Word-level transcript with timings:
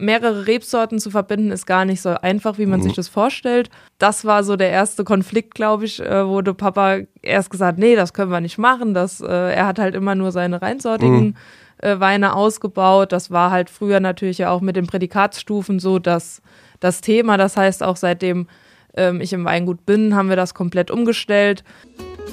mehrere 0.00 0.46
Rebsorten 0.46 0.98
zu 0.98 1.10
verbinden 1.10 1.50
ist 1.50 1.66
gar 1.66 1.84
nicht 1.84 2.00
so 2.00 2.10
einfach, 2.10 2.58
wie 2.58 2.66
man 2.66 2.80
mhm. 2.80 2.84
sich 2.84 2.94
das 2.94 3.08
vorstellt. 3.08 3.70
Das 3.98 4.24
war 4.24 4.42
so 4.44 4.56
der 4.56 4.70
erste 4.70 5.04
Konflikt, 5.04 5.54
glaube 5.54 5.84
ich, 5.84 6.00
äh, 6.00 6.26
wo 6.26 6.40
der 6.40 6.54
Papa 6.54 6.98
erst 7.22 7.50
gesagt, 7.50 7.78
nee, 7.78 7.96
das 7.96 8.12
können 8.12 8.30
wir 8.30 8.40
nicht 8.40 8.58
machen. 8.58 8.94
Das, 8.94 9.20
äh, 9.20 9.26
er 9.26 9.66
hat 9.66 9.78
halt 9.78 9.94
immer 9.94 10.14
nur 10.14 10.32
seine 10.32 10.62
reinsortigen 10.62 11.26
mhm. 11.26 11.34
äh, 11.78 12.00
Weine 12.00 12.34
ausgebaut. 12.34 13.12
Das 13.12 13.30
war 13.30 13.50
halt 13.50 13.70
früher 13.70 14.00
natürlich 14.00 14.38
ja 14.38 14.50
auch 14.50 14.60
mit 14.60 14.76
den 14.76 14.86
Prädikatsstufen 14.86 15.78
so 15.78 15.98
dass 15.98 16.42
das 16.80 17.02
Thema. 17.02 17.36
Das 17.36 17.56
heißt, 17.56 17.82
auch 17.82 17.96
seitdem 17.96 18.46
ähm, 18.94 19.20
ich 19.20 19.32
im 19.32 19.44
Weingut 19.44 19.86
bin, 19.86 20.14
haben 20.14 20.28
wir 20.28 20.36
das 20.36 20.54
komplett 20.54 20.90
umgestellt. 20.90 21.64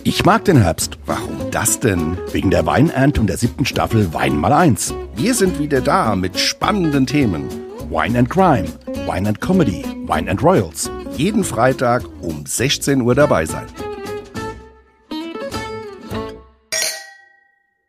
Ich 0.03 0.25
mag 0.25 0.45
den 0.45 0.61
Herbst. 0.61 0.97
Warum 1.05 1.51
das 1.51 1.79
denn? 1.79 2.17
Wegen 2.31 2.49
der 2.49 2.65
Weinernte 2.65 3.19
und 3.19 3.27
der 3.27 3.37
siebten 3.37 3.65
Staffel 3.65 4.13
Wein 4.13 4.37
mal 4.37 4.53
eins. 4.53 4.93
Wir 5.15 5.33
sind 5.33 5.59
wieder 5.59 5.81
da 5.81 6.15
mit 6.15 6.39
spannenden 6.39 7.05
Themen. 7.05 7.49
Wine 7.89 8.19
and 8.19 8.29
Crime, 8.29 8.67
Wine 9.05 9.29
and 9.29 9.39
Comedy, 9.39 9.83
Wine 10.07 10.29
and 10.29 10.43
Royals. 10.43 10.91
Jeden 11.15 11.43
Freitag 11.43 12.03
um 12.21 12.45
16 12.45 13.01
Uhr 13.01 13.15
dabei 13.15 13.45
sein. 13.45 13.65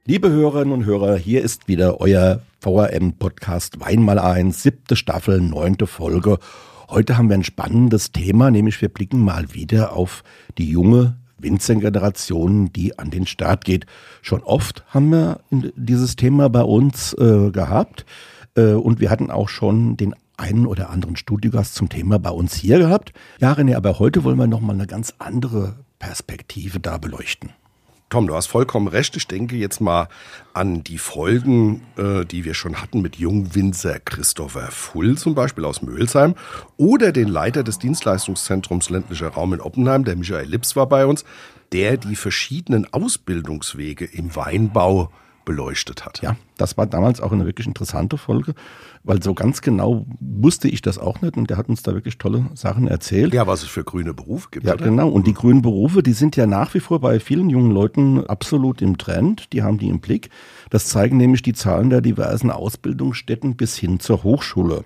Liebe 0.05 0.31
Hörerinnen 0.31 0.73
und 0.73 0.87
Hörer, 0.87 1.17
hier 1.17 1.43
ist 1.43 1.69
wieder 1.69 2.01
euer 2.01 2.41
VRM-Podcast 2.61 3.79
Wein 3.81 4.03
mal 4.03 4.19
eins, 4.19 4.63
siebte 4.63 4.97
Staffel, 4.97 5.41
neunte 5.41 5.87
Folge. 5.87 6.39
Heute 6.91 7.19
haben 7.19 7.29
wir 7.29 7.35
ein 7.35 7.45
spannendes 7.45 8.13
Thema, 8.13 8.51
nämlich 8.51 8.81
wir 8.81 8.89
blicken 8.89 9.21
mal 9.21 9.53
wieder 9.53 9.93
auf 9.93 10.25
die 10.57 10.71
junge 10.71 11.19
Winzergeneration, 11.37 12.73
die 12.73 12.99
an 12.99 13.11
den 13.11 13.27
Start 13.27 13.67
geht. 13.67 13.85
Schon 14.23 14.43
oft 14.43 14.85
haben 14.89 15.11
wir 15.11 15.41
dieses 15.51 16.17
Thema 16.17 16.49
bei 16.49 16.63
uns 16.63 17.13
äh, 17.13 17.51
gehabt 17.51 18.07
äh, 18.57 18.73
und 18.73 19.01
wir 19.01 19.11
hatten 19.11 19.31
auch 19.31 19.51
schon 19.51 19.99
den 19.99 20.15
einen 20.39 20.67
oder 20.67 20.89
anderen 20.89 21.17
Studiogast 21.17 21.75
zum 21.75 21.91
Thema 21.91 22.19
bei 22.19 22.31
uns 22.31 22.55
hier 22.55 22.79
gehabt. 22.79 23.13
Ja, 23.39 23.53
René, 23.53 23.77
aber 23.77 23.99
heute 23.99 24.25
wollen 24.25 24.39
wir 24.39 24.47
nochmal 24.47 24.75
eine 24.75 24.87
ganz 24.87 25.13
andere 25.19 25.77
Perspektive 25.99 26.81
da 26.81 26.97
beleuchten. 26.97 27.51
Tom, 28.11 28.27
du 28.27 28.35
hast 28.35 28.47
vollkommen 28.47 28.89
recht. 28.89 29.17
Ich 29.17 29.27
denke 29.27 29.57
jetzt 29.57 29.83
mal 29.83 30.09
an 30.55 30.83
die 30.83 30.97
Folgen, 30.97 31.83
äh, 31.99 32.25
die 32.25 32.47
wir 32.47 32.55
schon 32.55 32.81
hatten 32.81 33.03
mit 33.03 33.17
Jungwinzer 33.17 34.01
Christopher 34.01 34.71
Full 34.71 35.19
zum 35.19 35.35
Beispiel 35.35 35.67
aus 35.67 35.83
Mölsheim 35.83 36.35
oder 36.79 37.13
den 37.13 37.29
Leiter 37.29 37.63
des 37.63 37.79
Dienstleistungszentrums 37.79 38.89
ländlicher 38.89 39.29
Raum 39.29 39.53
in 39.53 39.61
Oppenheim, 39.61 40.05
der 40.05 40.17
Michael 40.17 40.49
Lips 40.49 40.75
war 40.75 40.89
bei 40.89 41.05
uns, 41.05 41.27
der 41.73 41.99
die 41.99 42.17
verschiedenen 42.17 42.91
Ausbildungswege 42.91 44.07
im 44.07 44.35
Weinbau 44.35 45.13
beleuchtet 45.45 46.07
hat. 46.07 46.23
Ja, 46.23 46.37
das 46.57 46.79
war 46.79 46.87
damals 46.87 47.21
auch 47.21 47.33
eine 47.33 47.45
wirklich 47.45 47.67
interessante 47.67 48.17
Folge, 48.17 48.55
weil 49.05 49.23
so 49.23 49.35
ganz 49.35 49.63
genau 49.63 50.07
wusste 50.21 50.69
ich 50.69 50.83
das 50.83 50.99
auch 50.99 51.21
nicht 51.23 51.37
und 51.37 51.51
der 51.51 51.57
hat 51.57 51.69
uns 51.69 51.83
da 51.83 51.95
wirklich 51.95 52.19
tolle 52.19 52.47
Sachen 52.55 52.89
erzählt. 52.89 53.35
Ja, 53.35 53.47
was 53.47 53.63
es 53.63 53.69
für 53.69 53.85
grüne 53.85 54.15
Berufe 54.15 54.49
gibt. 54.51 54.67
Ja, 54.67 54.75
oder? 54.75 54.85
genau. 54.85 55.09
Und 55.09 55.27
die 55.27 55.35
grünen 55.35 55.63
Berufe, 55.63 56.03
die 56.03 56.13
sind 56.13 56.37
ja 56.37 56.47
nach 56.47 56.75
wie 56.75 56.81
vor 56.81 57.01
bei 57.01 57.21
vielen 57.21 57.51
jungen 57.51 57.71
Leuten 57.71 58.27
absolut 58.27 58.83
im 58.83 58.99
Trend. 58.99 59.53
Die 59.53 59.63
haben 59.63 59.79
die 59.79 59.89
im 59.89 60.01
Blick. 60.01 60.31
Das 60.71 60.87
zeigen 60.87 61.17
nämlich 61.17 61.43
die 61.43 61.53
Zahlen 61.55 61.91
der 61.91 62.01
diversen 62.01 62.51
Ausbildungsstätten 62.51 63.57
bis 63.57 63.77
hin 63.77 64.01
zur 64.01 64.23
Hochschule. 64.23 64.85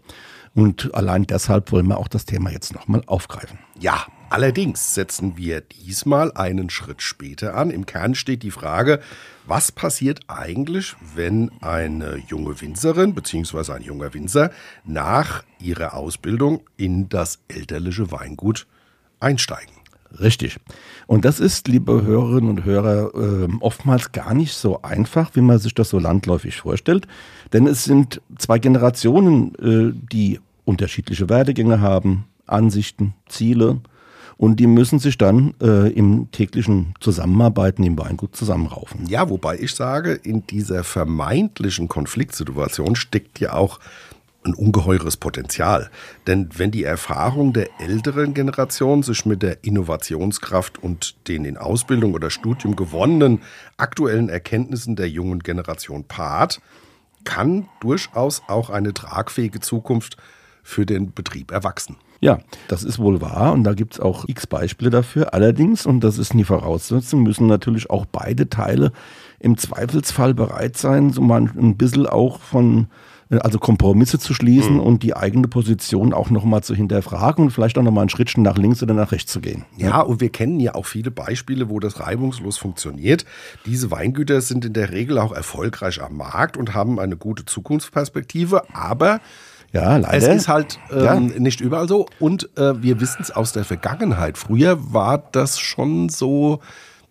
Und 0.54 0.94
allein 0.94 1.24
deshalb 1.24 1.72
wollen 1.72 1.86
wir 1.86 1.98
auch 1.98 2.08
das 2.08 2.26
Thema 2.26 2.50
jetzt 2.50 2.74
nochmal 2.74 3.02
aufgreifen. 3.06 3.58
Ja, 3.80 4.06
allerdings 4.32 4.94
setzen 4.94 5.36
wir 5.36 5.60
diesmal 5.60 6.32
einen 6.32 6.70
Schritt 6.70 7.02
später 7.02 7.54
an. 7.54 7.70
Im 7.70 7.84
Kern 7.84 8.14
steht 8.14 8.42
die 8.42 8.50
Frage, 8.50 9.00
was 9.46 9.70
passiert 9.70 10.20
eigentlich, 10.26 10.96
wenn 11.14 11.50
eine 11.60 12.16
junge 12.28 12.60
Winzerin 12.60 13.14
bzw. 13.14 13.72
ein 13.72 13.82
junger 13.82 14.14
Winzer 14.14 14.50
nach 14.84 15.44
ihrer 15.60 15.94
Ausbildung 15.94 16.62
in 16.76 17.08
das 17.10 17.40
elterliche 17.48 18.10
Weingut 18.10 18.66
einsteigen? 19.20 19.74
Richtig. 20.18 20.58
Und 21.06 21.24
das 21.24 21.38
ist, 21.38 21.68
liebe 21.68 22.02
Hörerinnen 22.02 22.50
und 22.50 22.64
Hörer, 22.64 23.14
äh, 23.14 23.48
oftmals 23.60 24.12
gar 24.12 24.34
nicht 24.34 24.54
so 24.54 24.82
einfach, 24.82 25.30
wie 25.34 25.40
man 25.40 25.58
sich 25.58 25.74
das 25.74 25.90
so 25.90 25.98
landläufig 25.98 26.56
vorstellt. 26.56 27.06
Denn 27.52 27.66
es 27.66 27.84
sind 27.84 28.20
zwei 28.38 28.58
Generationen, 28.58 29.54
äh, 29.56 29.98
die 30.12 30.40
unterschiedliche 30.64 31.28
Werdegänge 31.28 31.80
haben, 31.80 32.24
Ansichten, 32.46 33.14
Ziele. 33.26 33.80
Und 34.42 34.56
die 34.56 34.66
müssen 34.66 34.98
sich 34.98 35.18
dann 35.18 35.54
äh, 35.62 35.92
im 35.92 36.32
täglichen 36.32 36.96
Zusammenarbeiten 36.98 37.84
im 37.84 37.96
Weingut 37.96 38.34
zusammenraufen. 38.34 39.06
Ja, 39.06 39.30
wobei 39.30 39.56
ich 39.56 39.72
sage, 39.72 40.14
in 40.14 40.44
dieser 40.48 40.82
vermeintlichen 40.82 41.86
Konfliktsituation 41.86 42.96
steckt 42.96 43.38
ja 43.38 43.52
auch 43.52 43.78
ein 44.42 44.52
ungeheures 44.52 45.16
Potenzial. 45.16 45.90
Denn 46.26 46.48
wenn 46.56 46.72
die 46.72 46.82
Erfahrung 46.82 47.52
der 47.52 47.68
älteren 47.78 48.34
Generation 48.34 49.04
sich 49.04 49.24
mit 49.26 49.44
der 49.44 49.62
Innovationskraft 49.62 50.82
und 50.82 51.28
den 51.28 51.44
in 51.44 51.56
Ausbildung 51.56 52.12
oder 52.12 52.28
Studium 52.28 52.74
gewonnenen 52.74 53.42
aktuellen 53.76 54.28
Erkenntnissen 54.28 54.96
der 54.96 55.08
jungen 55.08 55.38
Generation 55.38 56.02
paart, 56.02 56.60
kann 57.22 57.68
durchaus 57.80 58.42
auch 58.48 58.70
eine 58.70 58.92
tragfähige 58.92 59.60
Zukunft 59.60 60.16
für 60.62 60.86
den 60.86 61.12
Betrieb 61.12 61.50
erwachsen. 61.50 61.96
Ja, 62.20 62.38
das 62.68 62.84
ist 62.84 63.00
wohl 63.00 63.20
wahr 63.20 63.52
und 63.52 63.64
da 63.64 63.74
gibt 63.74 63.94
es 63.94 64.00
auch 64.00 64.28
x 64.28 64.46
Beispiele 64.46 64.90
dafür. 64.90 65.34
Allerdings, 65.34 65.86
und 65.86 66.00
das 66.00 66.18
ist 66.18 66.34
nie 66.34 66.44
Voraussetzung, 66.44 67.24
müssen 67.24 67.48
natürlich 67.48 67.90
auch 67.90 68.06
beide 68.06 68.48
Teile 68.48 68.92
im 69.40 69.58
Zweifelsfall 69.58 70.32
bereit 70.32 70.76
sein, 70.76 71.10
so 71.10 71.20
mal 71.20 71.40
ein 71.40 71.76
bisschen 71.76 72.06
auch 72.06 72.38
von 72.38 72.86
also 73.40 73.58
Kompromisse 73.58 74.18
zu 74.18 74.34
schließen 74.34 74.74
mhm. 74.74 74.80
und 74.80 75.02
die 75.02 75.16
eigene 75.16 75.48
Position 75.48 76.12
auch 76.12 76.30
nochmal 76.30 76.62
zu 76.62 76.74
hinterfragen 76.74 77.46
und 77.46 77.50
vielleicht 77.50 77.78
auch 77.78 77.82
nochmal 77.82 78.02
einen 78.02 78.10
Schrittchen 78.10 78.42
nach 78.42 78.58
links 78.58 78.82
oder 78.82 78.94
nach 78.94 79.12
rechts 79.12 79.32
zu 79.32 79.40
gehen. 79.40 79.64
Ja, 79.76 80.00
und 80.00 80.20
wir 80.20 80.30
kennen 80.30 80.60
ja 80.60 80.74
auch 80.74 80.86
viele 80.86 81.10
Beispiele, 81.10 81.70
wo 81.70 81.80
das 81.80 82.00
reibungslos 82.00 82.58
funktioniert. 82.58 83.24
Diese 83.64 83.90
Weingüter 83.90 84.40
sind 84.42 84.64
in 84.64 84.74
der 84.74 84.90
Regel 84.90 85.18
auch 85.18 85.32
erfolgreich 85.32 86.02
am 86.02 86.16
Markt 86.16 86.56
und 86.56 86.74
haben 86.74 87.00
eine 87.00 87.16
gute 87.16 87.44
Zukunftsperspektive, 87.44 88.64
aber 88.74 89.20
ja, 89.72 89.96
leider. 89.96 90.16
Es 90.16 90.42
ist 90.42 90.48
halt 90.48 90.78
ähm, 90.90 91.04
ja. 91.04 91.20
nicht 91.20 91.60
überall 91.60 91.88
so. 91.88 92.06
Und 92.20 92.56
äh, 92.58 92.82
wir 92.82 93.00
wissen 93.00 93.22
es 93.22 93.30
aus 93.30 93.52
der 93.52 93.64
Vergangenheit. 93.64 94.36
Früher 94.38 94.92
war 94.92 95.18
das 95.32 95.58
schon 95.58 96.08
so 96.08 96.60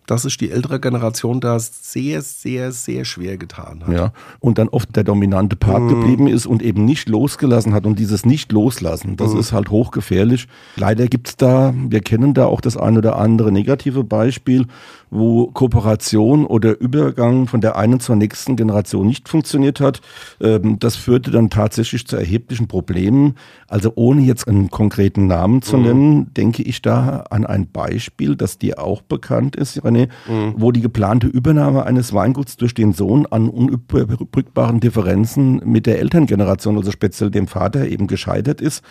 dass 0.06 0.22
sich 0.22 0.36
die 0.36 0.50
ältere 0.50 0.80
Generation 0.80 1.40
da 1.40 1.58
sehr, 1.58 2.22
sehr, 2.22 2.72
sehr 2.72 3.04
schwer 3.04 3.36
getan 3.36 3.82
hat. 3.86 3.94
Ja, 3.94 4.12
und 4.40 4.58
dann 4.58 4.68
oft 4.68 4.94
der 4.96 5.04
dominante 5.04 5.56
Part 5.56 5.82
mhm. 5.82 5.88
geblieben 5.88 6.26
ist 6.26 6.46
und 6.46 6.62
eben 6.62 6.84
nicht 6.84 7.08
losgelassen 7.08 7.72
hat. 7.72 7.86
Und 7.86 7.98
dieses 7.98 8.26
Nicht-Loslassen, 8.26 9.16
das 9.16 9.34
mhm. 9.34 9.40
ist 9.40 9.52
halt 9.52 9.70
hochgefährlich. 9.70 10.48
Leider 10.76 11.06
gibt 11.06 11.28
es 11.28 11.36
da, 11.36 11.72
wir 11.74 12.00
kennen 12.00 12.34
da 12.34 12.46
auch 12.46 12.60
das 12.60 12.76
eine 12.76 12.98
oder 12.98 13.16
andere 13.16 13.52
negative 13.52 14.04
Beispiel, 14.04 14.66
wo 15.10 15.48
Kooperation 15.48 16.46
oder 16.46 16.80
Übergang 16.80 17.46
von 17.46 17.60
der 17.60 17.76
einen 17.76 18.00
zur 18.00 18.16
nächsten 18.16 18.56
Generation 18.56 19.06
nicht 19.06 19.28
funktioniert 19.28 19.78
hat. 19.78 20.00
Ähm, 20.40 20.78
das 20.78 20.96
führte 20.96 21.30
dann 21.30 21.50
tatsächlich 21.50 22.06
zu 22.06 22.16
erheblichen 22.16 22.66
Problemen. 22.66 23.34
Also 23.68 23.92
ohne 23.94 24.22
jetzt 24.22 24.48
einen 24.48 24.70
konkreten 24.70 25.26
Namen 25.26 25.60
zu 25.60 25.76
mhm. 25.76 25.82
nennen, 25.82 26.34
denke 26.34 26.62
ich 26.62 26.80
da 26.80 27.24
an 27.30 27.46
ein 27.46 27.68
Beispiel, 27.70 28.36
das 28.36 28.58
dir 28.58 28.82
auch 28.82 29.02
bekannt 29.02 29.54
ist, 29.54 29.76
René, 29.92 30.08
mhm. 30.28 30.54
wo 30.56 30.72
die 30.72 30.80
geplante 30.80 31.26
Übernahme 31.26 31.84
eines 31.84 32.12
Weinguts 32.12 32.56
durch 32.56 32.74
den 32.74 32.92
Sohn 32.92 33.26
an 33.26 33.48
unüberbrückbaren 33.48 34.80
Differenzen 34.80 35.62
mit 35.64 35.86
der 35.86 36.00
Elterngeneration, 36.00 36.76
also 36.76 36.90
speziell 36.90 37.30
dem 37.30 37.46
Vater, 37.46 37.86
eben 37.86 38.06
gescheitert 38.06 38.60
ist. 38.60 38.82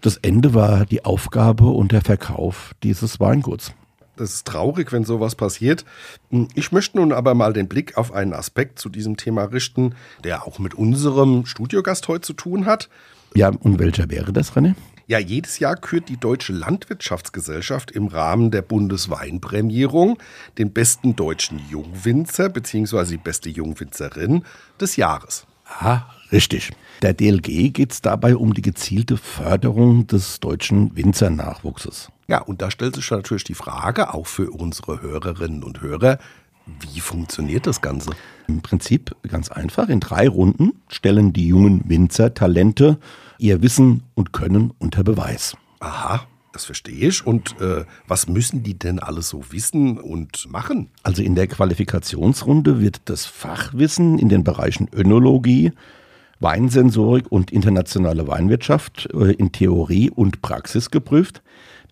Das 0.00 0.16
Ende 0.18 0.54
war 0.54 0.86
die 0.86 1.04
Aufgabe 1.04 1.66
und 1.66 1.92
der 1.92 2.02
Verkauf 2.02 2.72
dieses 2.82 3.20
Weinguts. 3.20 3.72
Das 4.16 4.32
ist 4.32 4.46
traurig, 4.46 4.92
wenn 4.92 5.04
sowas 5.04 5.34
passiert. 5.34 5.84
Ich 6.54 6.72
möchte 6.72 6.96
nun 6.96 7.12
aber 7.12 7.34
mal 7.34 7.52
den 7.52 7.68
Blick 7.68 7.98
auf 7.98 8.12
einen 8.12 8.32
Aspekt 8.32 8.78
zu 8.78 8.88
diesem 8.88 9.18
Thema 9.18 9.44
richten, 9.44 9.94
der 10.24 10.46
auch 10.46 10.58
mit 10.58 10.74
unserem 10.74 11.44
Studiogast 11.44 12.08
heute 12.08 12.22
zu 12.22 12.32
tun 12.32 12.64
hat. 12.64 12.88
Ja, 13.34 13.50
und 13.50 13.78
welcher 13.78 14.10
wäre 14.10 14.32
das, 14.32 14.54
René? 14.54 14.74
Ja, 15.08 15.20
jedes 15.20 15.60
Jahr 15.60 15.76
kürt 15.76 16.08
die 16.08 16.16
Deutsche 16.16 16.52
Landwirtschaftsgesellschaft 16.52 17.92
im 17.92 18.08
Rahmen 18.08 18.50
der 18.50 18.62
Bundesweinprämierung 18.62 20.18
den 20.58 20.72
besten 20.72 21.14
deutschen 21.14 21.60
Jungwinzer 21.70 22.48
bzw. 22.48 23.04
die 23.10 23.16
beste 23.16 23.48
Jungwinzerin 23.48 24.42
des 24.80 24.96
Jahres. 24.96 25.46
Ah, 25.78 26.02
richtig. 26.32 26.72
Der 27.02 27.14
DLG 27.14 27.72
geht 27.72 27.92
es 27.92 28.02
dabei 28.02 28.34
um 28.34 28.52
die 28.52 28.62
gezielte 28.62 29.16
Förderung 29.16 30.08
des 30.08 30.40
deutschen 30.40 30.96
Winzernachwuchses. 30.96 32.10
Ja, 32.26 32.40
und 32.40 32.60
da 32.60 32.72
stellt 32.72 32.96
sich 32.96 33.08
natürlich 33.08 33.44
die 33.44 33.54
Frage, 33.54 34.12
auch 34.12 34.26
für 34.26 34.50
unsere 34.50 35.02
Hörerinnen 35.02 35.62
und 35.62 35.82
Hörer, 35.82 36.18
wie 36.80 36.98
funktioniert 36.98 37.68
das 37.68 37.80
Ganze? 37.80 38.10
Im 38.48 38.60
Prinzip 38.60 39.14
ganz 39.28 39.52
einfach. 39.52 39.88
In 39.88 40.00
drei 40.00 40.26
Runden 40.26 40.72
stellen 40.88 41.32
die 41.32 41.46
jungen 41.46 41.88
Winzer 41.88 42.34
Talente 42.34 42.98
ihr 43.38 43.62
Wissen 43.62 44.02
und 44.14 44.32
Können 44.32 44.72
unter 44.78 45.04
Beweis. 45.04 45.56
Aha, 45.80 46.26
das 46.52 46.64
verstehe 46.64 47.08
ich. 47.08 47.26
Und 47.26 47.60
äh, 47.60 47.84
was 48.08 48.28
müssen 48.28 48.62
die 48.62 48.78
denn 48.78 48.98
alles 48.98 49.28
so 49.28 49.44
wissen 49.50 49.98
und 49.98 50.50
machen? 50.50 50.88
Also 51.02 51.22
in 51.22 51.34
der 51.34 51.46
Qualifikationsrunde 51.46 52.80
wird 52.80 53.02
das 53.06 53.26
Fachwissen 53.26 54.18
in 54.18 54.28
den 54.28 54.42
Bereichen 54.42 54.88
Önologie, 54.94 55.72
Weinsensorik 56.40 57.30
und 57.30 57.50
internationale 57.50 58.26
Weinwirtschaft 58.26 59.08
äh, 59.12 59.32
in 59.32 59.52
Theorie 59.52 60.10
und 60.10 60.42
Praxis 60.42 60.90
geprüft. 60.90 61.42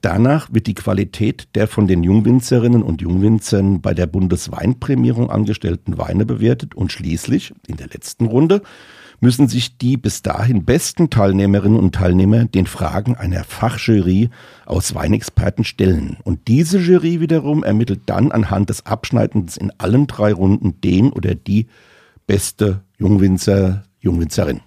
Danach 0.00 0.48
wird 0.52 0.66
die 0.66 0.74
Qualität 0.74 1.48
der 1.54 1.66
von 1.66 1.86
den 1.86 2.02
Jungwinzerinnen 2.02 2.82
und 2.82 3.00
Jungwinzern 3.00 3.80
bei 3.80 3.94
der 3.94 4.06
Bundesweinprämierung 4.06 5.30
angestellten 5.30 5.96
Weine 5.96 6.26
bewertet 6.26 6.74
und 6.74 6.92
schließlich, 6.92 7.54
in 7.66 7.78
der 7.78 7.88
letzten 7.88 8.26
Runde, 8.26 8.60
müssen 9.24 9.48
sich 9.48 9.78
die 9.78 9.96
bis 9.96 10.20
dahin 10.20 10.66
besten 10.66 11.08
Teilnehmerinnen 11.08 11.78
und 11.78 11.94
Teilnehmer 11.94 12.44
den 12.44 12.66
Fragen 12.66 13.16
einer 13.16 13.42
Fachjury 13.42 14.28
aus 14.66 14.94
Weinexperten 14.94 15.64
stellen. 15.64 16.18
Und 16.24 16.46
diese 16.46 16.78
Jury 16.78 17.20
wiederum 17.20 17.64
ermittelt 17.64 18.02
dann 18.04 18.32
anhand 18.32 18.68
des 18.68 18.84
Abschneidens 18.84 19.56
in 19.56 19.72
allen 19.78 20.06
drei 20.06 20.34
Runden 20.34 20.78
den 20.82 21.10
oder 21.10 21.34
die 21.34 21.68
beste 22.26 22.82
Jungwinzer, 22.98 23.84
Jungwinzerin. 23.98 24.60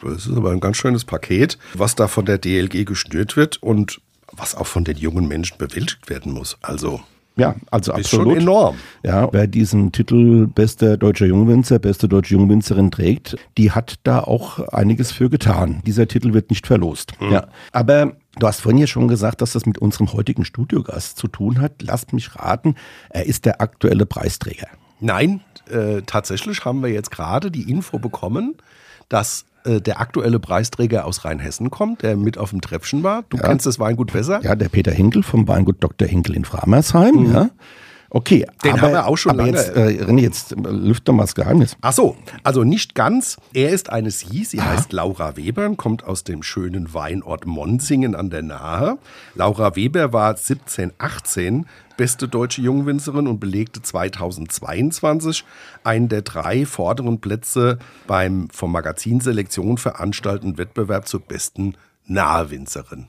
Das 0.00 0.26
ist 0.26 0.36
aber 0.36 0.52
ein 0.52 0.60
ganz 0.60 0.76
schönes 0.76 1.04
Paket, 1.04 1.58
was 1.74 1.96
da 1.96 2.06
von 2.06 2.24
der 2.24 2.38
DLG 2.38 2.84
geschnürt 2.84 3.36
wird 3.36 3.60
und 3.64 4.00
was 4.30 4.54
auch 4.54 4.68
von 4.68 4.84
den 4.84 4.96
jungen 4.96 5.26
Menschen 5.26 5.58
bewältigt 5.58 6.08
werden 6.08 6.32
muss. 6.32 6.56
Also 6.62 7.00
ja, 7.36 7.56
also 7.70 7.92
ist 7.92 7.98
absolut. 7.98 8.34
schon 8.34 8.42
enorm. 8.42 8.76
Ja, 9.02 9.28
wer 9.32 9.46
diesen 9.46 9.90
Titel 9.90 10.46
bester 10.46 10.96
deutscher 10.96 11.26
Jungwinzer, 11.26 11.78
beste 11.78 12.08
deutsche 12.08 12.34
Jungwinzerin 12.34 12.90
trägt, 12.90 13.36
die 13.58 13.72
hat 13.72 13.96
da 14.04 14.20
auch 14.20 14.60
einiges 14.68 15.10
für 15.10 15.28
getan. 15.28 15.82
Dieser 15.84 16.06
Titel 16.06 16.32
wird 16.32 16.50
nicht 16.50 16.66
verlost. 16.66 17.12
Ja, 17.20 17.48
aber 17.72 18.12
du 18.38 18.46
hast 18.46 18.60
vorhin 18.60 18.78
ja 18.78 18.86
schon 18.86 19.08
gesagt, 19.08 19.40
dass 19.40 19.52
das 19.52 19.66
mit 19.66 19.78
unserem 19.78 20.12
heutigen 20.12 20.44
Studiogast 20.44 21.18
zu 21.18 21.26
tun 21.26 21.60
hat. 21.60 21.82
Lasst 21.82 22.12
mich 22.12 22.36
raten, 22.36 22.76
er 23.10 23.26
ist 23.26 23.46
der 23.46 23.60
aktuelle 23.60 24.06
Preisträger. 24.06 24.68
Nein, 25.00 25.40
äh, 25.70 26.02
tatsächlich 26.06 26.64
haben 26.64 26.82
wir 26.82 26.90
jetzt 26.90 27.10
gerade 27.10 27.50
die 27.50 27.70
Info 27.70 27.98
bekommen, 27.98 28.56
dass 29.08 29.44
äh, 29.64 29.80
der 29.80 30.00
aktuelle 30.00 30.38
Preisträger 30.40 31.04
aus 31.06 31.24
Rheinhessen 31.24 31.70
kommt, 31.70 32.02
der 32.02 32.16
mit 32.16 32.38
auf 32.38 32.50
dem 32.50 32.60
Treppchen 32.60 33.02
war. 33.02 33.24
Du 33.28 33.36
Ja. 33.36 33.44
kennst 33.44 33.66
das 33.66 33.78
Weingut 33.78 34.12
besser. 34.12 34.40
Ja, 34.42 34.54
der 34.54 34.68
Peter 34.68 34.92
Hinkel 34.92 35.22
vom 35.22 35.48
Weingut 35.48 35.76
Dr. 35.82 36.06
Hinkel 36.08 36.36
in 36.36 36.44
Framersheim. 36.44 37.32
Ja. 37.32 37.50
Okay, 38.16 38.46
Den 38.62 38.74
aber, 38.74 38.82
haben 38.82 38.92
wir 38.92 39.06
auch 39.08 39.16
schon 39.16 39.32
aber 39.32 39.42
lange- 39.46 39.56
jetzt, 39.58 39.70
äh, 39.76 40.04
René, 40.04 40.20
jetzt 40.20 40.52
äh, 40.52 40.56
lüft 40.70 41.08
doch 41.08 41.12
mal 41.12 41.24
das 41.24 41.34
Geheimnis. 41.34 41.76
Ach 41.80 41.92
so, 41.92 42.16
also 42.44 42.62
nicht 42.62 42.94
ganz. 42.94 43.38
Er 43.52 43.70
ist 43.70 43.90
eine 43.90 44.12
Sie. 44.12 44.44
Sie 44.44 44.62
heißt 44.62 44.92
Laura 44.92 45.36
Weber 45.36 45.66
und 45.66 45.78
kommt 45.78 46.04
aus 46.04 46.22
dem 46.22 46.44
schönen 46.44 46.94
Weinort 46.94 47.44
Monsinghen 47.44 48.14
an 48.14 48.30
der 48.30 48.42
Nahe. 48.42 48.98
Laura 49.34 49.74
Weber 49.74 50.12
war 50.12 50.28
1718 50.36 51.66
beste 51.96 52.28
deutsche 52.28 52.62
Jungwinzerin 52.62 53.26
und 53.26 53.40
belegte 53.40 53.82
2022 53.82 55.44
einen 55.82 56.08
der 56.08 56.22
drei 56.22 56.66
vorderen 56.66 57.20
Plätze 57.20 57.78
beim 58.06 58.48
vom 58.52 58.70
Magazin 58.70 59.20
Selektion 59.20 59.76
veranstalteten 59.76 60.56
Wettbewerb 60.56 61.08
zur 61.08 61.18
besten 61.20 61.74
Nahewinzerin. 62.06 63.08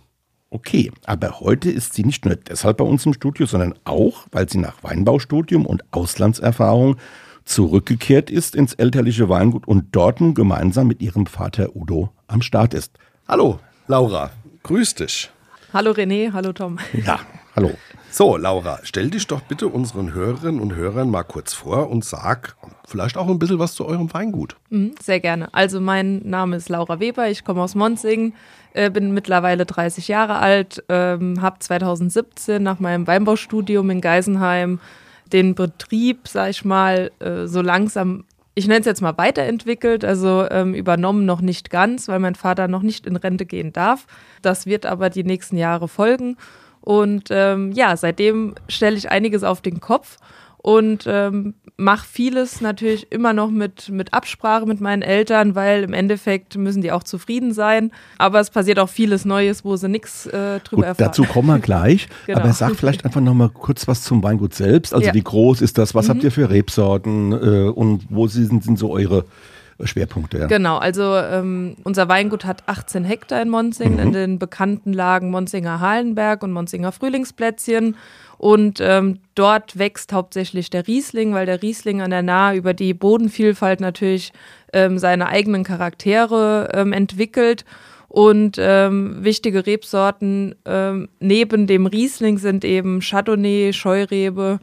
Okay, 0.56 0.90
aber 1.06 1.42
heute 1.42 1.70
ist 1.70 1.96
sie 1.96 2.06
nicht 2.06 2.24
nur 2.24 2.38
deshalb 2.38 2.78
bei 2.78 2.86
uns 2.86 3.06
im 3.06 3.12
Studio, 3.14 3.46
sondern 3.46 3.76
auch, 3.84 4.26
weil 4.32 4.48
sie 4.48 4.58
nach 4.58 4.82
Weinbaustudium 4.84 5.66
und 5.66 5.84
Auslandserfahrung 5.92 6.96
zurückgekehrt 7.44 8.30
ist 8.30 8.56
ins 8.56 8.74
elterliche 8.74 9.28
Weingut 9.28 9.68
und 9.68 9.88
dort 9.92 10.22
nun 10.22 10.34
gemeinsam 10.34 10.88
mit 10.88 11.02
ihrem 11.02 11.26
Vater 11.26 11.76
Udo 11.76 12.10
am 12.28 12.42
Start 12.42 12.74
ist. 12.74 12.94
Hallo, 13.28 13.60
Laura. 13.88 14.30
Grüß 14.64 14.96
dich. 14.96 15.30
Hallo 15.74 15.92
René, 15.92 16.32
hallo 16.32 16.54
Tom. 16.54 16.80
Ja, 17.06 17.20
hallo. 17.54 17.72
So, 18.10 18.38
Laura, 18.38 18.80
stell 18.84 19.10
dich 19.10 19.28
doch 19.28 19.42
bitte 19.42 19.68
unseren 19.68 20.14
Hörerinnen 20.14 20.62
und 20.62 20.74
Hörern 20.74 21.10
mal 21.10 21.24
kurz 21.24 21.54
vor 21.54 21.90
und 21.90 22.06
sag 22.06 22.56
vielleicht 22.88 23.18
auch 23.18 23.28
ein 23.28 23.40
bisschen 23.40 23.60
was 23.60 23.74
zu 23.74 23.86
eurem 23.86 24.14
Weingut. 24.14 24.56
Mhm, 24.70 24.96
Sehr 25.02 25.20
gerne. 25.20 25.54
Also 25.54 25.82
mein 25.82 26.20
Name 26.20 26.56
ist 26.56 26.70
Laura 26.70 27.02
Weber, 27.02 27.30
ich 27.30 27.44
komme 27.44 27.62
aus 27.62 27.76
Monsinghen, 27.76 28.34
äh, 28.76 28.90
bin 28.90 29.14
mittlerweile 29.14 29.66
30 29.66 30.08
Jahre 30.08 30.38
alt, 30.38 30.84
ähm, 30.90 31.42
habe 31.42 31.60
2017 31.60 32.62
nach 32.62 32.80
meinem 32.80 33.08
Weinbaustudium 33.08 33.90
in 33.90 34.02
Geisenheim 34.02 34.80
den 35.32 35.56
Betrieb, 35.56 36.28
sag 36.28 36.50
ich 36.50 36.66
mal, 36.66 37.12
äh, 37.20 37.48
so 37.48 37.62
langsam, 37.62 38.26
ich 38.54 38.68
nenne 38.68 38.82
es 38.82 38.86
jetzt 38.86 39.02
mal 39.02 39.18
weiterentwickelt, 39.18 40.06
also 40.06 40.46
ähm, 40.52 40.74
übernommen 40.74 41.26
noch 41.26 41.42
nicht 41.42 41.70
ganz, 41.70 42.08
weil 42.08 42.20
mein 42.20 42.36
Vater 42.36 42.68
noch 42.68 42.82
nicht 42.82 43.08
in 43.08 43.16
Rente 43.16 43.46
gehen 43.46 43.74
darf. 43.74 44.06
Das 44.42 44.66
wird 44.66 44.86
aber 44.86 45.10
die 45.10 45.24
nächsten 45.24 45.58
Jahre 45.58 45.88
folgen. 45.88 46.38
Und 46.82 47.30
ähm, 47.32 47.72
ja, 47.72 47.98
seitdem 47.98 48.56
stelle 48.68 48.98
ich 48.98 49.10
einiges 49.10 49.44
auf 49.44 49.62
den 49.62 49.80
Kopf 49.80 50.18
und 50.66 51.04
ähm, 51.08 51.54
mache 51.78 52.08
vieles 52.12 52.60
natürlich 52.60 53.12
immer 53.12 53.34
noch 53.34 53.52
mit, 53.52 53.90
mit 53.90 54.16
Absprache 54.16 54.66
mit 54.66 54.82
meinen 54.82 55.04
Eltern, 55.04 55.54
weil 55.54 55.84
im 55.84 55.94
Endeffekt 55.94 56.58
müssen 56.58 56.82
die 56.82 56.92
auch 56.92 57.04
zufrieden 57.04 57.54
sein. 57.54 57.92
Aber 58.18 58.40
es 58.40 58.50
passiert 58.50 58.80
auch 58.80 58.90
vieles 58.90 59.26
Neues, 59.26 59.64
wo 59.64 59.76
sie 59.76 59.90
nichts 59.90 60.26
äh, 60.26 60.60
drüber 60.62 60.78
Gut, 60.78 60.86
erfahren. 60.86 61.06
dazu 61.06 61.24
kommen 61.26 61.50
wir 61.50 61.60
gleich. 61.60 62.08
Genau. 62.26 62.40
Aber 62.40 62.54
sag 62.54 62.76
vielleicht 62.76 63.06
einfach 63.06 63.22
noch 63.22 63.36
mal 63.36 63.50
kurz 63.50 63.88
was 63.88 64.02
zum 64.02 64.24
Weingut 64.24 64.56
selbst. 64.56 64.92
Also 64.94 65.06
Ja. 65.06 65.12
Mhm. 65.12 65.18
wie 65.18 65.24
groß 65.24 65.62
ist 65.62 65.78
das? 65.78 65.94
Was 65.94 66.10
habt 66.10 66.24
ihr 66.24 66.32
für 66.32 66.50
Rebsorten? 66.50 67.32
Äh, 67.34 67.70
und 67.70 68.06
wo 68.10 68.26
sind, 68.28 68.64
sind 68.64 68.80
so 68.80 68.90
eure 68.92 69.26
Schwerpunkte? 69.84 70.40
Ja? 70.40 70.48
Genau, 70.48 70.78
also 70.78 71.16
ähm, 71.18 71.76
unser 71.84 72.08
Weingut 72.08 72.46
hat 72.46 72.64
18 72.68 73.04
Hektar 73.04 73.42
in 73.42 73.50
Monsinghen, 73.50 73.96
Mhm. 73.96 74.00
in 74.00 74.12
den 74.14 74.40
bekannten 74.40 74.94
Lagen 74.94 75.30
Monsinger 75.30 75.80
Halenberg 75.82 76.42
und 76.42 76.54
Monsinger 76.54 76.92
Frühlingsplätzchen. 76.92 77.96
Und 78.38 78.80
ähm, 78.82 79.20
dort 79.34 79.78
wächst 79.78 80.14
hauptsächlich 80.14 80.70
der 80.70 80.88
Riesling, 80.88 81.34
weil 81.34 81.46
der 81.46 81.62
Riesling 81.62 82.02
an 82.02 82.12
der 82.12 82.22
Nahe 82.24 82.56
über 82.56 82.74
die 82.74 82.94
Bodenvielfalt 82.94 83.80
natürlich 83.80 84.34
ähm, 84.74 84.98
seine 84.98 85.28
eigenen 85.28 85.64
Charaktere 85.64 86.70
ähm, 86.74 86.94
entwickelt. 86.94 87.66
Und 88.08 88.58
ähm, 88.60 89.24
wichtige 89.24 89.66
Rebsorten 89.66 90.56
ähm, 90.66 91.10
neben 91.20 91.68
dem 91.68 91.86
Riesling 91.86 92.38
sind 92.38 92.64
eben 92.64 93.02
Chardonnay, 93.02 93.74
Scheurebe, 93.74 94.60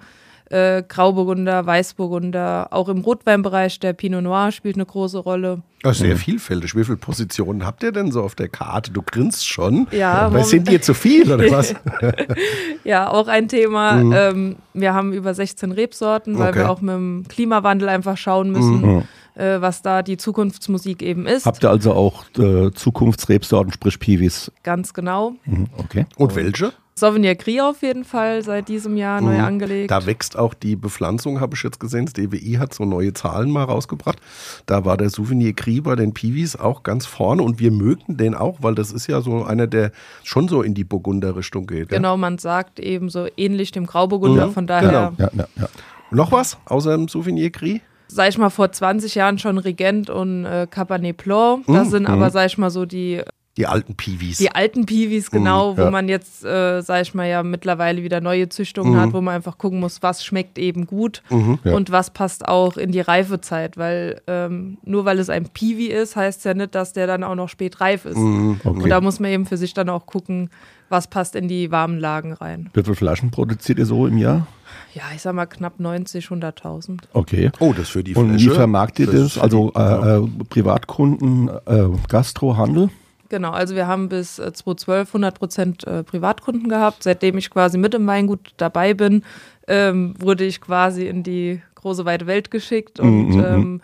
äh, 0.52 0.82
Grauburgunder, 0.86 1.64
Weißburgunder. 1.66 2.68
Auch 2.70 2.88
im 2.88 2.98
Rotweinbereich 3.00 3.80
der 3.80 3.92
Pinot 3.94 4.22
Noir 4.22 4.52
spielt 4.52 4.76
eine 4.76 4.84
große 4.86 5.18
Rolle. 5.18 5.62
Ist 5.82 5.98
sehr 5.98 6.16
vielfältig. 6.16 6.76
Wie 6.76 6.84
viele 6.84 6.96
Positionen 6.98 7.66
habt 7.66 7.82
ihr 7.82 7.90
denn 7.90 8.12
so 8.12 8.22
auf 8.22 8.36
der 8.36 8.48
Karte? 8.48 8.92
Du 8.92 9.02
grinst 9.02 9.48
schon. 9.48 9.88
Ja, 9.90 10.32
Weil 10.32 10.44
sind 10.44 10.68
dir 10.68 10.80
zu 10.80 10.94
viel 10.94 11.32
oder 11.32 11.50
was? 11.50 11.74
Ja, 12.84 13.08
auch 13.10 13.28
ein 13.28 13.48
Thema. 13.48 14.00
Ähm, 14.00 14.56
wir 14.74 14.92
haben 14.94 15.12
über 15.12 15.34
16 15.34 15.72
Rebsorten, 15.72 16.38
weil 16.38 16.50
Okay. 16.50 16.58
wir 16.60 16.70
auch 16.70 16.80
mit 16.80 16.94
dem 16.94 17.24
Klimawandel 17.28 17.88
einfach 17.88 18.16
schauen 18.16 18.50
müssen, 18.50 19.04
äh, 19.34 19.60
was 19.60 19.82
da 19.82 20.02
die 20.02 20.16
Zukunftsmusik 20.16 21.02
eben 21.02 21.26
ist. 21.26 21.46
Habt 21.46 21.64
ihr 21.64 21.70
also 21.70 21.92
auch 21.94 22.24
äh, 22.38 22.70
Zukunftsrebsorten, 22.72 23.72
sprich 23.72 23.98
Piwis? 23.98 24.50
Ganz 24.62 24.92
genau. 24.94 25.34
Mhm, 25.44 25.68
okay. 25.78 26.06
Und 26.16 26.34
welche? 26.36 26.72
Sauvignon 27.02 27.36
Gris 27.36 27.60
auf 27.60 27.82
jeden 27.82 28.04
Fall 28.04 28.44
seit 28.44 28.68
diesem 28.68 28.96
Jahr 28.96 29.20
neu 29.20 29.40
angelegt. 29.40 29.90
Da 29.90 30.06
wächst 30.06 30.38
auch 30.38 30.54
die 30.54 30.76
Bepflanzung, 30.76 31.40
habe 31.40 31.56
ich 31.56 31.62
jetzt 31.64 31.80
gesehen. 31.80 32.04
Das 32.06 32.12
DWI 32.12 32.58
hat 32.60 32.72
so 32.72 32.84
neue 32.84 33.12
Zahlen 33.12 33.50
mal 33.50 33.64
rausgebracht. 33.64 34.20
Da 34.66 34.84
war 34.84 34.96
der 34.96 35.10
Souvenir 35.10 35.52
Gris 35.52 35.82
bei 35.82 35.96
den 35.96 36.14
Piwis 36.14 36.54
auch 36.54 36.84
ganz 36.84 37.04
vorne 37.04 37.42
und 37.42 37.58
wir 37.58 37.72
mögen 37.72 38.16
den 38.16 38.36
auch, 38.36 38.58
weil 38.60 38.76
das 38.76 38.92
ist 38.92 39.08
ja 39.08 39.20
so 39.20 39.42
einer, 39.42 39.66
der 39.66 39.90
schon 40.22 40.46
so 40.46 40.62
in 40.62 40.74
die 40.74 40.84
Burgunder-Richtung 40.84 41.66
geht. 41.66 41.90
Ja? 41.90 41.96
Genau, 41.96 42.16
man 42.16 42.38
sagt 42.38 42.78
eben 42.78 43.08
so 43.08 43.26
ähnlich 43.36 43.72
dem 43.72 43.86
Grauburgunder. 43.86 44.46
Mhm, 44.46 44.52
Von 44.52 44.66
daher, 44.68 44.88
genau. 44.88 45.12
Ja, 45.18 45.30
ja, 45.36 45.48
ja. 45.56 45.68
Noch 46.12 46.30
was 46.30 46.56
außer 46.66 46.96
dem 46.96 47.08
Souvenir 47.08 47.50
Gris? 47.50 47.80
sag 48.06 48.28
ich 48.28 48.38
mal, 48.38 48.50
vor 48.50 48.70
20 48.70 49.14
Jahren 49.16 49.38
schon 49.38 49.58
Regent 49.58 50.08
und 50.10 50.44
äh, 50.44 50.68
Cabernet 50.70 51.16
Blanc. 51.16 51.66
Mhm, 51.66 51.74
Das 51.74 51.90
sind 51.90 52.06
aber, 52.06 52.30
sag 52.30 52.46
ich 52.46 52.58
mal, 52.58 52.70
so 52.70 52.84
die 52.84 53.22
Die 53.58 53.66
alten 53.66 53.94
Piwis. 53.94 54.38
Die 54.38 54.50
alten 54.50 54.86
Piwis, 54.86 55.30
genau, 55.30 55.76
wo 55.76 55.82
ja. 55.82 55.90
man 55.90 56.08
jetzt, 56.08 56.42
äh, 56.42 56.80
sag 56.80 57.02
ich 57.02 57.12
mal, 57.12 57.28
ja 57.28 57.42
mittlerweile 57.42 58.02
wieder 58.02 58.22
neue 58.22 58.48
Züchtungen 58.48 58.98
hat, 58.98 59.12
wo 59.12 59.20
man 59.20 59.34
einfach 59.34 59.58
gucken 59.58 59.78
muss, 59.78 60.02
was 60.02 60.24
schmeckt 60.24 60.58
eben 60.58 60.86
gut 60.86 61.22
ja. 61.28 61.74
und 61.74 61.90
was 61.90 62.10
passt 62.10 62.48
auch 62.48 62.78
in 62.78 62.92
die 62.92 63.00
Reifezeit, 63.00 63.76
weil 63.76 64.22
ähm, 64.26 64.78
nur 64.84 65.04
weil 65.04 65.18
es 65.18 65.28
ein 65.28 65.44
Piwi 65.44 65.88
ist, 65.88 66.16
heißt 66.16 66.46
ja 66.46 66.54
nicht, 66.54 66.74
dass 66.74 66.94
der 66.94 67.06
dann 67.06 67.22
auch 67.22 67.34
noch 67.34 67.50
spät 67.50 67.82
reif 67.82 68.06
ist. 68.06 68.16
Okay. 68.16 68.58
Und 68.64 68.88
da 68.88 69.02
muss 69.02 69.20
man 69.20 69.30
eben 69.30 69.44
für 69.44 69.58
sich 69.58 69.74
dann 69.74 69.90
auch 69.90 70.06
gucken, 70.06 70.48
was 70.88 71.08
passt 71.08 71.36
in 71.36 71.46
die 71.46 71.70
warmen 71.70 71.98
Lagen 71.98 72.32
rein. 72.32 72.70
Wie 72.72 72.82
viele 72.82 72.96
Flaschen 72.96 73.30
produziert 73.30 73.78
ihr 73.78 73.86
so 73.86 74.06
im 74.06 74.16
Jahr? 74.16 74.46
Ja, 74.94 75.02
ich 75.14 75.20
sag 75.20 75.34
mal 75.34 75.46
knapp 75.46 75.78
90, 75.78 76.26
100.000. 76.26 77.00
Okay. 77.12 77.50
oh, 77.58 77.74
das 77.76 77.90
für 77.90 78.02
die 78.02 78.14
Und 78.14 78.38
wie 78.38 78.48
vermarktet 78.48 79.08
ihr 79.08 79.12
das? 79.12 79.36
ist 79.36 79.38
Also 79.38 79.72
äh, 79.74 79.80
äh, 79.80 80.28
Privatkunden, 80.48 81.50
äh, 81.66 81.88
Gastro, 82.08 82.56
Handel? 82.56 82.90
Genau, 83.32 83.52
also 83.52 83.74
wir 83.74 83.86
haben 83.86 84.10
bis 84.10 84.38
äh, 84.38 84.52
2012 84.52 85.08
100 85.08 85.38
Prozent 85.38 85.86
äh, 85.86 86.02
Privatkunden 86.02 86.68
gehabt. 86.68 87.02
Seitdem 87.02 87.38
ich 87.38 87.48
quasi 87.48 87.78
mit 87.78 87.94
im 87.94 88.06
Weingut 88.06 88.52
dabei 88.58 88.92
bin, 88.92 89.22
ähm, 89.66 90.12
wurde 90.18 90.44
ich 90.44 90.60
quasi 90.60 91.06
in 91.06 91.22
die 91.22 91.62
große 91.76 92.04
weite 92.04 92.26
Welt 92.26 92.50
geschickt 92.50 93.00
und 93.00 93.28
Mhm, 93.30 93.44
ähm, 93.44 93.80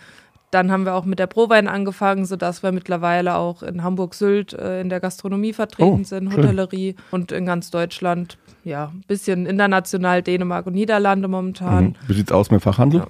dann 0.51 0.71
haben 0.71 0.85
wir 0.85 0.95
auch 0.95 1.07
mit 1.07 1.19
der 1.19 1.27
Prowein 1.29 1.67
angefangen, 1.67 2.27
sodass 2.27 2.63
wir 2.63 2.73
mittlerweile 2.73 3.37
auch 3.37 3.63
in 3.63 3.83
Hamburg-Sylt 3.83 4.53
äh, 4.53 4.83
in 4.83 4.91
der 4.91 5.01
Gastronomie 5.01 5.55
vertreten 5.55 6.01
Oh, 6.03 6.05
sind, 6.05 6.31
schön. 6.31 6.43
Hotellerie 6.43 6.95
und 7.11 7.33
in 7.33 7.47
ganz 7.47 7.71
Deutschland, 7.71 8.37
ja, 8.65 8.93
ein 8.95 9.05
bisschen 9.09 9.47
international, 9.47 10.23
Dänemark 10.23 10.67
und 10.67 10.75
Niederlande 10.75 11.27
momentan. 11.29 11.85
Mhm. 11.85 11.95
Wie 12.07 12.13
sieht's 12.15 12.33
aus 12.33 12.51
mit 12.51 12.61
Fachhandel? 12.63 13.05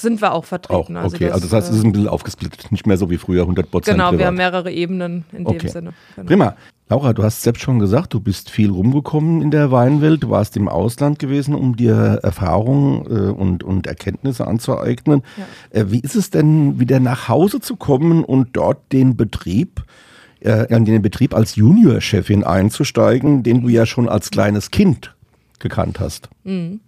Sind 0.00 0.20
wir 0.20 0.32
auch 0.32 0.44
vertreten. 0.44 0.96
Auch, 0.96 1.04
okay, 1.04 1.30
also 1.30 1.30
das, 1.30 1.32
also 1.32 1.46
das 1.48 1.52
heißt, 1.52 1.70
es 1.70 1.78
ist 1.78 1.84
ein 1.84 1.92
bisschen 1.92 2.08
aufgesplittet, 2.08 2.72
nicht 2.72 2.86
mehr 2.86 2.96
so 2.96 3.10
wie 3.10 3.18
früher 3.18 3.42
100 3.42 3.70
Prozent. 3.70 3.96
Genau, 3.96 4.10
privat. 4.10 4.18
wir 4.18 4.26
haben 4.26 4.36
mehrere 4.36 4.72
Ebenen 4.72 5.24
in 5.32 5.46
okay. 5.46 5.58
dem 5.58 5.68
Sinne. 5.68 5.92
Genau. 6.16 6.28
Prima. 6.28 6.56
Laura, 6.90 7.12
du 7.12 7.22
hast 7.22 7.42
selbst 7.42 7.62
schon 7.62 7.78
gesagt, 7.78 8.14
du 8.14 8.20
bist 8.20 8.50
viel 8.50 8.68
rumgekommen 8.68 9.42
in 9.42 9.52
der 9.52 9.70
Weinwelt, 9.70 10.24
du 10.24 10.30
warst 10.30 10.56
im 10.56 10.68
Ausland 10.68 11.20
gewesen, 11.20 11.54
um 11.54 11.76
dir 11.76 12.18
Erfahrungen 12.24 13.06
äh, 13.06 13.30
und, 13.30 13.62
und 13.62 13.86
Erkenntnisse 13.86 14.44
anzueignen. 14.44 15.22
Ja. 15.36 15.82
Äh, 15.82 15.92
wie 15.92 16.00
ist 16.00 16.16
es 16.16 16.30
denn, 16.30 16.80
wieder 16.80 16.98
nach 16.98 17.28
Hause 17.28 17.60
zu 17.60 17.76
kommen 17.76 18.24
und 18.24 18.56
dort 18.56 18.92
den 18.92 19.16
Betrieb, 19.16 19.84
äh, 20.40 20.74
in 20.74 20.84
den 20.84 21.00
Betrieb 21.00 21.32
als 21.32 21.54
Juniorchefin 21.54 22.42
einzusteigen, 22.42 23.44
den 23.44 23.62
du 23.62 23.68
ja 23.68 23.86
schon 23.86 24.08
als 24.08 24.32
kleines 24.32 24.72
Kind 24.72 25.14
gekannt 25.60 26.00
hast? 26.00 26.28
Mhm. 26.42 26.80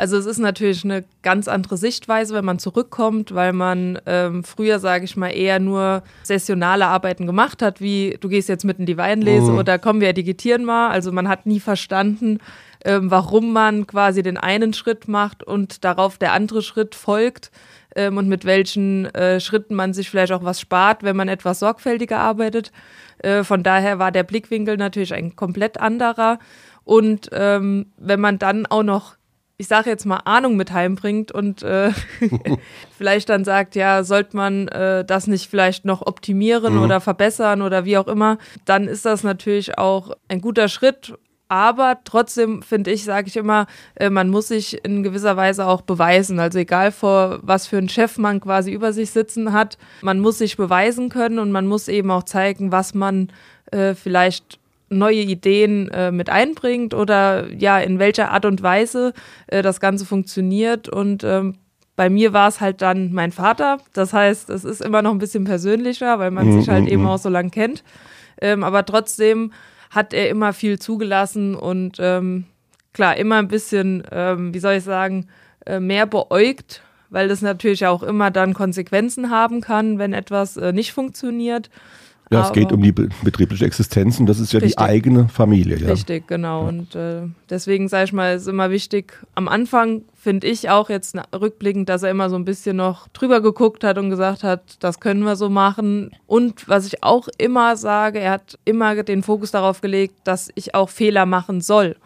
Also 0.00 0.16
es 0.16 0.24
ist 0.24 0.38
natürlich 0.38 0.82
eine 0.82 1.04
ganz 1.20 1.46
andere 1.46 1.76
Sichtweise, 1.76 2.32
wenn 2.32 2.44
man 2.46 2.58
zurückkommt, 2.58 3.34
weil 3.34 3.52
man 3.52 3.98
ähm, 4.06 4.44
früher, 4.44 4.78
sage 4.78 5.04
ich 5.04 5.14
mal, 5.14 5.28
eher 5.28 5.58
nur 5.58 6.02
sessionale 6.22 6.86
Arbeiten 6.86 7.26
gemacht 7.26 7.60
hat, 7.60 7.82
wie 7.82 8.16
du 8.18 8.30
gehst 8.30 8.48
jetzt 8.48 8.64
mit 8.64 8.78
in 8.78 8.86
die 8.86 8.96
Weinlese 8.96 9.52
mhm. 9.52 9.58
oder 9.58 9.78
kommen 9.78 10.00
wir 10.00 10.14
digitieren 10.14 10.64
mal. 10.64 10.88
Also 10.88 11.12
man 11.12 11.28
hat 11.28 11.44
nie 11.44 11.60
verstanden, 11.60 12.38
ähm, 12.82 13.10
warum 13.10 13.52
man 13.52 13.86
quasi 13.86 14.22
den 14.22 14.38
einen 14.38 14.72
Schritt 14.72 15.06
macht 15.06 15.42
und 15.42 15.84
darauf 15.84 16.16
der 16.16 16.32
andere 16.32 16.62
Schritt 16.62 16.94
folgt 16.94 17.50
ähm, 17.94 18.16
und 18.16 18.26
mit 18.26 18.46
welchen 18.46 19.04
äh, 19.14 19.38
Schritten 19.38 19.74
man 19.74 19.92
sich 19.92 20.08
vielleicht 20.08 20.32
auch 20.32 20.44
was 20.44 20.60
spart, 20.60 21.02
wenn 21.02 21.14
man 21.14 21.28
etwas 21.28 21.58
sorgfältiger 21.58 22.20
arbeitet. 22.20 22.72
Äh, 23.18 23.44
von 23.44 23.62
daher 23.62 23.98
war 23.98 24.12
der 24.12 24.22
Blickwinkel 24.22 24.78
natürlich 24.78 25.12
ein 25.12 25.36
komplett 25.36 25.78
anderer. 25.78 26.38
Und 26.84 27.28
ähm, 27.32 27.92
wenn 27.98 28.20
man 28.20 28.38
dann 28.38 28.64
auch 28.64 28.82
noch 28.82 29.19
ich 29.60 29.68
sage 29.68 29.90
jetzt 29.90 30.06
mal, 30.06 30.22
Ahnung 30.24 30.56
mit 30.56 30.72
heimbringt 30.72 31.32
und 31.32 31.62
äh, 31.62 31.92
vielleicht 32.96 33.28
dann 33.28 33.44
sagt, 33.44 33.76
ja, 33.76 34.02
sollte 34.04 34.34
man 34.34 34.68
äh, 34.68 35.04
das 35.04 35.26
nicht 35.26 35.50
vielleicht 35.50 35.84
noch 35.84 36.06
optimieren 36.06 36.76
mhm. 36.76 36.82
oder 36.82 37.00
verbessern 37.00 37.60
oder 37.60 37.84
wie 37.84 37.98
auch 37.98 38.08
immer, 38.08 38.38
dann 38.64 38.88
ist 38.88 39.04
das 39.04 39.22
natürlich 39.22 39.76
auch 39.76 40.12
ein 40.28 40.40
guter 40.40 40.68
Schritt. 40.68 41.12
Aber 41.48 41.98
trotzdem 42.04 42.62
finde 42.62 42.92
ich, 42.92 43.04
sage 43.04 43.26
ich 43.28 43.36
immer, 43.36 43.66
äh, 43.96 44.08
man 44.08 44.30
muss 44.30 44.48
sich 44.48 44.82
in 44.82 45.02
gewisser 45.02 45.36
Weise 45.36 45.66
auch 45.66 45.82
beweisen. 45.82 46.38
Also 46.38 46.58
egal 46.58 46.90
vor 46.90 47.40
was 47.42 47.66
für 47.66 47.76
einen 47.76 47.90
Chef 47.90 48.16
man 48.16 48.40
quasi 48.40 48.72
über 48.72 48.94
sich 48.94 49.10
sitzen 49.10 49.52
hat, 49.52 49.76
man 50.00 50.20
muss 50.20 50.38
sich 50.38 50.56
beweisen 50.56 51.10
können 51.10 51.38
und 51.38 51.52
man 51.52 51.66
muss 51.66 51.88
eben 51.88 52.10
auch 52.10 52.22
zeigen, 52.22 52.72
was 52.72 52.94
man 52.94 53.30
äh, 53.72 53.94
vielleicht 53.94 54.59
neue 54.90 55.22
Ideen 55.22 55.88
äh, 55.88 56.10
mit 56.10 56.28
einbringt 56.28 56.94
oder 56.94 57.50
ja, 57.52 57.78
in 57.78 57.98
welcher 57.98 58.32
Art 58.32 58.44
und 58.44 58.62
Weise 58.62 59.14
äh, 59.46 59.62
das 59.62 59.80
Ganze 59.80 60.04
funktioniert. 60.04 60.88
Und 60.88 61.24
ähm, 61.24 61.54
bei 61.96 62.10
mir 62.10 62.32
war 62.32 62.48
es 62.48 62.60
halt 62.60 62.82
dann 62.82 63.12
mein 63.12 63.32
Vater. 63.32 63.78
Das 63.92 64.12
heißt, 64.12 64.50
es 64.50 64.64
ist 64.64 64.82
immer 64.82 65.00
noch 65.02 65.12
ein 65.12 65.18
bisschen 65.18 65.44
persönlicher, 65.44 66.18
weil 66.18 66.30
man 66.30 66.48
mhm. 66.48 66.60
sich 66.60 66.68
halt 66.68 66.88
eben 66.88 67.02
mhm. 67.02 67.08
auch 67.08 67.18
so 67.18 67.28
lang 67.28 67.50
kennt. 67.50 67.84
Ähm, 68.40 68.64
aber 68.64 68.84
trotzdem 68.84 69.52
hat 69.90 70.12
er 70.12 70.28
immer 70.28 70.52
viel 70.52 70.78
zugelassen 70.78 71.54
und 71.54 71.96
ähm, 71.98 72.44
klar, 72.92 73.16
immer 73.16 73.36
ein 73.36 73.48
bisschen, 73.48 74.02
ähm, 74.10 74.54
wie 74.54 74.60
soll 74.60 74.74
ich 74.74 74.84
sagen, 74.84 75.26
äh, 75.66 75.80
mehr 75.80 76.06
beäugt, 76.06 76.82
weil 77.10 77.28
das 77.28 77.42
natürlich 77.42 77.86
auch 77.86 78.02
immer 78.02 78.30
dann 78.30 78.54
Konsequenzen 78.54 79.30
haben 79.30 79.60
kann, 79.60 79.98
wenn 79.98 80.12
etwas 80.12 80.56
äh, 80.56 80.72
nicht 80.72 80.92
funktioniert. 80.92 81.70
Ja, 82.32 82.46
es 82.46 82.52
geht 82.52 82.70
um 82.70 82.80
die 82.80 82.92
betriebliche 82.92 83.64
Existenz 83.64 84.20
und 84.20 84.26
das 84.26 84.38
ist 84.38 84.52
ja 84.52 84.60
richtig. 84.60 84.76
die 84.76 84.82
eigene 84.82 85.28
Familie. 85.28 85.78
Ja. 85.78 85.88
Richtig, 85.88 86.28
genau. 86.28 86.62
Ja. 86.62 86.68
Und 86.68 86.94
äh, 86.94 87.22
deswegen 87.48 87.88
sage 87.88 88.04
ich 88.04 88.12
mal, 88.12 88.36
ist 88.36 88.46
immer 88.46 88.70
wichtig, 88.70 89.14
am 89.34 89.48
Anfang 89.48 90.02
finde 90.14 90.46
ich 90.46 90.70
auch 90.70 90.90
jetzt 90.90 91.16
rückblickend, 91.34 91.88
dass 91.88 92.04
er 92.04 92.10
immer 92.10 92.30
so 92.30 92.36
ein 92.36 92.44
bisschen 92.44 92.76
noch 92.76 93.08
drüber 93.08 93.40
geguckt 93.40 93.82
hat 93.82 93.98
und 93.98 94.10
gesagt 94.10 94.44
hat, 94.44 94.76
das 94.78 95.00
können 95.00 95.24
wir 95.24 95.34
so 95.34 95.50
machen. 95.50 96.12
Und 96.28 96.68
was 96.68 96.86
ich 96.86 97.02
auch 97.02 97.26
immer 97.36 97.76
sage, 97.76 98.20
er 98.20 98.30
hat 98.30 98.58
immer 98.64 99.02
den 99.02 99.24
Fokus 99.24 99.50
darauf 99.50 99.80
gelegt, 99.80 100.14
dass 100.22 100.50
ich 100.54 100.76
auch 100.76 100.88
Fehler 100.88 101.26
machen 101.26 101.60
soll. 101.60 101.96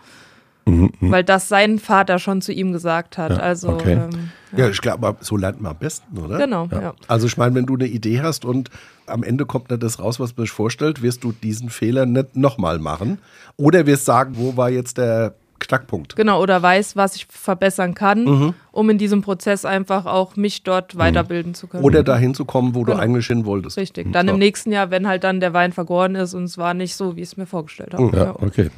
Mhm, 0.64 0.90
mhm. 1.00 1.10
Weil 1.10 1.24
das 1.24 1.48
sein 1.48 1.78
Vater 1.78 2.18
schon 2.18 2.40
zu 2.40 2.52
ihm 2.52 2.72
gesagt 2.72 3.18
hat. 3.18 3.32
Ja, 3.32 3.36
also, 3.38 3.68
okay. 3.68 3.92
ähm, 3.92 4.30
ja. 4.56 4.64
ja. 4.64 4.70
ich 4.70 4.80
glaube, 4.80 5.16
so 5.20 5.36
lernt 5.36 5.60
man 5.60 5.72
am 5.72 5.78
besten, 5.78 6.18
oder? 6.18 6.38
Genau, 6.38 6.68
ja. 6.70 6.94
Also 7.08 7.26
ich 7.26 7.36
meine, 7.36 7.54
wenn 7.54 7.66
du 7.66 7.74
eine 7.74 7.86
Idee 7.86 8.22
hast 8.22 8.44
und 8.44 8.70
am 9.06 9.22
Ende 9.22 9.46
kommt 9.46 9.70
nicht 9.70 9.82
das 9.82 9.98
raus, 9.98 10.20
was 10.20 10.36
man 10.36 10.46
sich 10.46 10.52
vorstellt, 10.52 11.02
wirst 11.02 11.24
du 11.24 11.32
diesen 11.32 11.70
Fehler 11.70 12.06
nicht 12.06 12.36
nochmal 12.36 12.78
machen. 12.78 13.18
Oder 13.56 13.86
wirst 13.86 14.04
sagen, 14.04 14.34
wo 14.36 14.56
war 14.56 14.70
jetzt 14.70 14.98
der 14.98 15.34
Knackpunkt. 15.58 16.16
Genau, 16.16 16.42
oder 16.42 16.62
weiß, 16.62 16.96
was 16.96 17.16
ich 17.16 17.26
verbessern 17.30 17.94
kann, 17.94 18.24
mhm. 18.24 18.54
um 18.72 18.90
in 18.90 18.98
diesem 18.98 19.22
Prozess 19.22 19.64
einfach 19.64 20.06
auch 20.06 20.36
mich 20.36 20.62
dort 20.62 20.94
mhm. 20.94 20.98
weiterbilden 20.98 21.54
zu 21.54 21.66
können. 21.66 21.84
Oder 21.84 22.02
dahin 22.02 22.34
zu 22.34 22.44
kommen, 22.44 22.74
wo 22.74 22.82
genau. 22.82 22.96
du 22.96 23.02
eigentlich 23.02 23.26
hin 23.26 23.44
wolltest. 23.44 23.76
Richtig. 23.76 24.12
Dann 24.12 24.26
ja. 24.26 24.32
im 24.32 24.38
nächsten 24.38 24.72
Jahr, 24.72 24.90
wenn 24.90 25.06
halt 25.06 25.24
dann 25.24 25.40
der 25.40 25.52
Wein 25.52 25.72
vergoren 25.72 26.14
ist 26.14 26.34
und 26.34 26.44
es 26.44 26.58
war 26.58 26.74
nicht 26.74 26.96
so, 26.96 27.16
wie 27.16 27.22
ich 27.22 27.28
es 27.28 27.36
mir 27.36 27.46
vorgestellt 27.46 27.94
habe. 27.94 28.16
Ja, 28.16 28.34
okay. 28.40 28.70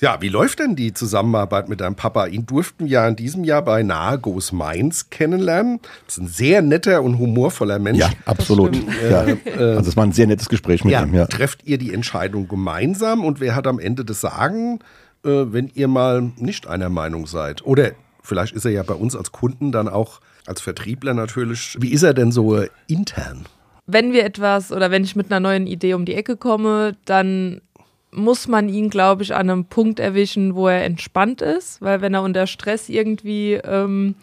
Ja, 0.00 0.22
wie 0.22 0.28
läuft 0.28 0.60
denn 0.60 0.76
die 0.76 0.94
Zusammenarbeit 0.94 1.68
mit 1.68 1.82
deinem 1.82 1.94
Papa? 1.94 2.26
Ihn 2.26 2.46
durften 2.46 2.88
wir 2.88 3.06
in 3.06 3.16
diesem 3.16 3.44
Jahr 3.44 3.62
bei 3.62 3.82
Nahegos 3.82 4.50
Mainz 4.50 5.10
kennenlernen. 5.10 5.78
Das 6.06 6.16
ist 6.16 6.22
ein 6.22 6.28
sehr 6.28 6.62
netter 6.62 7.02
und 7.02 7.18
humorvoller 7.18 7.78
Mensch. 7.78 7.98
Ja, 7.98 8.10
absolut. 8.24 8.74
Ja. 9.10 9.26
Äh, 9.26 9.76
also 9.76 9.90
es 9.90 9.96
war 9.96 10.04
ein 10.04 10.12
sehr 10.12 10.26
nettes 10.26 10.48
Gespräch 10.48 10.84
mit 10.84 10.92
ja, 10.92 11.02
ihm. 11.02 11.14
Ja. 11.14 11.26
Trefft 11.26 11.66
ihr 11.66 11.76
die 11.76 11.92
Entscheidung 11.92 12.48
gemeinsam 12.48 13.24
und 13.24 13.40
wer 13.40 13.54
hat 13.54 13.66
am 13.66 13.78
Ende 13.78 14.04
das 14.04 14.20
Sagen, 14.22 14.78
äh, 15.24 15.28
wenn 15.28 15.70
ihr 15.74 15.88
mal 15.88 16.32
nicht 16.36 16.66
einer 16.66 16.88
Meinung 16.88 17.26
seid? 17.26 17.64
Oder 17.66 17.92
vielleicht 18.22 18.54
ist 18.54 18.64
er 18.64 18.70
ja 18.70 18.82
bei 18.82 18.94
uns 18.94 19.14
als 19.14 19.32
Kunden 19.32 19.70
dann 19.70 19.88
auch 19.88 20.20
als 20.46 20.62
Vertriebler 20.62 21.12
natürlich. 21.12 21.76
Wie 21.78 21.90
ist 21.90 22.02
er 22.02 22.14
denn 22.14 22.32
so 22.32 22.56
äh, 22.56 22.68
intern? 22.86 23.44
Wenn 23.86 24.12
wir 24.12 24.24
etwas 24.24 24.72
oder 24.72 24.90
wenn 24.90 25.04
ich 25.04 25.16
mit 25.16 25.30
einer 25.30 25.40
neuen 25.40 25.66
Idee 25.66 25.94
um 25.94 26.04
die 26.04 26.14
Ecke 26.14 26.36
komme, 26.36 26.96
dann 27.04 27.60
muss 28.12 28.48
man 28.48 28.68
ihn, 28.68 28.90
glaube 28.90 29.22
ich, 29.22 29.34
an 29.34 29.50
einem 29.50 29.64
Punkt 29.64 30.00
erwischen, 30.00 30.54
wo 30.54 30.68
er 30.68 30.84
entspannt 30.84 31.42
ist, 31.42 31.80
weil 31.80 32.00
wenn 32.00 32.14
er 32.14 32.22
unter 32.22 32.46
Stress 32.46 32.88
irgendwie 32.88 33.54
ähm, 33.54 34.16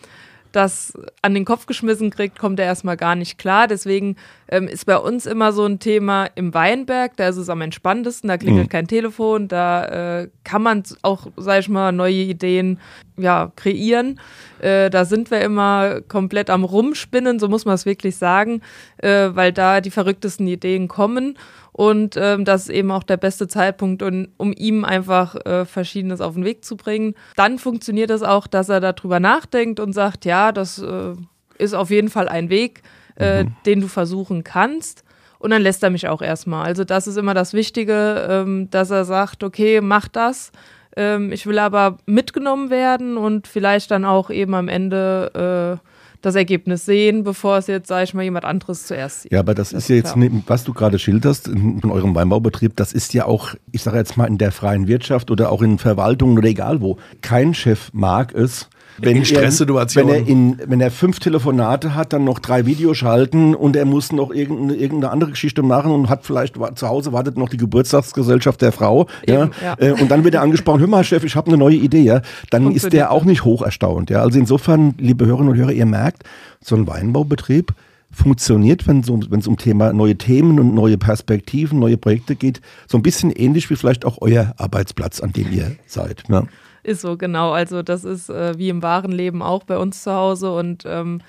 das 0.51 0.94
an 1.22 1.34
den 1.34 1.46
Kopf 1.46 1.65
geschmissen 1.65 2.10
kriegt, 2.10 2.39
kommt 2.39 2.60
er 2.60 2.65
erstmal 2.65 2.98
gar 2.98 3.15
nicht 3.15 3.38
klar. 3.38 3.67
Deswegen 3.67 4.15
ähm, 4.50 4.67
ist 4.67 4.86
bei 4.86 4.98
uns 4.98 5.25
immer 5.25 5.53
so 5.53 5.65
ein 5.65 5.79
Thema 5.79 6.25
im 6.36 6.53
Weinberg, 6.53 7.15
da 7.15 7.29
ist 7.29 7.38
es 7.38 7.50
am 7.50 7.62
entspanntesten, 7.62 8.27
da 8.27 8.38
klingelt 8.38 8.67
mhm. 8.67 8.72
kein 8.72 8.88
Telefon, 8.88 9.48
da 9.48 10.22
äh, 10.22 10.29
kann 10.44 10.63
man 10.63 10.84
auch, 11.01 11.27
sag 11.38 11.60
ich 11.60 11.70
mal, 11.70 11.91
neue 11.91 12.13
Ideen 12.13 12.79
ja, 13.18 13.52
kreieren. 13.56 14.20
Äh, 14.60 14.90
da 14.90 15.06
sind 15.06 15.32
wir 15.32 15.42
immer 15.42 16.02
komplett 16.02 16.50
am 16.50 16.64
Rumspinnen, 16.64 17.40
so 17.40 17.48
muss 17.48 17.66
man 17.66 17.76
es 17.76 17.86
wirklich 17.86 18.16
sagen, 18.16 18.62
äh, 18.98 19.30
weil 19.34 19.52
da 19.52 19.82
die 19.82 19.92
verrücktesten 19.92 20.48
Ideen 20.48 20.88
kommen. 20.88 21.38
Und 21.72 22.18
ähm, 22.18 22.44
das 22.44 22.64
ist 22.64 22.70
eben 22.70 22.90
auch 22.90 23.04
der 23.04 23.18
beste 23.18 23.48
Zeitpunkt, 23.48 24.02
um, 24.02 24.30
um 24.38 24.52
ihm 24.52 24.84
einfach 24.84 25.36
äh, 25.46 25.64
Verschiedenes 25.66 26.22
auf 26.22 26.34
den 26.34 26.44
Weg 26.44 26.66
zu 26.66 26.76
bringen. 26.76 27.14
Dann 27.36 27.60
funktioniert 27.60 28.10
es 28.10 28.24
auch, 28.24 28.48
dass 28.48 28.70
er 28.70 28.80
darüber 28.80 29.20
nachdenkt 29.20 29.80
und 29.80 29.94
sagt, 29.94 30.26
ja, 30.26 30.52
das 30.52 30.80
äh, 30.80 31.14
ist 31.60 31.76
auf 31.76 31.92
jeden 31.92 32.10
Fall 32.10 32.30
ein 32.30 32.50
Weg, 32.50 32.82
äh, 33.16 33.44
mhm. 33.44 33.56
den 33.68 33.82
du 33.82 33.88
versuchen 33.88 34.44
kannst. 34.44 35.04
Und 35.40 35.52
dann 35.52 35.62
lässt 35.62 35.84
er 35.84 35.92
mich 35.92 36.08
auch 36.08 36.24
erstmal. 36.24 36.66
Also 36.66 36.84
das 36.84 37.06
ist 37.06 37.18
immer 37.18 37.36
das 37.36 37.54
Wichtige, 37.54 38.28
ähm, 38.28 38.70
dass 38.72 38.90
er 38.90 39.06
sagt, 39.06 39.44
okay, 39.44 39.82
mach 39.82 40.08
das. 40.08 40.52
Ähm, 40.98 41.32
ich 41.32 41.46
will 41.46 41.60
aber 41.60 42.00
mitgenommen 42.08 42.72
werden 42.72 43.18
und 43.18 43.48
vielleicht 43.48 43.92
dann 43.92 44.04
auch 44.04 44.32
eben 44.32 44.56
am 44.56 44.68
Ende 44.68 45.80
äh, 45.80 45.88
das 46.24 46.34
Ergebnis 46.34 46.86
sehen, 46.86 47.24
bevor 47.24 47.58
es 47.58 47.68
jetzt, 47.68 47.88
sage 47.88 48.04
ich 48.04 48.13
mal, 48.16 48.24
jemand 48.24 48.46
anderes 48.46 48.88
zuerst 48.88 49.22
sieht. 49.22 49.32
Ja, 49.32 49.39
aber 49.39 49.54
das, 49.54 49.70
das 49.70 49.84
ist 49.84 49.89
ja 49.89 49.96
jetzt, 49.98 50.13
klar. 50.13 50.30
was 50.48 50.63
du 50.63 50.74
gerade 50.74 50.98
schilderst 50.98 51.48
in, 51.48 51.80
in, 51.80 51.92
eurem 51.92 52.16
Weinbaubetrieb, 52.16 52.75
das 52.75 52.94
ist 52.94 53.13
ja 53.13 53.25
auch, 53.25 53.54
ich 53.72 53.84
sage 53.84 53.98
jetzt 53.98 54.18
mal, 54.18 54.25
in 54.25 54.39
der 54.39 54.51
freien 54.51 54.88
Wirtschaft 54.88 55.30
oder 55.30 55.51
auch 55.51 55.62
in 55.62 55.77
Verwaltungen 55.77 56.39
oder 56.39 56.48
egal 56.48 56.82
wo. 56.82 56.98
Kein 57.22 57.54
Chef 57.54 57.92
mag 57.94 58.34
es, 58.34 58.68
wenn 58.98 59.17
in 59.17 59.25
Stresssituationen. 59.25 60.13
Wenn 60.13 60.24
er, 60.24 60.27
in, 60.27 60.60
wenn 60.65 60.82
er 60.82 60.91
fünf 60.91 61.20
Telefonate 61.20 61.96
hat, 61.96 62.13
dann 62.13 62.24
noch 62.24 62.39
drei 62.39 62.65
Videos 62.65 62.98
schalten 62.98 63.56
und 63.56 63.75
er 63.75 63.86
muss 63.86 64.12
noch 64.12 64.32
irgendeine, 64.32 64.75
irgendeine 64.75 65.12
andere 65.12 65.32
Geschichte 65.32 65.63
machen 65.63 65.91
und 65.91 66.10
hat 66.10 66.25
vielleicht 66.25 66.56
zu 66.75 66.88
Hause 66.88 67.13
wartet 67.13 67.38
noch 67.38 67.50
die 67.50 67.58
Geburtstagsgesellschaft 67.58 68.62
der 68.62 68.72
Frau. 68.72 69.08
Eben, 69.25 69.51
ja, 69.62 69.75
ja. 69.79 69.89
Äh, 69.89 70.01
und 70.01 70.10
dann 70.10 70.24
wird 70.24 70.36
er 70.36 70.41
angesprochen, 70.41 70.79
hör 70.79 70.88
mal 70.88 71.03
Chef, 71.03 71.24
ich 71.24 71.36
habe 71.36 71.48
eine 71.48 71.58
neue 71.58 71.75
Idee. 71.75 72.01
Ja, 72.01 72.22
Dann 72.50 72.72
ist 72.72 72.94
der 72.94 73.12
auch 73.12 73.25
nicht 73.25 73.44
hoch 73.44 73.62
erstaunt. 73.62 74.10
Ja, 74.10 74.22
also 74.22 74.39
insofern, 74.39 74.96
liebe 74.98 75.25
Hörerinnen 75.25 75.51
und 75.51 75.58
Hörer, 75.58 75.72
ihr 75.72 75.86
merkt, 75.86 76.24
so 76.62 76.75
ein 76.75 76.88
Weinbaubetrieb 76.88 77.74
funktioniert, 78.12 78.88
wenn 78.88 79.03
so, 79.03 79.20
es 79.38 79.48
um 79.48 79.58
Thema 79.58 79.94
neue 79.94 80.15
Themen 80.15 80.60
und 80.60 80.74
neue 80.74 80.98
Perspektiven, 80.98 81.79
neue 81.79 81.98
Projekte 81.98 82.36
geht, 82.36 82.62
so 82.88 82.98
ein 82.98 83.03
bisschen 83.03 83.32
ähnlich 83.32 83.70
wie 83.70 83.75
vielleicht 83.75 84.06
auch 84.06 84.17
euer 84.22 84.53
Arbeitsplatz, 84.58 85.20
an 85.20 85.34
dem 85.34 85.51
ihr 85.51 85.75
seid. 85.86 86.24
Ja. 86.29 86.44
Ist 86.88 87.01
so, 87.01 87.17
genau. 87.17 87.51
Also 87.51 87.84
das 87.84 88.06
ist 88.06 88.29
äh, 88.29 88.58
wie 88.58 88.70
im 88.70 88.82
wahren 88.82 89.12
Leben 89.12 89.41
auch 89.41 89.65
bei 89.65 89.77
uns 89.77 90.03
zu 90.03 90.13
Hause 90.13 90.53
und 90.53 90.84
ähm, 90.86 91.20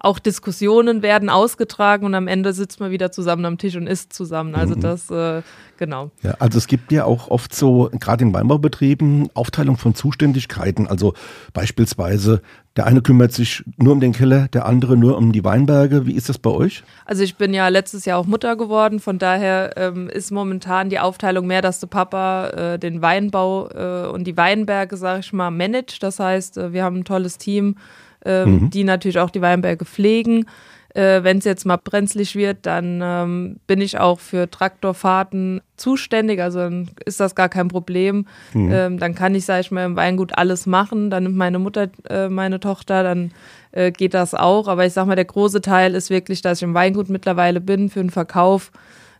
auch 0.00 0.18
Diskussionen 0.18 1.02
werden 1.02 1.28
ausgetragen 1.28 2.06
und 2.06 2.14
am 2.14 2.26
Ende 2.26 2.54
sitzt 2.54 2.80
man 2.80 2.90
wieder 2.90 3.12
zusammen 3.12 3.44
am 3.44 3.58
Tisch 3.58 3.76
und 3.76 3.86
isst 3.86 4.14
zusammen. 4.14 4.54
Also 4.54 4.74
mhm. 4.74 4.80
das, 4.80 5.10
äh, 5.10 5.42
genau. 5.76 6.10
Ja, 6.22 6.36
also 6.38 6.56
es 6.56 6.66
gibt 6.66 6.90
ja 6.90 7.04
auch 7.04 7.28
oft 7.28 7.54
so, 7.54 7.90
gerade 7.92 8.24
in 8.24 8.32
Weinbaubetrieben, 8.32 9.28
Aufteilung 9.34 9.76
von 9.76 9.94
Zuständigkeiten. 9.94 10.86
Also 10.86 11.12
beispielsweise, 11.52 12.40
der 12.76 12.86
eine 12.86 13.02
kümmert 13.02 13.32
sich 13.32 13.62
nur 13.76 13.92
um 13.92 14.00
den 14.00 14.12
Keller, 14.12 14.48
der 14.48 14.64
andere 14.64 14.96
nur 14.96 15.18
um 15.18 15.32
die 15.32 15.44
Weinberge. 15.44 16.06
Wie 16.06 16.14
ist 16.14 16.30
das 16.30 16.38
bei 16.38 16.50
euch? 16.50 16.82
Also 17.04 17.22
ich 17.22 17.36
bin 17.36 17.52
ja 17.52 17.68
letztes 17.68 18.06
Jahr 18.06 18.18
auch 18.18 18.26
Mutter 18.26 18.56
geworden, 18.56 19.00
von 19.00 19.18
daher 19.18 19.76
ähm, 19.76 20.08
ist 20.08 20.30
momentan 20.30 20.88
die 20.88 20.98
Aufteilung 20.98 21.46
mehr, 21.46 21.60
dass 21.60 21.78
der 21.78 21.88
Papa 21.88 22.48
äh, 22.48 22.78
den 22.78 23.02
Weinbau 23.02 23.68
äh, 23.68 24.08
und 24.08 24.24
die 24.24 24.38
Weinberge, 24.38 24.96
sage 24.96 25.20
ich 25.20 25.34
mal, 25.34 25.50
managt. 25.50 26.02
Das 26.02 26.18
heißt, 26.18 26.56
äh, 26.56 26.72
wir 26.72 26.84
haben 26.84 27.00
ein 27.00 27.04
tolles 27.04 27.36
Team 27.36 27.76
ähm, 28.24 28.52
mhm. 28.52 28.70
die 28.70 28.84
natürlich 28.84 29.18
auch 29.18 29.30
die 29.30 29.42
Weinberge 29.42 29.84
pflegen. 29.84 30.46
Äh, 30.94 31.22
Wenn 31.22 31.38
es 31.38 31.44
jetzt 31.44 31.66
mal 31.66 31.76
brenzlig 31.76 32.34
wird, 32.34 32.66
dann 32.66 33.00
ähm, 33.02 33.60
bin 33.66 33.80
ich 33.80 33.98
auch 33.98 34.18
für 34.18 34.50
Traktorfahrten 34.50 35.60
zuständig, 35.76 36.42
also 36.42 36.58
dann 36.58 36.90
ist 37.04 37.20
das 37.20 37.36
gar 37.36 37.48
kein 37.48 37.68
Problem. 37.68 38.26
Mhm. 38.54 38.72
Ähm, 38.72 38.98
dann 38.98 39.14
kann 39.14 39.34
ich, 39.36 39.44
sage 39.44 39.60
ich 39.60 39.70
mal, 39.70 39.84
im 39.84 39.94
Weingut 39.94 40.36
alles 40.36 40.66
machen. 40.66 41.10
Dann 41.10 41.22
nimmt 41.24 41.36
meine 41.36 41.60
Mutter 41.60 41.90
äh, 42.08 42.28
meine 42.28 42.58
Tochter, 42.58 43.04
dann 43.04 43.30
äh, 43.70 43.92
geht 43.92 44.14
das 44.14 44.34
auch. 44.34 44.66
Aber 44.66 44.84
ich 44.84 44.92
sag 44.92 45.06
mal, 45.06 45.14
der 45.14 45.26
große 45.26 45.60
Teil 45.60 45.94
ist 45.94 46.10
wirklich, 46.10 46.42
dass 46.42 46.58
ich 46.58 46.64
im 46.64 46.74
Weingut 46.74 47.08
mittlerweile 47.08 47.60
bin 47.60 47.88
für 47.88 48.00
den 48.00 48.10
Verkauf. 48.10 48.72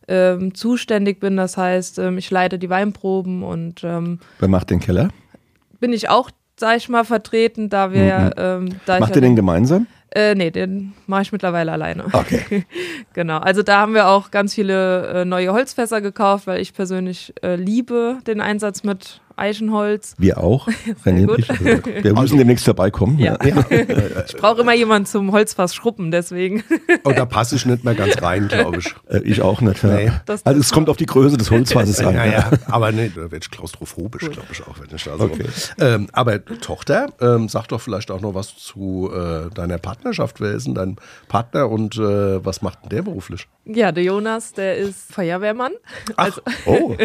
Ähm, 0.09 0.55
zuständig 0.55 1.21
bin. 1.21 1.37
Das 1.37 1.57
heißt, 1.57 2.01
ähm, 2.01 2.19
ich 2.19 2.33
leite 2.33 2.59
die 2.59 2.69
Weinproben 2.69 3.45
und 3.45 3.85
ähm, 3.85 4.19
Wer 4.41 4.49
macht 4.49 4.71
den 4.71 4.81
Keller? 4.81 5.11
Bin 5.79 5.93
ich 5.93 6.09
auch 6.09 6.33
sag 6.61 6.77
ich 6.77 6.89
mal, 6.89 7.05
vertreten, 7.05 7.69
da 7.71 7.93
wir. 7.93 8.33
Mhm. 8.37 8.69
Ähm, 8.69 8.81
da 8.87 9.01
Macht 9.01 9.17
ihr 9.17 9.23
den 9.23 9.35
gemeinsam? 9.35 9.87
Äh, 10.13 10.35
nee, 10.35 10.51
den 10.51 10.93
mache 11.07 11.23
ich 11.23 11.33
mittlerweile 11.33 11.73
alleine. 11.73 12.05
Okay. 12.13 12.65
genau. 13.15 13.39
Also 13.39 13.63
da 13.63 13.81
haben 13.81 13.95
wir 13.95 14.09
auch 14.09 14.31
ganz 14.31 14.55
viele 14.55 15.07
äh, 15.09 15.25
neue 15.25 15.53
Holzfässer 15.53 16.01
gekauft, 16.01 16.47
weil 16.47 16.61
ich 16.61 16.75
persönlich 16.75 17.33
äh, 17.43 17.57
liebe 17.57 18.19
den 18.27 18.41
Einsatz 18.41 18.83
mit 18.83 19.21
Eichenholz. 19.41 20.15
Wir 20.19 20.39
auch. 20.39 20.69
René 21.05 21.27
gut. 21.27 21.49
Also, 21.49 21.65
wir 21.65 21.81
müssen 22.03 22.17
also, 22.17 22.37
demnächst 22.37 22.65
vorbeikommen. 22.65 23.19
Ja. 23.21 23.37
ja. 23.45 23.65
ich 24.27 24.37
brauche 24.37 24.63
immer 24.63 24.73
jemanden 24.73 25.07
zum 25.07 25.33
Holzfass 25.33 25.75
schruppen, 25.75 26.11
deswegen. 26.11 26.63
Oh, 27.05 27.13
da 27.13 27.25
passe 27.25 27.57
ich 27.57 27.65
nicht 27.65 27.85
mehr 27.85 27.95
ganz 27.95 28.21
rein, 28.21 28.49
glaube 28.49 28.79
ich. 28.79 28.95
Äh, 29.09 29.21
ich 29.21 29.41
auch 29.41 29.61
nicht. 29.61 29.83
Ja. 29.83 29.97
Nee. 29.97 30.13
also 30.45 30.61
es 30.61 30.71
kommt 30.71 30.89
auf 30.91 30.97
die 30.97 31.07
Größe 31.07 31.37
des 31.37 31.51
Holzfasses 31.51 32.01
an. 32.01 32.15
Ja, 32.15 32.27
ja. 32.27 32.51
Aber 32.67 32.93
nee, 32.93 33.11
da 33.15 33.23
werde 33.23 33.39
ich 33.39 33.51
klaustrophobisch, 33.51 34.29
glaube 34.31 34.49
ich 34.53 34.63
auch, 34.67 34.79
wenn 34.79 34.95
ich 34.95 35.05
da 35.05 35.17
so. 35.17 35.25
Okay. 35.25 35.47
Ähm, 35.81 36.09
aber 36.13 36.45
Tochter, 36.45 37.07
ähm, 37.21 37.49
sag 37.49 37.69
doch 37.69 37.81
vielleicht 37.81 38.11
auch 38.11 38.21
noch 38.21 38.35
was 38.35 38.57
zu 38.57 39.11
äh, 39.15 39.53
deiner 39.55 39.79
Partnerschaft. 39.79 40.41
Wer 40.41 40.53
ist 40.53 40.67
denn 40.67 40.75
dein 40.75 40.97
Partner 41.29 41.71
und 41.71 41.97
äh, 41.97 42.45
was 42.45 42.61
macht 42.61 42.83
denn 42.83 42.91
der 42.91 43.03
beruflich? 43.03 43.49
Ja, 43.65 43.93
der 43.93 44.05
Jonas, 44.05 44.53
der 44.53 44.77
ist 44.77 45.13
Feuerwehrmann. 45.13 45.73
Ach, 46.17 46.25
also, 46.25 46.43
oh. 46.67 46.97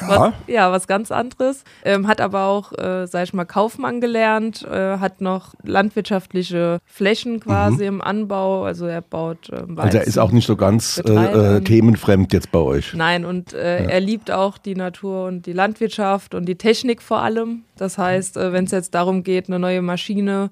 was, 0.00 0.32
ja. 0.46 0.70
was 0.70 0.86
ganz 0.86 1.10
anderes. 1.10 1.37
Ähm, 1.84 2.06
hat 2.06 2.20
aber 2.20 2.44
auch, 2.44 2.72
äh, 2.72 3.06
sag 3.06 3.24
ich 3.24 3.34
mal, 3.34 3.44
Kaufmann 3.44 4.00
gelernt, 4.00 4.62
äh, 4.62 4.98
hat 4.98 5.20
noch 5.20 5.54
landwirtschaftliche 5.62 6.78
Flächen 6.84 7.40
quasi 7.40 7.82
mhm. 7.82 7.88
im 7.88 8.00
Anbau. 8.02 8.64
Also 8.64 8.86
er 8.86 9.02
baut 9.02 9.48
äh, 9.50 9.60
Weizen, 9.62 9.78
Also 9.78 9.98
er 9.98 10.04
ist 10.04 10.18
auch 10.18 10.32
nicht 10.32 10.46
so 10.46 10.56
ganz 10.56 11.02
äh, 11.06 11.56
äh, 11.56 11.60
themenfremd 11.60 12.32
jetzt 12.32 12.50
bei 12.50 12.58
euch. 12.58 12.94
Nein, 12.94 13.24
und 13.24 13.52
äh, 13.52 13.84
ja. 13.84 13.90
er 13.90 14.00
liebt 14.00 14.30
auch 14.30 14.58
die 14.58 14.74
Natur 14.74 15.26
und 15.26 15.46
die 15.46 15.52
Landwirtschaft 15.52 16.34
und 16.34 16.46
die 16.46 16.56
Technik 16.56 17.02
vor 17.02 17.20
allem. 17.22 17.62
Das 17.76 17.96
heißt, 17.96 18.36
wenn 18.36 18.64
es 18.64 18.72
jetzt 18.72 18.94
darum 18.94 19.22
geht, 19.22 19.46
eine 19.46 19.60
neue 19.60 19.82
Maschine 19.82 20.50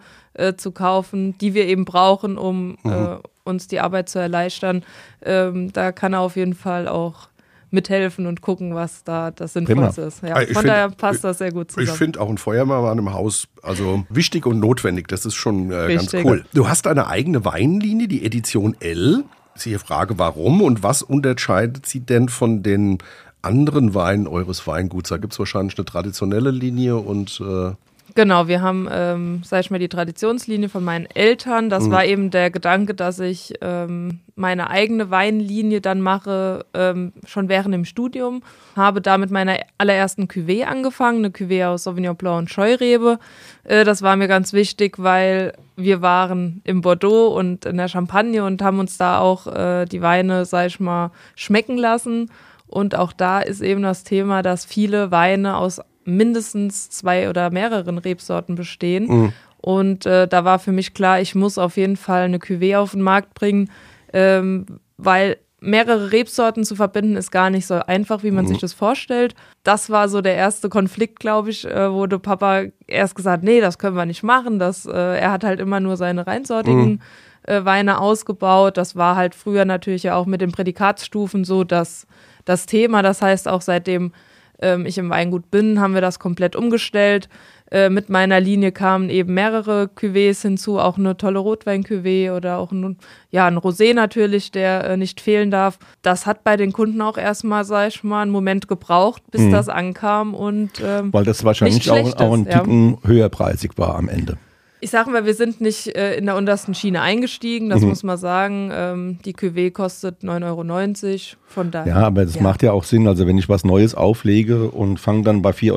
zu 0.59 0.71
kaufen, 0.71 1.37
die 1.39 1.55
wir 1.55 1.67
eben 1.67 1.85
brauchen, 1.85 2.39
um 2.39 2.77
mhm 2.85 3.19
uns 3.47 3.69
die 3.69 3.81
Arbeit 3.81 4.09
zu 4.09 4.19
erleichtern. 4.19 4.83
Ähm, 5.25 5.73
da 5.73 5.93
kann 5.93 6.13
er 6.13 6.21
auf 6.21 6.37
jeden 6.37 6.55
Fall 6.55 6.89
auch 6.89 7.29
mithelfen 7.77 8.27
und 8.27 8.41
gucken, 8.41 8.75
was 8.75 9.05
da 9.05 9.31
das 9.31 9.53
Sinnvollste 9.53 10.03
ist. 10.03 10.23
Ja, 10.23 10.35
von 10.35 10.47
find, 10.47 10.65
daher 10.65 10.91
passt 10.91 11.23
das 11.23 11.39
sehr 11.39 11.53
gut 11.53 11.71
zusammen. 11.71 11.87
Ich 11.87 11.93
finde 11.97 12.21
auch 12.21 12.29
ein 12.29 12.39
Feuerwehrmann 12.39 12.99
im 12.99 13.13
Haus 13.13 13.47
also 13.63 14.05
wichtig 14.09 14.47
und 14.47 14.59
notwendig. 14.59 15.07
Das 15.07 15.25
ist 15.25 15.35
schon 15.35 15.71
äh, 15.71 15.95
ganz 15.95 16.13
cool. 16.15 16.45
Du 16.55 16.69
hast 16.69 16.89
eine 16.89 17.07
eigene 17.07 17.45
Weinlinie, 17.45 18.09
die 18.09 18.25
Edition 18.25 18.75
L. 18.81 19.25
Sie 19.55 19.79
Frage, 19.79 20.19
warum 20.19 20.61
und 20.61 20.83
was 20.83 21.03
unterscheidet 21.03 21.87
sie 21.87 22.01
denn 22.01 22.29
von 22.29 22.63
den 22.63 22.99
anderen 23.43 23.95
Weinen 23.95 24.27
eures 24.27 24.67
Weinguts? 24.67 25.11
Da 25.11 25.19
gibt 25.19 25.33
es 25.33 25.39
wahrscheinlich 25.39 25.79
eine 25.79 25.85
traditionelle 25.85 26.51
Linie 26.51 26.97
und 26.97 27.41
äh 27.41 27.73
Genau, 28.17 28.49
wir 28.49 28.63
haben, 28.63 28.89
ähm, 28.91 29.43
sag 29.45 29.61
ich 29.61 29.71
mal, 29.71 29.79
die 29.79 29.91
Traditionslinie 29.91 30.71
von 30.71 30.83
meinen 30.83 31.05
Eltern. 31.05 31.69
Das 31.69 31.85
mhm. 31.85 31.91
war 31.91 32.05
eben 32.07 32.31
der 32.31 32.51
Gedanke, 32.51 32.95
dass 32.95 33.21
ich 33.21 33.53
ähm, 33.61 34.21
meine 34.35 34.71
eigene 34.71 35.11
Weinlinie 35.11 35.83
dann 35.83 36.01
mache, 36.01 36.65
ähm, 36.73 37.13
schon 37.27 37.51
während 37.51 37.75
dem 37.75 37.85
Studium. 37.85 38.43
Habe 38.75 39.03
da 39.03 39.19
mit 39.19 39.31
meiner 39.31 39.59
allerersten 39.77 40.29
Cuvée 40.29 40.65
angefangen, 40.65 41.19
eine 41.19 41.29
Cuvée 41.29 41.67
aus 41.67 41.85
Sauvignon 41.85 42.17
Blanc 42.17 42.39
und 42.39 42.51
Scheurebe. 42.51 43.19
Äh, 43.65 43.85
das 43.85 44.01
war 44.01 44.17
mir 44.17 44.29
ganz 44.29 44.55
wichtig, 44.55 44.95
weil 44.97 45.53
wir 45.77 46.01
waren 46.01 46.63
im 46.65 46.81
Bordeaux 46.81 47.37
und 47.37 47.67
in 47.67 47.77
der 47.77 47.89
Champagne 47.89 48.43
und 48.43 48.63
haben 48.63 48.79
uns 48.79 48.97
da 48.97 49.19
auch 49.19 49.47
äh, 49.47 49.85
die 49.85 50.01
Weine, 50.01 50.47
sag 50.47 50.69
ich 50.69 50.81
mal, 50.81 51.11
schmecken 51.35 51.77
lassen. 51.77 52.31
Und 52.67 52.95
auch 52.95 53.13
da 53.13 53.41
ist 53.41 53.61
eben 53.61 53.83
das 53.83 54.05
Thema, 54.05 54.41
dass 54.41 54.65
viele 54.65 55.11
Weine 55.11 55.59
aus 55.59 55.83
mindestens 56.07 56.89
zwei 56.91 57.29
oder 57.29 57.51
mehreren 57.51 57.99
Rebsorten 57.99 58.55
bestehen. 58.55 59.07
Mhm. 59.07 59.33
Und 59.59 60.07
äh, 60.07 60.29
da 60.29 60.45
war 60.45 60.59
für 60.59 60.73
mich 60.73 60.95
klar, 60.95 61.21
ich 61.21 61.35
muss 61.35 61.59
auf 61.59 61.77
jeden 61.77 61.97
Fall 61.97 62.23
eine 62.23 62.39
Cuvée 62.39 62.79
auf 62.79 62.93
den 62.93 63.03
Markt 63.03 63.35
bringen, 63.35 63.71
ähm, 64.13 64.67
weil 64.97 65.39
mehrere 65.61 66.13
Rebsorten 66.13 66.65
zu 66.65 66.77
verbinden 66.77 67.17
ist 67.17 67.31
gar 67.31 67.51
nicht 67.51 67.67
so 67.67 67.75
einfach, 67.75 68.23
wie 68.23 68.31
man 68.31 68.45
mhm. 68.45 68.49
sich 68.49 68.59
das 68.59 68.73
vorstellt. 68.73 69.35
Das 69.65 69.91
war 69.91 70.09
so 70.09 70.21
der 70.21 70.35
erste 70.35 70.69
Konflikt, 70.69 71.19
glaube 71.19 71.51
ich, 71.51 71.65
äh, 71.65 71.93
wo 71.93 72.07
der 72.07 72.19
Papa 72.19 72.65
erst 72.87 73.15
gesagt, 73.15 73.43
nee, 73.43 73.61
das 73.61 73.79
können 73.79 73.97
wir 73.97 74.07
nicht 74.07 74.23
machen. 74.23 74.59
Das, 74.59 74.87
äh, 74.87 75.19
er 75.19 75.33
hat 75.33 75.45
halt 75.45 75.61
immer 75.61 75.81
nur 75.81 75.97
seine 75.97 76.27
reinsortigen 76.27 76.91
mhm. 76.91 77.01
äh, 77.43 77.65
Weine 77.65 78.01
ausgebaut. 78.01 78.77
Das 78.77 78.97
war 78.97 79.17
halt 79.17 79.35
früher 79.35 79.65
natürlich 79.65 80.05
ja 80.05 80.15
auch 80.15 80.27
mit 80.27 80.41
den 80.41 80.53
Prädikatsstufen 80.53 81.45
so 81.45 81.65
dass 81.65 82.07
das 82.45 82.67
Thema. 82.67 83.03
Das 83.03 83.21
heißt 83.21 83.49
auch 83.49 83.63
seitdem 83.63 84.13
ähm, 84.61 84.87
ich 84.87 84.99
im 84.99 85.11
Weingut 85.11 85.51
bin, 85.51 85.81
haben 85.81 85.95
wir 85.95 86.01
das 86.01 86.19
komplett 86.19 86.57
umgestellt. 86.57 87.29
Äh, 87.71 87.91
mit 87.91 88.09
meiner 88.09 88.41
Linie 88.41 88.71
kamen 88.71 89.11
eben 89.11 89.35
mehrere 89.35 89.91
Cuvées 89.95 90.41
hinzu, 90.41 90.79
auch 90.79 90.99
eine 90.99 91.17
tolle 91.17 91.41
Rotwein-Cuvée 91.41 92.33
oder 92.33 92.59
auch 92.59 92.71
ein, 92.71 92.97
ja, 93.31 93.47
ein 93.47 93.59
Rosé 93.59 93.93
natürlich, 93.93 94.53
der 94.53 94.85
äh, 94.85 94.97
nicht 94.97 95.21
fehlen 95.21 95.51
darf. 95.51 95.79
Das 96.03 96.27
hat 96.27 96.45
bei 96.45 96.57
den 96.57 96.73
Kunden 96.73 97.01
auch 97.01 97.19
erstmal, 97.19 97.65
sag 97.65 97.89
ich 97.89 98.05
mal, 98.05 98.23
einen 98.23 98.31
Moment 98.31 98.69
gebraucht, 98.69 99.23
bis 99.33 99.43
mhm. 99.43 99.53
das 99.53 99.69
ankam 99.69 100.35
und 100.35 100.71
ähm, 100.85 101.13
Weil 101.13 101.25
das 101.25 101.43
wahrscheinlich 101.43 101.91
auch, 101.91 102.17
auch 102.17 102.33
ein 102.35 102.49
Ticken 102.49 102.99
ja. 103.03 103.09
höherpreisig 103.09 103.73
war 103.77 103.97
am 103.97 104.09
Ende. 104.09 104.39
Ich 104.81 104.91
sage 104.91 105.11
mal, 105.11 105.25
wir 105.25 105.35
sind 105.35 105.61
nicht 105.63 105.97
äh, 105.97 106.17
in 106.17 106.27
der 106.27 106.37
untersten 106.37 106.75
Schiene 106.75 107.01
eingestiegen, 107.01 107.71
das 107.71 107.81
mhm. 107.81 107.89
muss 107.89 108.03
man 108.03 108.19
sagen. 108.19 108.71
Ähm, 108.73 109.19
die 109.25 109.35
Cuvée 109.35 109.71
kostet 109.71 110.23
9,90 110.23 110.45
Euro, 110.45 111.37
von 111.49 111.71
daher. 111.71 111.95
Ja, 111.95 112.07
aber 112.07 112.27
das 112.27 112.35
ja. 112.35 112.43
macht 112.43 112.63
ja 112.63 112.73
auch 112.73 112.85
Sinn. 112.85 113.09
Also 113.09 113.27
wenn 113.27 113.39
ich 113.39 113.49
was 113.49 113.65
Neues 113.65 113.95
auflege 113.95 114.69
und 114.71 115.01
fange 115.01 115.23
dann 115.23 115.41
bei 115.41 115.51
4,50 115.51 115.73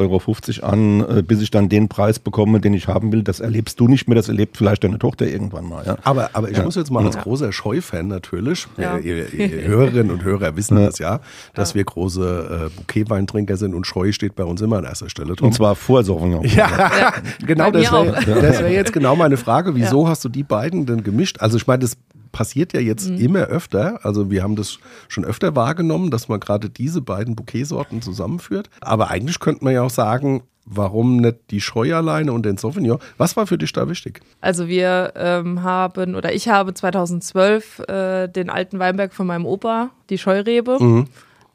Euro 0.64 0.68
an, 0.68 1.20
äh, 1.20 1.22
bis 1.22 1.42
ich 1.42 1.50
dann 1.50 1.70
den 1.70 1.88
Preis 1.88 2.20
bekomme, 2.20 2.60
den 2.60 2.74
ich 2.74 2.90
haben 2.90 3.14
will, 3.14 3.24
das 3.24 3.40
erlebst 3.40 3.80
du 3.80 3.88
nicht 3.88 4.08
mehr, 4.10 4.16
das 4.16 4.28
erlebt 4.28 4.58
vielleicht 4.58 4.84
deine 4.84 5.00
Tochter 5.00 5.28
irgendwann 5.28 5.70
mal. 5.70 5.86
Ja? 5.86 5.98
Aber, 6.04 6.32
aber 6.34 6.50
ich 6.50 6.58
ja. 6.58 6.64
muss 6.64 6.76
jetzt 6.76 6.92
mal 6.92 7.06
als 7.06 7.18
großer 7.18 7.54
Scheu-Fan 7.54 8.08
natürlich, 8.08 8.68
ja. 8.78 8.98
ihr, 8.98 9.34
ihr, 9.34 9.68
Hörerinnen 9.68 10.12
und 10.12 10.24
Hörer 10.26 10.58
wissen 10.58 10.76
das 10.76 11.00
ja, 11.00 11.22
dass 11.54 11.74
wir 11.74 11.84
große 11.86 12.68
äh, 12.68 12.76
Bouquetweintrinker 12.76 13.56
sind 13.56 13.74
und 13.74 13.88
Scheu 13.88 14.12
steht 14.12 14.36
bei 14.36 14.44
uns 14.44 14.60
immer 14.62 14.80
an 14.80 14.84
erster 14.84 15.10
Stelle. 15.10 15.36
Tom. 15.36 15.48
Und 15.48 15.54
zwar 15.54 15.76
vor 15.76 16.04
Sauvignon. 16.04 16.44
Ja, 16.46 17.14
genau, 17.46 17.72
das 17.72 17.92
wäre 17.92 18.60
wär 18.60 18.72
jetzt 18.72 18.89
genau 18.92 19.16
meine 19.16 19.38
Frage. 19.38 19.76
Wieso 19.76 20.08
hast 20.08 20.24
du 20.24 20.30
die 20.30 20.44
beiden 20.44 20.86
denn 20.86 21.04
gemischt? 21.04 21.40
Also 21.40 21.58
ich 21.58 21.68
meine, 21.68 21.80
das 21.80 21.98
passiert 22.32 22.74
ja 22.74 22.80
jetzt 22.80 23.10
mhm. 23.10 23.18
immer 23.18 23.40
öfter. 23.42 24.00
Also 24.04 24.30
wir 24.30 24.44
haben 24.44 24.56
das 24.56 24.80
schon 25.08 25.26
öfter 25.26 25.56
wahrgenommen, 25.56 26.12
dass 26.12 26.28
man 26.28 26.40
gerade 26.40 26.70
diese 26.70 27.02
beiden 27.02 27.36
Bouquetsorten 27.36 28.02
zusammenführt. 28.02 28.70
Aber 28.82 29.10
eigentlich 29.10 29.40
könnte 29.40 29.64
man 29.64 29.74
ja 29.74 29.82
auch 29.82 29.90
sagen, 29.90 30.44
warum 30.66 31.18
nicht 31.18 31.38
die 31.50 31.62
Scheu 31.62 31.96
alleine 31.96 32.32
und 32.32 32.46
den 32.46 32.58
Sauvignon? 32.58 33.00
Was 33.18 33.36
war 33.36 33.48
für 33.48 33.58
dich 33.58 33.74
da 33.74 33.90
wichtig? 33.90 34.22
Also 34.42 34.68
wir 34.68 35.14
ähm, 35.16 35.64
haben, 35.64 36.16
oder 36.16 36.34
ich 36.34 36.48
habe 36.48 36.74
2012 36.74 37.80
äh, 37.80 38.28
den 38.28 38.50
alten 38.50 38.80
Weinberg 38.80 39.14
von 39.14 39.26
meinem 39.26 39.46
Opa, 39.46 39.90
die 40.10 40.18
Scheurebe. 40.18 40.78
Mhm 40.80 41.08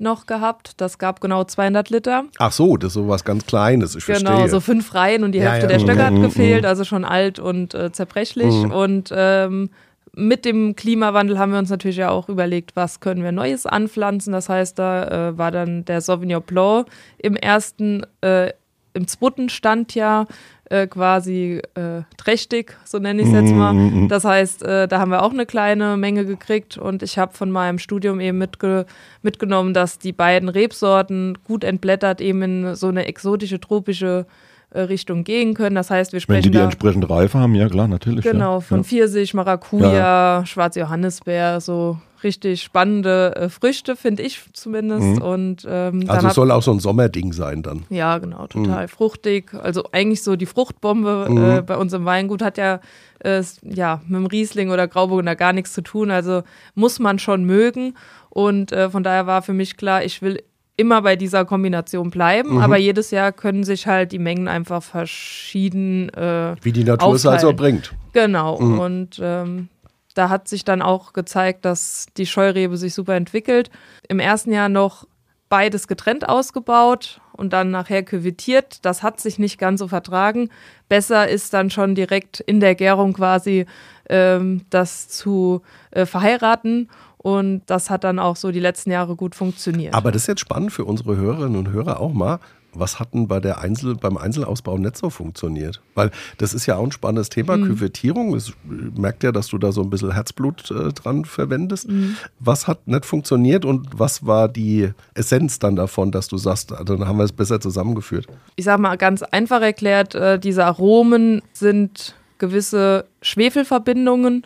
noch 0.05 0.27
gehabt. 0.27 0.81
Das 0.81 0.99
gab 0.99 1.21
genau 1.21 1.43
200 1.43 1.91
Liter. 1.91 2.25
Ach 2.39 2.53
so, 2.53 2.77
das 2.77 2.89
ist 2.89 2.95
so 2.95 3.09
was 3.09 3.25
ganz 3.25 3.45
Kleines, 3.47 3.97
ich 3.97 4.07
genau, 4.07 4.31
verstehe. 4.31 4.49
so 4.49 4.61
fünf 4.61 4.95
Reihen 4.95 5.25
und 5.25 5.33
die 5.33 5.39
ja, 5.39 5.51
Hälfte 5.51 5.67
ja. 5.67 5.73
der 5.73 5.81
Stöcke 5.81 6.05
hat 6.05 6.13
mhm, 6.13 6.23
gefehlt, 6.23 6.63
mhm. 6.63 6.69
also 6.69 6.85
schon 6.85 7.05
alt 7.05 7.41
und 7.41 7.75
äh, 7.75 7.91
zerbrechlich. 7.91 8.55
Mhm. 8.55 8.71
Und 8.71 9.13
ähm, 9.13 9.71
mit 10.15 10.45
dem 10.45 10.77
Klimawandel 10.77 11.39
haben 11.39 11.51
wir 11.51 11.59
uns 11.59 11.71
natürlich 11.71 11.97
ja 11.97 12.11
auch 12.11 12.29
überlegt, 12.29 12.77
was 12.77 13.01
können 13.01 13.25
wir 13.25 13.33
Neues 13.33 13.67
anpflanzen. 13.67 14.33
Das 14.33 14.49
heißt, 14.49 14.79
da 14.79 15.31
äh, 15.31 15.39
war 15.39 15.51
dann 15.51 15.85
der 15.85 16.01
Sauvignon 16.01 16.43
Blanc 16.43 16.87
im 17.19 17.35
ersten 17.35 18.07
äh, 18.21 18.53
im 18.95 19.09
zweiten 19.09 19.49
Standjahr 19.49 20.27
äh, 20.71 20.87
quasi 20.87 21.61
äh, 21.75 22.03
trächtig, 22.17 22.77
so 22.85 22.99
nenne 22.99 23.23
ich 23.23 23.29
es 23.29 23.35
jetzt 23.35 23.53
mal. 23.53 23.75
Mhm. 23.75 24.09
Das 24.09 24.25
heißt, 24.25 24.63
äh, 24.63 24.89
da 24.89 24.99
haben 24.99 25.11
wir 25.11 25.23
auch 25.23 25.33
eine 25.33 25.47
kleine 25.47 25.97
Menge 25.97 26.25
gekriegt 26.25 26.79
und 26.79 27.03
ich 27.03 27.19
habe 27.19 27.35
von 27.35 27.51
meinem 27.51 27.79
Studium 27.79 28.21
eben 28.21 28.39
mitge 28.39 28.87
mitgenommen, 29.23 29.75
dass 29.75 29.99
die 29.99 30.13
beiden 30.13 30.49
Rebsorten 30.49 31.39
gut 31.45 31.65
entblättert 31.65 32.21
eben 32.21 32.43
in 32.43 32.75
so 32.75 32.89
eine 32.89 33.07
exotische, 33.07 33.61
tropische 33.61 34.27
äh, 34.27 34.33
Richtung 34.81 35.25
gehen 35.25 35.55
können. 35.55 35.77
Das 35.77 35.91
heißt, 35.91 36.13
wir 36.13 36.17
Wenn 36.17 36.21
sprechen 36.23 36.43
die 36.45 36.51
die 36.51 36.59
da 36.59 36.65
entsprechende 36.65 37.09
Reife 37.09 37.39
haben, 37.39 37.55
ja 37.55 37.69
klar, 37.69 37.89
natürlich. 37.89 38.25
genau 38.25 38.55
ja. 38.55 38.61
von 38.61 38.79
ja. 38.79 38.85
Pfirsich, 38.85 39.35
Maracuja, 39.35 40.45
Schwarze 40.47 40.81
Johannisbeer, 40.81 41.61
so 41.61 41.99
richtig 42.23 42.63
spannende 42.63 43.37
äh, 43.37 43.49
Früchte, 43.51 43.97
finde 43.97 44.23
ich 44.23 44.41
zumindest. 44.55 45.21
Und 45.21 45.67
ähm, 45.69 46.05
Also 46.09 46.31
soll 46.31 46.51
auch 46.51 46.63
so 46.63 46.73
ein 46.73 46.81
Sommerding 46.81 47.33
sein 47.35 47.63
dann. 47.63 47.85
ja, 47.91 48.17
genau, 48.19 48.47
total 48.47 48.89
fruchtig. 48.89 49.53
Also 49.55 49.85
eigentlich 49.93 50.23
so 50.23 50.35
die 50.35 50.47
Fruchtbombe 50.47 51.27
Mhm. 51.29 51.45
äh, 51.59 51.63
bei 51.63 51.77
uns 51.77 51.93
im 51.93 52.07
Weingut 52.07 52.41
hat 52.41 52.57
ja, 52.57 52.81
äh, 53.21 53.43
ja 53.63 54.01
mit 54.07 54.17
dem 54.21 54.27
Riesling 54.27 54.71
oder 54.71 54.89
Grauburgunder 54.89 55.37
gar 55.37 55.53
nichts 55.53 55.75
zu 55.75 55.83
tun. 55.83 56.11
Also 56.11 56.43
muss 56.75 56.99
man 56.99 57.19
schon 57.19 57.45
mögen. 57.45 57.95
Und 58.31 58.73
äh, 58.73 58.89
von 58.89 59.03
daher 59.03 59.27
war 59.27 59.43
für 59.43 59.53
mich 59.53 59.77
klar, 59.77 60.03
ich 60.03 60.23
will 60.23 60.43
immer 60.77 61.03
bei 61.03 61.17
dieser 61.17 61.45
Kombination 61.45 62.11
bleiben, 62.11 62.55
Mhm. 62.57 62.61
aber 62.63 62.77
jedes 62.77 63.11
Jahr 63.11 63.31
können 63.33 63.63
sich 63.65 63.87
halt 63.87 64.13
die 64.13 64.19
Mengen 64.19 64.49
einfach 64.49 64.83
verschieden 64.83 66.09
äh, 66.11 66.57
Wie 66.63 66.73
die 66.73 66.85
Natur 66.85 67.15
es 67.15 67.27
also 67.27 67.49
aufteilen. 67.49 67.57
bringt. 67.57 67.95
Genau. 68.13 68.55
Und 68.57 69.19
ähm, 69.23 69.69
da 70.15 70.29
hat 70.29 70.49
sich 70.49 70.65
dann 70.65 70.83
auch 70.83 71.13
gezeigt, 71.13 71.65
dass 71.65 72.07
die 72.17 72.27
Scheurebe 72.27 72.77
sich 72.77 72.95
super 72.95 73.15
entwickelt. 73.15 73.71
Im 74.09 74.19
ersten 74.21 74.53
Jahr 74.53 74.69
noch 74.69 75.07
beides 75.49 75.87
getrennt 75.89 76.29
ausgebaut 76.29 77.21
und 77.33 77.53
dann 77.53 77.71
nachher 77.71 78.03
küvettiert. 78.03 78.85
Das 78.85 79.03
hat 79.03 79.21
sich 79.21 79.39
nicht 79.39 79.59
ganz 79.59 79.81
so 79.81 79.89
vertragen. 79.89 80.49
Besser 80.89 81.29
ist 81.29 81.53
dann 81.55 81.71
schon 81.71 81.95
direkt 81.95 82.41
in 82.41 82.61
der 82.61 82.75
Gärung 82.75 83.13
quasi 83.13 83.67
ähm, 84.09 84.63
das 84.71 85.09
zu 85.09 85.63
äh, 85.91 86.07
verheiraten. 86.07 86.89
Und 87.25 87.63
das 87.67 87.89
hat 87.89 88.05
dann 88.05 88.19
auch 88.19 88.37
so 88.37 88.53
die 88.53 88.61
letzten 88.61 88.91
Jahre 88.91 89.17
gut 89.17 89.35
funktioniert. 89.35 89.95
Aber 89.95 90.13
das 90.13 90.23
ist 90.25 90.29
jetzt 90.29 90.41
spannend 90.41 90.73
für 90.73 90.85
unsere 90.85 91.17
Hörerinnen 91.17 91.57
und 91.57 91.71
Hörer 91.71 91.99
auch 91.99 92.13
mal. 92.13 92.39
Was 92.77 93.01
hat 93.01 93.15
denn 93.15 93.29
bei 93.29 93.41
der 93.41 93.61
Einzel, 93.61 93.95
beim 93.95 94.19
Einzelausbau 94.19 94.77
nicht 94.77 94.99
so 94.99 95.09
funktioniert? 95.09 95.81
Weil 95.95 96.11
das 96.37 96.53
ist 96.53 96.67
ja 96.67 96.77
auch 96.77 96.83
ein 96.85 96.93
spannendes 96.93 97.31
Thema, 97.31 97.57
Mhm. 97.57 97.67
Küvettierung. 97.69 98.35
Es 98.35 98.53
merkt 98.95 99.23
ja, 99.23 99.33
dass 99.33 99.47
du 99.47 99.57
da 99.57 99.73
so 99.73 99.81
ein 99.81 99.89
bisschen 99.89 100.13
Herzblut 100.13 100.71
äh, 100.71 100.93
dran 100.93 101.25
verwendest. 101.25 101.89
Mhm. 101.89 102.17
Was 102.41 102.67
hat 102.67 102.87
nicht 102.87 103.07
funktioniert 103.07 103.65
und 103.65 103.89
was 103.99 104.27
war 104.27 104.49
die 104.49 104.91
Essenz 105.15 105.59
dann 105.61 105.77
davon, 105.77 106.11
dass 106.13 106.29
du 106.29 106.37
sagst, 106.37 106.73
ah, 106.73 106.85
dann 106.85 107.07
haben 107.09 107.17
wir 107.17 107.25
es 107.25 107.33
besser 107.33 107.59
zusammengeführt? 107.59 108.27
ich 108.57 108.65
sag 108.67 108.79
mal 108.81 108.97
ganz 108.97 109.23
einfach 109.23 109.63
erklärt, 109.63 110.15
äh, 110.15 110.39
diese 110.39 110.67
Aromen 110.67 111.41
sind 111.55 112.17
gewisse 112.37 113.07
Schwefelverbindungen 113.23 114.45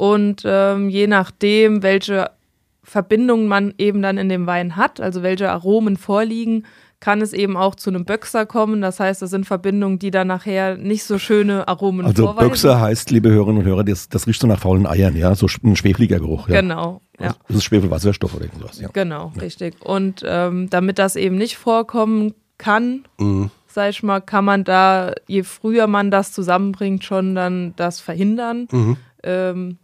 und 0.00 0.44
ähm, 0.46 0.88
je 0.88 1.06
nachdem, 1.06 1.82
welche 1.82 2.30
Verbindungen 2.82 3.48
man 3.48 3.74
eben 3.76 4.00
dann 4.00 4.16
in 4.16 4.30
dem 4.30 4.46
Wein 4.46 4.76
hat, 4.76 4.98
also 4.98 5.22
welche 5.22 5.50
Aromen 5.50 5.98
vorliegen, 5.98 6.64
kann 7.00 7.20
es 7.20 7.34
eben 7.34 7.54
auch 7.54 7.74
zu 7.74 7.90
einem 7.90 8.06
Böxer 8.06 8.46
kommen. 8.46 8.80
Das 8.80 8.98
heißt, 8.98 9.20
das 9.20 9.28
sind 9.28 9.44
Verbindungen, 9.44 9.98
die 9.98 10.10
dann 10.10 10.28
nachher 10.28 10.78
nicht 10.78 11.04
so 11.04 11.18
schöne 11.18 11.68
Aromen 11.68 12.06
Also 12.06 12.24
vorweisen. 12.28 12.48
Böxer 12.48 12.80
heißt, 12.80 13.10
liebe 13.10 13.30
Hörerinnen 13.30 13.58
und 13.58 13.66
Hörer, 13.68 13.84
das, 13.84 14.08
das 14.08 14.26
riecht 14.26 14.40
so 14.40 14.46
nach 14.46 14.58
faulen 14.58 14.86
Eiern, 14.86 15.14
ja, 15.16 15.34
so 15.34 15.46
ein 15.62 15.76
schwefliger 15.76 16.18
Geruch. 16.18 16.48
Ja. 16.48 16.62
Genau, 16.62 17.02
ja. 17.20 17.34
Das 17.48 17.58
ist 17.58 17.64
Schwefelwasserstoff 17.64 18.34
oder 18.34 18.44
irgendwas, 18.46 18.80
ja. 18.80 18.88
Genau, 18.94 19.32
richtig. 19.38 19.84
Und 19.84 20.22
ähm, 20.26 20.70
damit 20.70 20.98
das 20.98 21.14
eben 21.16 21.36
nicht 21.36 21.58
vorkommen 21.58 22.32
kann, 22.56 23.04
Mhm. 23.18 23.50
sag 23.66 23.90
ich 23.90 24.02
mal, 24.02 24.20
kann 24.20 24.46
man 24.46 24.64
da, 24.64 25.12
je 25.26 25.42
früher 25.42 25.86
man 25.86 26.10
das 26.10 26.32
zusammenbringt, 26.32 27.04
schon 27.04 27.34
dann 27.34 27.74
das 27.76 28.00
verhindern. 28.00 28.66
Mhm. 28.72 28.96
Ähm, 29.22 29.76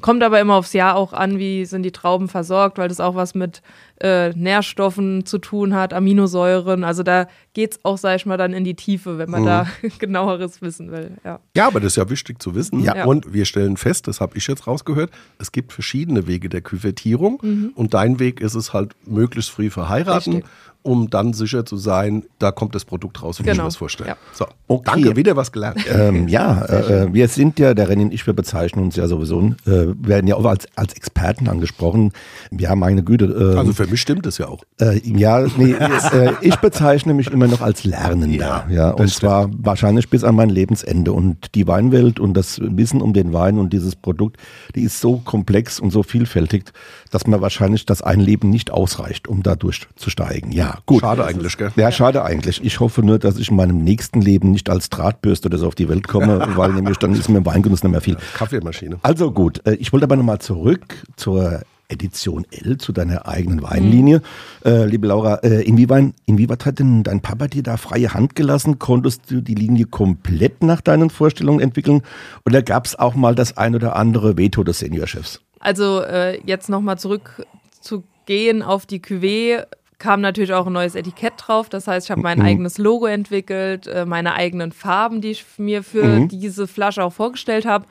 kommt 0.00 0.22
aber 0.22 0.40
immer 0.40 0.54
aufs 0.54 0.72
Jahr 0.72 0.96
auch 0.96 1.12
an, 1.12 1.38
wie 1.38 1.64
sind 1.64 1.82
die 1.82 1.92
Trauben 1.92 2.28
versorgt, 2.28 2.78
weil 2.78 2.88
das 2.88 3.00
auch 3.00 3.14
was 3.14 3.34
mit 3.34 3.62
äh, 4.00 4.30
Nährstoffen 4.30 5.26
zu 5.26 5.38
tun 5.38 5.74
hat, 5.74 5.92
Aminosäuren. 5.92 6.84
Also 6.84 7.02
da 7.02 7.26
geht 7.52 7.72
es 7.72 7.84
auch, 7.84 7.98
sag 7.98 8.16
ich 8.16 8.26
mal, 8.26 8.36
dann 8.36 8.52
in 8.52 8.64
die 8.64 8.74
Tiefe, 8.74 9.18
wenn 9.18 9.30
man 9.30 9.42
Mhm. 9.42 9.46
da 9.46 9.66
genaueres 9.98 10.62
wissen 10.62 10.90
will. 10.90 11.12
Ja. 11.24 11.40
Ja, 11.56 11.66
aber 11.66 11.80
das 11.80 11.92
ist 11.92 11.96
ja 11.96 12.08
wichtig 12.10 12.40
zu 12.42 12.54
wissen. 12.54 12.80
Ja. 12.80 13.04
Und 13.04 13.32
wir 13.32 13.44
stellen 13.44 13.76
fest, 13.76 14.06
das 14.06 14.20
habe 14.20 14.36
ich 14.36 14.46
jetzt 14.46 14.66
rausgehört, 14.66 15.10
es 15.38 15.52
gibt 15.52 15.72
verschiedene 15.72 16.26
Wege 16.26 16.48
der 16.48 16.60
Küvettierung. 16.60 17.72
Und 17.74 17.94
dein 17.94 18.18
Weg 18.20 18.40
ist 18.40 18.54
es 18.54 18.72
halt, 18.72 18.92
möglichst 19.06 19.50
früh 19.50 19.70
verheiraten, 19.70 20.34
Richtig. 20.34 20.50
um 20.82 21.10
dann 21.10 21.32
sicher 21.32 21.64
zu 21.66 21.76
sein, 21.76 22.24
da 22.38 22.52
kommt 22.52 22.74
das 22.74 22.84
Produkt 22.84 23.22
raus, 23.22 23.38
wie 23.38 23.42
ich 23.42 23.48
Genau. 23.50 23.64
mir 23.64 23.68
das 23.68 23.76
vorstelle. 23.76 24.10
Ja. 24.10 24.16
So, 24.32 24.46
Okay. 24.68 24.82
danke, 25.02 25.16
wieder 25.16 25.34
was 25.36 25.50
gelernt. 25.50 25.84
Ähm, 25.90 26.28
ja, 26.28 26.64
äh, 26.66 27.12
wir 27.12 27.26
sind 27.28 27.58
ja, 27.58 27.74
der 27.74 27.88
René 27.90 28.02
und 28.02 28.12
ich, 28.14 28.26
wir 28.26 28.34
bezeichnen 28.34 28.84
uns 28.84 28.96
ja 28.96 29.06
sowieso, 29.08 29.40
äh, 29.66 29.86
werden 29.98 30.26
ja 30.28 30.36
auch 30.36 30.44
als, 30.44 30.66
als 30.76 30.92
Experten 30.94 31.48
angesprochen. 31.48 32.12
Ja, 32.56 32.74
meine 32.76 33.02
Güte. 33.02 33.24
Äh, 33.24 33.58
Also 33.58 33.72
für 33.72 33.87
mich 33.90 34.00
stimmt 34.00 34.26
das 34.26 34.38
ja 34.38 34.48
auch. 34.48 34.62
Äh, 34.80 35.00
ja, 35.04 35.46
nee, 35.56 35.72
äh, 35.72 36.32
ich 36.40 36.56
bezeichne 36.56 37.14
mich 37.14 37.30
immer 37.30 37.48
noch 37.48 37.60
als 37.60 37.84
Lernender. 37.84 38.66
Ja, 38.68 38.78
Ja, 38.78 38.90
und 38.90 39.08
zwar 39.10 39.50
wahrscheinlich 39.52 40.08
bis 40.08 40.24
an 40.24 40.34
mein 40.34 40.50
Lebensende. 40.50 41.12
Und 41.12 41.54
die 41.54 41.66
Weinwelt 41.66 42.20
und 42.20 42.34
das 42.34 42.60
Wissen 42.62 43.00
um 43.00 43.12
den 43.12 43.32
Wein 43.32 43.58
und 43.58 43.72
dieses 43.72 43.96
Produkt, 43.96 44.36
die 44.74 44.82
ist 44.82 45.00
so 45.00 45.18
komplex 45.24 45.80
und 45.80 45.90
so 45.90 46.02
vielfältig, 46.02 46.64
dass 47.10 47.26
mir 47.26 47.40
wahrscheinlich 47.40 47.86
das 47.86 48.02
ein 48.02 48.20
Leben 48.20 48.50
nicht 48.50 48.70
ausreicht, 48.70 49.28
um 49.28 49.42
da 49.42 49.54
durchzusteigen. 49.54 50.52
Ja, 50.52 50.78
gut. 50.86 51.00
Schade 51.00 51.24
eigentlich, 51.24 51.56
gell? 51.56 51.72
Ja, 51.76 51.90
schade 51.90 52.24
eigentlich. 52.24 52.62
Ich 52.64 52.80
hoffe 52.80 53.02
nur, 53.02 53.18
dass 53.18 53.38
ich 53.38 53.50
in 53.50 53.56
meinem 53.56 53.82
nächsten 53.82 54.20
Leben 54.20 54.50
nicht 54.50 54.70
als 54.70 54.90
Drahtbürste 54.90 55.48
oder 55.48 55.58
so 55.58 55.66
auf 55.66 55.74
die 55.74 55.88
Welt 55.88 56.08
komme, 56.08 56.46
weil 56.56 56.72
nämlich 56.72 56.98
dann 56.98 57.12
ist 57.14 57.28
mir 57.28 57.38
im 57.38 57.46
Weingenuss 57.46 57.82
nicht 57.82 57.92
mehr 57.92 58.00
viel. 58.00 58.16
Kaffeemaschine. 58.34 58.98
Also 59.02 59.32
gut, 59.32 59.66
äh, 59.66 59.74
ich 59.74 59.92
wollte 59.92 60.04
aber 60.04 60.16
nochmal 60.16 60.38
zurück 60.38 61.02
zur 61.16 61.62
Edition 61.88 62.46
L, 62.50 62.76
zu 62.76 62.92
deiner 62.92 63.26
eigenen 63.26 63.62
Weinlinie. 63.62 64.22
Äh, 64.64 64.84
liebe 64.84 65.06
Laura, 65.06 65.36
äh, 65.36 65.62
inwieweit, 65.62 66.12
inwieweit 66.26 66.66
hat 66.66 66.78
denn 66.78 67.02
dein 67.02 67.20
Papa 67.20 67.48
dir 67.48 67.62
da 67.62 67.76
freie 67.76 68.12
Hand 68.14 68.34
gelassen? 68.34 68.78
Konntest 68.78 69.30
du 69.30 69.40
die 69.40 69.54
Linie 69.54 69.86
komplett 69.86 70.62
nach 70.62 70.80
deinen 70.80 71.10
Vorstellungen 71.10 71.60
entwickeln? 71.60 72.02
Oder 72.44 72.62
gab 72.62 72.86
es 72.86 72.98
auch 72.98 73.14
mal 73.14 73.34
das 73.34 73.56
ein 73.56 73.74
oder 73.74 73.96
andere 73.96 74.36
Veto 74.36 74.62
des 74.64 74.80
Seniorchefs? 74.80 75.40
Also 75.60 76.02
äh, 76.02 76.40
jetzt 76.44 76.68
nochmal 76.68 76.98
zurück 76.98 77.46
zu 77.80 78.04
gehen 78.26 78.62
auf 78.62 78.86
die 78.86 79.00
Cuvée, 79.00 79.64
kam 79.98 80.20
natürlich 80.20 80.52
auch 80.52 80.66
ein 80.66 80.72
neues 80.72 80.94
Etikett 80.94 81.32
drauf. 81.38 81.68
Das 81.68 81.88
heißt, 81.88 82.06
ich 82.06 82.10
habe 82.10 82.20
mein 82.20 82.40
eigenes 82.40 82.78
Logo 82.78 83.06
entwickelt, 83.06 83.86
äh, 83.86 84.04
meine 84.06 84.34
eigenen 84.34 84.72
Farben, 84.72 85.20
die 85.20 85.30
ich 85.30 85.44
mir 85.56 85.82
für 85.82 86.26
diese 86.26 86.68
Flasche 86.68 87.02
auch 87.02 87.12
vorgestellt 87.12 87.66
habe. 87.66 87.86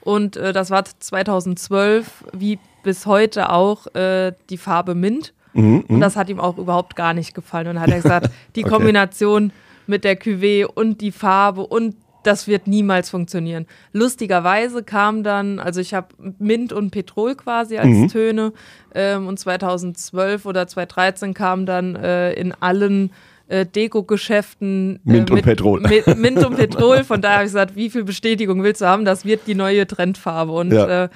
Und 0.00 0.36
äh, 0.36 0.52
das 0.52 0.70
war 0.70 0.84
2012, 0.84 2.24
wie 2.32 2.58
bis 2.82 3.06
heute 3.06 3.50
auch, 3.50 3.86
äh, 3.94 4.32
die 4.50 4.56
Farbe 4.58 4.94
Mint. 4.94 5.32
Und 5.52 5.98
das 6.00 6.14
hat 6.14 6.28
ihm 6.28 6.38
auch 6.38 6.58
überhaupt 6.58 6.94
gar 6.94 7.12
nicht 7.12 7.34
gefallen. 7.34 7.66
Und 7.66 7.74
dann 7.74 7.82
hat 7.82 7.90
er 7.90 8.00
gesagt, 8.00 8.30
die 8.54 8.62
Okay. 8.64 8.70
Kombination 8.72 9.52
mit 9.88 10.04
der 10.04 10.16
Cuvée 10.20 10.64
und 10.64 11.00
die 11.00 11.10
Farbe 11.10 11.66
und 11.66 11.96
das 12.22 12.46
wird 12.46 12.66
niemals 12.68 13.10
funktionieren. 13.10 13.66
Lustigerweise 13.92 14.82
kam 14.84 15.22
dann, 15.24 15.58
also 15.58 15.80
ich 15.80 15.92
habe 15.94 16.08
Mint 16.38 16.72
und 16.72 16.90
Petrol 16.90 17.34
quasi 17.34 17.78
als 17.78 18.12
Töne 18.12 18.52
ähm, 18.94 19.26
und 19.26 19.38
2012 19.40 20.46
oder 20.46 20.66
2013 20.68 21.34
kam 21.34 21.66
dann 21.66 21.96
äh, 21.96 22.32
in 22.34 22.52
allen 22.60 23.10
äh, 23.48 23.64
Deko-Geschäften 23.66 24.96
äh, 24.96 24.98
Mint 25.10 25.30
und 25.30 25.36
mit- 25.36 25.44
Petrol. 25.44 25.80
Mit, 25.80 26.06
Mint 26.18 26.44
und 26.44 26.56
Petrol. 26.58 27.04
Von 27.04 27.20
daher 27.22 27.36
habe 27.38 27.46
ich 27.46 27.52
gesagt, 27.52 27.76
wie 27.76 27.90
viel 27.90 28.04
Bestätigung 28.04 28.62
willst 28.62 28.80
du 28.82 28.86
haben? 28.86 29.04
Das 29.04 29.24
wird 29.24 29.46
die 29.46 29.54
neue 29.54 29.86
Trendfarbe. 29.86 30.52
Und 30.52 30.72
Ja. 30.72 31.04
äh, 31.04 31.08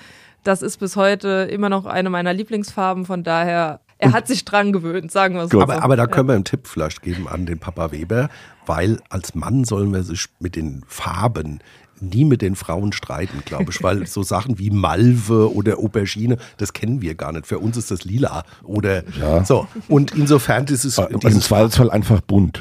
das 0.45 0.63
ist 0.63 0.79
bis 0.79 0.97
heute 0.97 1.49
immer 1.51 1.69
noch 1.69 1.87
eine 1.87 2.11
meiner 2.11 2.33
Lieblingsfarben. 2.33 3.05
Von 3.07 3.25
daher, 3.25 3.81
er 3.99 4.13
hat 4.13 4.29
sich 4.29 4.45
dran 4.45 4.73
gewöhnt, 4.73 5.11
sagen 5.11 5.35
wir 5.35 5.43
es 5.43 5.51
so. 5.51 5.61
Aber, 5.61 5.83
aber 5.83 5.97
da 5.97 6.07
können 6.07 6.29
wir 6.29 6.35
einen 6.35 6.45
Tipp 6.45 6.67
vielleicht 6.67 7.03
geben 7.03 7.27
an 7.29 7.47
den 7.47 7.59
Papa 7.59 7.91
Weber, 7.91 8.29
weil 8.67 9.01
als 9.09 9.35
Mann 9.35 9.65
sollen 9.65 9.93
wir 9.93 10.03
sich 10.03 10.29
mit 10.39 10.57
den 10.57 10.85
Farben 10.87 11.61
nie 12.09 12.25
mit 12.25 12.43
den 12.43 12.57
Frauen 12.57 12.93
streiten, 12.93 13.43
glaube 13.45 13.71
ich, 13.71 13.83
weil 13.83 14.07
so 14.07 14.23
Sachen 14.23 14.59
wie 14.59 14.71
Malve 14.71 15.53
oder 15.55 15.79
Aubergine, 15.79 16.37
das 16.57 16.73
kennen 16.73 17.03
wir 17.03 17.15
gar 17.15 17.33
nicht. 17.33 17.47
Für 17.47 17.59
uns 17.59 17.77
ist 17.77 17.91
das 17.91 18.05
lila 18.05 18.45
oder 18.63 19.03
Ja. 19.21 19.45
so. 19.45 19.67
Und 19.89 20.13
insofern 20.15 20.67
dieses, 20.67 20.99
Im 20.99 21.21
dieses, 21.21 21.45
Zweifelsfall 21.45 21.91
einfach 21.91 22.21
bunt. 22.21 22.61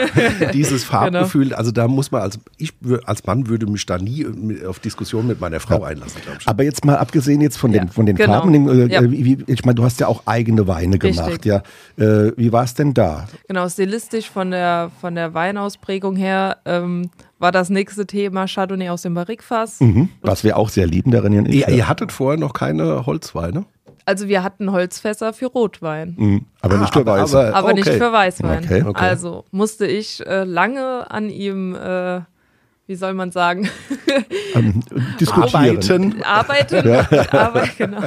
dieses 0.52 0.84
Farbgefühl, 0.84 1.54
also 1.54 1.70
da 1.70 1.88
muss 1.88 2.10
man 2.10 2.22
als 2.22 2.38
ich 2.58 2.72
als 3.06 3.24
Mann 3.26 3.48
würde 3.48 3.66
mich 3.66 3.86
da 3.86 3.98
nie 3.98 4.22
äh, 4.22 4.66
auf 4.66 4.78
Diskussion 4.78 5.26
mit 5.26 5.40
meiner 5.40 5.60
Frau 5.60 5.82
einlassen, 5.82 6.20
glaube 6.22 6.38
ich. 6.40 6.48
Aber 6.48 6.62
jetzt 6.62 6.84
mal 6.84 6.96
abgesehen 6.96 7.40
jetzt 7.40 7.56
von 7.56 7.72
den, 7.72 7.86
Ja, 7.86 7.92
von 7.92 8.06
den 8.06 8.16
genau. 8.16 8.32
Farben, 8.34 8.68
äh, 8.68 8.92
Ja. 8.92 9.02
wie, 9.10 9.38
ich 9.46 9.64
meine, 9.64 9.74
du 9.76 9.84
hast 9.84 10.00
ja 10.00 10.06
auch 10.08 10.22
eigene 10.26 10.66
Weine 10.66 10.94
Richtig. 11.02 11.16
gemacht, 11.16 11.44
ja. 11.44 11.62
Äh, 11.96 12.32
wie 12.36 12.52
war 12.52 12.64
es 12.64 12.74
denn 12.74 12.94
da? 12.94 13.26
Genau, 13.48 13.68
stilistisch 13.68 14.30
von 14.30 14.50
der, 14.50 14.90
von 15.00 15.14
der 15.14 15.34
Weinausprägung 15.34 16.16
her 16.16 16.58
ähm, 16.64 17.10
war 17.44 17.52
das 17.52 17.68
nächste 17.68 18.06
Thema 18.06 18.46
Chardonnay 18.48 18.88
aus 18.88 19.02
dem 19.02 19.12
Barrikfass. 19.12 19.78
Mhm. 19.80 20.08
Was 20.22 20.44
wir 20.44 20.56
auch 20.56 20.70
sehr 20.70 20.86
lieben, 20.86 21.10
und 21.40 21.48
ich. 21.48 21.56
Ihr, 21.56 21.68
ihr 21.68 21.88
hattet 21.88 22.10
vorher 22.10 22.40
noch 22.40 22.54
keine 22.54 23.04
Holzweine? 23.04 23.66
Also 24.06 24.28
wir 24.28 24.42
hatten 24.42 24.72
Holzfässer 24.72 25.32
für 25.34 25.46
Rotwein, 25.46 26.14
Mhm. 26.18 26.44
Aber 26.62 26.76
Ah, 26.76 26.78
nicht 26.80 26.94
für 26.94 27.00
aber- 27.00 27.22
Weiße. 27.22 27.38
aber- 27.48 27.56
aber 27.56 27.72
nicht 27.74 27.86
okay. 27.86 27.98
für 27.98 28.12
Weißwein. 28.12 28.64
Okay, 28.64 28.82
okay. 28.82 29.04
Also 29.04 29.44
musste 29.50 29.86
ich 29.86 30.26
äh, 30.26 30.44
lange 30.44 31.10
an 31.10 31.28
ihm, 31.28 31.74
äh, 31.74 32.20
wie 32.86 32.96
soll 32.96 33.14
man 33.14 33.30
sagen, 33.30 33.68
ähm, 34.54 34.82
diskutieren. 35.18 36.22
Arbeiten. 36.22 36.82
arbeiten, 36.82 36.88
arbeiten 37.36 37.70
genau, 37.78 38.02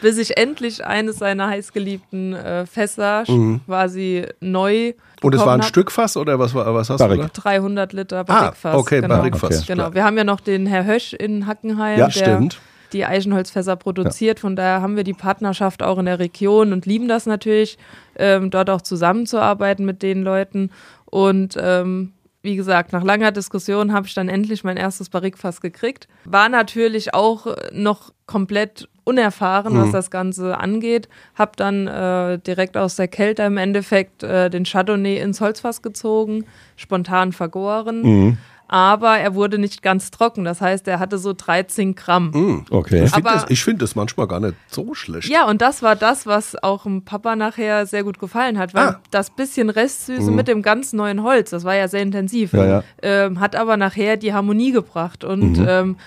bis 0.00 0.18
ich 0.18 0.36
endlich 0.36 0.84
eines 0.84 1.18
seiner 1.18 1.48
heißgeliebten 1.48 2.34
äh, 2.34 2.66
Fässer 2.66 3.24
quasi 3.66 4.26
neu 4.40 4.92
Und 5.22 5.34
es 5.34 5.40
war 5.40 5.54
ein 5.54 5.60
hab. 5.60 5.68
Stückfass 5.68 6.16
oder 6.16 6.38
was, 6.38 6.54
war, 6.54 6.72
was 6.74 6.88
hast 6.90 6.98
Barrique. 7.00 7.22
du 7.22 7.28
da? 7.34 7.42
300 7.42 7.92
Liter 7.92 8.24
Barrikfass. 8.24 8.74
Ah, 8.74 8.78
okay, 8.78 9.00
genau. 9.00 9.16
Barrikfass. 9.16 9.58
Okay. 9.62 9.64
Genau, 9.74 9.94
wir 9.94 10.04
haben 10.04 10.16
ja 10.16 10.24
noch 10.24 10.40
den 10.40 10.66
Herr 10.66 10.84
Hösch 10.86 11.12
in 11.14 11.46
Hackenheim, 11.46 11.98
Ja, 11.98 12.06
der 12.06 12.12
stimmt. 12.12 12.60
die 12.92 13.04
Eichenholzfässer 13.04 13.74
produziert. 13.76 14.38
Von 14.38 14.54
daher 14.54 14.82
haben 14.82 14.96
wir 14.96 15.04
die 15.04 15.14
Partnerschaft 15.14 15.82
auch 15.82 15.98
in 15.98 16.06
der 16.06 16.18
Region 16.20 16.72
und 16.72 16.86
lieben 16.86 17.08
das 17.08 17.26
natürlich, 17.26 17.76
ähm, 18.16 18.50
dort 18.50 18.70
auch 18.70 18.82
zusammenzuarbeiten 18.82 19.84
mit 19.84 20.02
den 20.02 20.22
Leuten. 20.22 20.70
Und 21.06 21.56
ähm, 21.60 22.12
wie 22.42 22.56
gesagt, 22.56 22.92
nach 22.92 23.04
langer 23.04 23.32
Diskussion 23.32 23.92
habe 23.92 24.06
ich 24.06 24.14
dann 24.14 24.28
endlich 24.28 24.64
mein 24.64 24.76
erstes 24.76 25.08
Barrikfass 25.08 25.60
gekriegt. 25.60 26.08
War 26.24 26.48
natürlich 26.48 27.14
auch 27.14 27.46
noch 27.72 28.12
komplett 28.26 28.88
unerfahren, 29.04 29.76
was 29.76 29.90
das 29.90 30.10
Ganze 30.10 30.58
angeht. 30.58 31.08
Hab 31.34 31.56
dann 31.56 31.86
äh, 31.86 32.38
direkt 32.38 32.76
aus 32.76 32.96
der 32.96 33.08
Kälte 33.08 33.42
im 33.42 33.56
Endeffekt 33.56 34.22
äh, 34.22 34.48
den 34.48 34.64
Chardonnay 34.64 35.18
ins 35.18 35.40
Holzfass 35.40 35.82
gezogen, 35.82 36.44
spontan 36.76 37.32
vergoren. 37.32 38.38
Aber 38.74 39.18
er 39.18 39.34
wurde 39.34 39.58
nicht 39.58 39.82
ganz 39.82 40.10
trocken. 40.10 40.44
Das 40.44 40.62
heißt, 40.62 40.88
er 40.88 40.98
hatte 40.98 41.18
so 41.18 41.34
13 41.34 41.94
Gramm. 41.94 42.64
Okay. 42.70 43.04
Ich 43.04 43.10
finde 43.12 43.28
das, 43.30 43.44
ich 43.50 43.62
find 43.62 43.82
das 43.82 43.94
manchmal 43.94 44.26
gar 44.26 44.40
nicht 44.40 44.54
so 44.68 44.94
schlecht. 44.94 45.28
Ja, 45.28 45.46
und 45.46 45.60
das 45.60 45.82
war 45.82 45.94
das, 45.94 46.26
was 46.26 46.56
auch 46.62 46.84
dem 46.84 47.04
Papa 47.04 47.36
nachher 47.36 47.84
sehr 47.84 48.02
gut 48.02 48.18
gefallen 48.18 48.58
hat, 48.58 48.72
weil 48.72 48.88
Ah. 48.88 49.00
das 49.10 49.28
bisschen 49.28 49.68
Restsüße 49.68 50.30
mit 50.30 50.48
dem 50.48 50.62
ganz 50.62 50.94
neuen 50.94 51.22
Holz, 51.22 51.50
das 51.50 51.64
war 51.64 51.74
ja 51.74 51.86
sehr 51.86 52.00
intensiv, 52.00 52.54
Ja, 52.54 52.64
ja. 52.66 52.84
Ähm, 53.02 53.40
hat 53.40 53.56
aber 53.56 53.76
nachher 53.76 54.16
die 54.16 54.32
Harmonie 54.32 54.72
gebracht. 54.72 55.22
Und 55.22 55.58
ähm, 55.68 55.98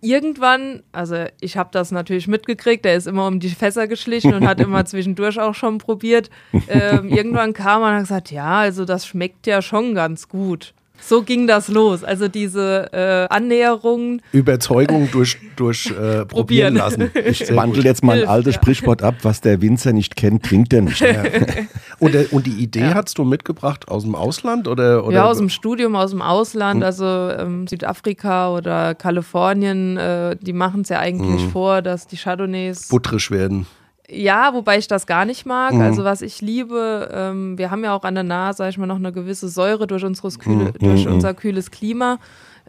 irgendwann, 0.00 0.82
also 0.92 1.24
ich 1.40 1.56
habe 1.56 1.68
das 1.72 1.92
natürlich 1.92 2.26
mitgekriegt, 2.26 2.84
der 2.84 2.96
ist 2.96 3.06
immer 3.06 3.26
um 3.28 3.38
die 3.38 3.50
Fässer 3.50 3.86
geschlichen 3.86 4.34
und 4.34 4.46
hat 4.46 4.58
immer 4.60 4.84
zwischendurch 4.86 5.38
auch 5.38 5.54
schon 5.54 5.78
probiert. 5.78 6.30
Ähm, 6.68 7.08
irgendwann 7.08 7.52
kam 7.52 7.82
er 7.82 7.88
und 7.90 7.94
hat 7.94 8.00
gesagt, 8.02 8.30
ja, 8.32 8.58
also 8.58 8.84
das 8.84 9.06
schmeckt 9.06 9.46
ja 9.46 9.62
schon 9.62 9.94
ganz 9.94 10.28
gut. 10.28 10.74
So 11.00 11.22
ging 11.22 11.46
das 11.46 11.68
los. 11.68 12.04
Also 12.04 12.28
diese 12.28 12.92
äh, 12.92 13.26
Annäherungen. 13.34 14.22
Überzeugung 14.32 15.08
durch, 15.10 15.38
durch 15.56 15.86
äh, 15.86 15.90
probieren 16.24 16.26
Probieren. 16.26 16.74
lassen. 16.74 17.10
Ich 17.30 17.54
wandle 17.54 17.82
jetzt 17.82 18.02
mal 18.02 18.22
ein 18.22 18.28
altes 18.28 18.54
ja. 18.54 18.60
Sprichwort 18.60 19.02
ab, 19.02 19.14
was 19.22 19.40
der 19.40 19.60
Winzer 19.62 19.92
nicht 19.92 20.16
kennt, 20.16 20.44
trinkt 20.44 20.72
er 20.72 20.82
nicht. 20.82 21.02
Und, 21.98 22.14
der, 22.14 22.32
und 22.32 22.46
die 22.46 22.52
Idee 22.62 22.94
hast 22.94 23.18
du 23.18 23.24
mitgebracht 23.24 23.88
aus 23.88 24.04
dem 24.04 24.14
Ausland? 24.14 24.66
Oder, 24.68 25.04
oder 25.04 25.14
Ja, 25.16 25.26
aus 25.26 25.36
dem 25.36 25.50
Studium, 25.50 25.94
aus 25.96 26.10
dem 26.12 26.22
Ausland, 26.22 26.82
also 26.82 27.04
ähm, 27.04 27.66
Südafrika 27.66 28.54
oder 28.54 28.94
Kalifornien, 28.94 29.98
äh, 29.98 30.34
die 30.40 30.54
machen 30.54 30.80
es 30.80 30.88
ja 30.88 30.98
eigentlich 30.98 31.44
vor, 31.52 31.82
dass 31.82 32.06
die 32.06 32.16
Chardonnays. 32.16 32.88
butterisch 32.88 33.30
werden. 33.30 33.66
Ja, 34.10 34.54
wobei 34.54 34.78
ich 34.78 34.88
das 34.88 35.06
gar 35.06 35.24
nicht 35.24 35.46
mag. 35.46 35.72
Also 35.74 36.04
was 36.04 36.22
ich 36.22 36.40
liebe, 36.40 37.08
ähm, 37.12 37.56
wir 37.58 37.70
haben 37.70 37.84
ja 37.84 37.94
auch 37.94 38.04
an 38.04 38.14
der 38.14 38.24
Nase, 38.24 38.58
sag 38.58 38.70
ich 38.70 38.78
mal, 38.78 38.86
noch 38.86 38.96
eine 38.96 39.12
gewisse 39.12 39.48
Säure 39.48 39.86
durch, 39.86 40.04
unseres 40.04 40.38
kühle, 40.38 40.72
durch 40.78 41.06
unser 41.06 41.34
kühles 41.34 41.70
Klima. 41.70 42.18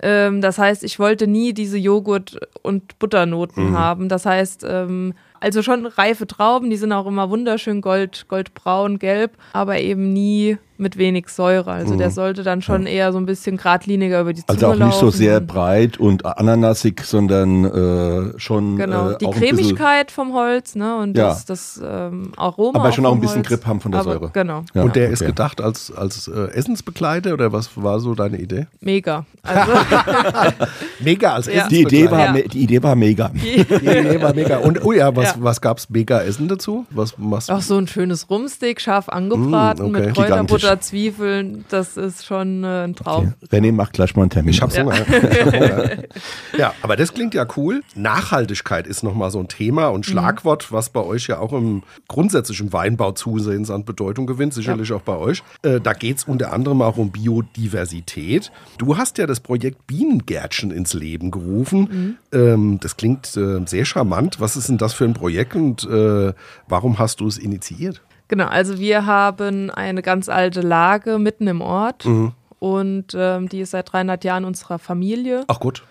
Ähm, 0.01 0.41
das 0.41 0.57
heißt, 0.57 0.83
ich 0.83 0.99
wollte 0.99 1.27
nie 1.27 1.53
diese 1.53 1.77
Joghurt- 1.77 2.39
und 2.61 2.97
Butternoten 2.99 3.77
haben. 3.77 4.09
Das 4.09 4.25
heißt, 4.25 4.65
ähm, 4.67 5.13
also 5.41 5.61
schon 5.61 5.85
reife 5.85 6.25
Trauben, 6.27 6.69
die 6.69 6.77
sind 6.77 6.93
auch 6.93 7.05
immer 7.07 7.29
wunderschön 7.29 7.81
gold, 7.81 8.25
goldbraun, 8.29 8.97
gelb, 8.99 9.31
aber 9.53 9.79
eben 9.79 10.13
nie 10.13 10.57
mit 10.77 10.97
wenig 10.97 11.29
Säure. 11.29 11.71
Also 11.71 11.95
der 11.95 12.09
sollte 12.09 12.41
dann 12.41 12.63
schon 12.63 12.87
eher 12.87 13.11
so 13.13 13.19
ein 13.19 13.27
bisschen 13.27 13.57
geradliniger 13.57 14.21
über 14.21 14.33
die 14.33 14.43
Zunge 14.43 14.49
Also 14.65 14.67
auch 14.83 14.85
nicht 14.87 14.97
so 14.97 15.05
laufen 15.07 15.17
sehr 15.17 15.37
und- 15.37 15.45
breit 15.47 15.97
und 15.99 16.25
ananasig, 16.25 17.01
sondern 17.03 17.65
äh, 17.65 18.39
schon 18.39 18.77
Genau, 18.77 19.11
äh, 19.11 19.17
die 19.19 19.27
auch 19.27 19.33
ein 19.35 19.39
bisschen- 19.41 19.57
Cremigkeit 19.57 20.09
vom 20.09 20.33
Holz 20.33 20.73
ne, 20.73 20.97
und 20.97 21.15
Ja. 21.15 21.27
das, 21.29 21.45
das 21.45 21.79
ähm, 21.85 22.31
Aroma. 22.35 22.79
Aber 22.79 22.91
schon 22.93 23.05
auch 23.05 23.13
ein 23.13 23.19
bisschen 23.21 23.37
Holz. 23.37 23.47
Grip 23.49 23.65
haben 23.67 23.79
von 23.79 23.91
der 23.91 24.01
Aber 24.01 24.13
Säure. 24.13 24.31
Genau, 24.33 24.63
Ja, 24.73 24.81
und 24.81 24.95
der 24.95 25.09
ist 25.11 25.21
okay. 25.21 25.29
gedacht 25.29 25.61
als, 25.61 25.91
als 25.95 26.27
äh, 26.27 26.47
Essensbegleiter 26.53 27.33
oder 27.35 27.53
was 27.53 27.69
war 27.75 27.99
so 27.99 28.15
deine 28.15 28.39
Idee? 28.39 28.65
mega. 28.79 29.25
Also, 29.43 29.71
Mega 30.99 31.33
als 31.33 31.45
Ja. 31.47 31.67
Die 31.67 31.81
Idee, 31.81 32.09
war, 32.09 32.35
Ja. 32.37 32.41
die 32.41 32.59
Idee 32.63 32.81
war 32.81 32.95
mega. 32.95 33.29
Die 33.33 33.59
Idee 33.59 34.21
war 34.21 34.33
mega. 34.33 34.57
Und 34.57 34.83
oh 34.83 34.91
ja, 34.93 35.15
was, 35.15 35.30
Ja. 35.35 35.43
was 35.43 35.61
gab's 35.61 35.89
mega 35.89 36.21
Essen 36.21 36.47
dazu? 36.47 36.85
Was 36.89 37.17
machst 37.17 37.49
du? 37.49 37.53
auch 37.53 37.61
so 37.61 37.77
ein 37.77 37.87
schönes 37.87 38.29
Rumsteak, 38.29 38.81
scharf 38.81 39.09
angebraten 39.09 39.91
Mm, 39.91 39.95
okay. 39.95 40.05
mit 40.07 40.15
Kräuterbutter. 40.15 40.79
Zwiebeln. 40.81 41.65
Das 41.69 41.97
ist 41.97 42.25
schon 42.25 42.63
äh, 42.63 42.83
ein 42.85 42.95
Traum. 42.95 43.33
Okay. 43.43 43.57
René 43.57 43.71
macht 43.71 43.93
gleich 43.93 44.15
mal 44.15 44.23
einen 44.23 44.29
Termin. 44.31 44.51
Ich 44.53 44.61
hab's 44.61 44.75
Ja. 44.75 44.83
Hunger. 44.83 44.95
Ja, 46.57 46.73
aber 46.81 46.95
das 46.95 47.13
klingt 47.13 47.33
ja 47.33 47.45
cool. 47.57 47.81
Nachhaltigkeit 47.95 48.85
ist 48.87 49.03
nochmal 49.03 49.31
so 49.31 49.39
ein 49.39 49.47
Thema 49.47 49.87
und 49.87 50.05
Schlagwort, 50.05 50.71
was 50.71 50.89
bei 50.89 50.99
euch 51.01 51.27
ja 51.27 51.39
auch 51.39 51.53
im 51.53 51.83
grundsätzlichen 52.07 52.73
Weinbau 52.73 53.13
zusehends 53.13 53.69
an 53.71 53.85
Bedeutung 53.85 54.27
gewinnt, 54.27 54.53
sicherlich 54.53 54.91
auch 54.91 55.01
bei 55.01 55.15
euch. 55.17 55.43
Äh, 55.63 55.79
da 55.79 55.93
geht's 55.93 56.25
unter 56.25 56.51
anderem 56.53 56.81
auch 56.81 56.97
um 56.97 57.11
Biodiversität. 57.11 58.51
Du 58.77 58.97
hast 58.97 59.17
ja 59.17 59.27
das 59.27 59.39
Projekt 59.39 59.87
Bienengärtchen 59.87 60.71
ins 60.71 60.93
Leben 60.93 61.31
gerufen. 61.31 62.17
Ähm, 62.33 62.79
das 62.81 62.97
klingt 62.97 63.35
äh, 63.37 63.61
sehr 63.65 63.85
charmant. 63.85 64.39
Was 64.39 64.55
ist 64.55 64.69
denn 64.69 64.77
das 64.77 64.93
für 64.93 65.05
ein 65.05 65.13
Projekt 65.13 65.20
und 65.55 65.83
äh, 65.85 66.33
warum 66.67 66.99
hast 66.99 67.19
du 67.19 67.27
es 67.27 67.37
initiiert? 67.37 68.01
Genau, 68.27 68.47
also 68.47 68.79
wir 68.79 69.05
haben 69.05 69.69
eine 69.69 70.01
ganz 70.01 70.29
alte 70.29 70.61
Lage 70.61 71.19
mitten 71.19 71.47
im 71.47 71.61
Ort 71.61 72.05
Mhm. 72.05 72.31
und 72.59 73.07
ähm, 73.15 73.49
die 73.49 73.59
ist 73.61 73.71
seit 73.71 73.91
300 73.91 74.23
Jahren 74.23 74.45
unserer 74.45 74.79
Familie. 74.79 75.43
Ach 75.47 75.59
gut. 75.59 75.83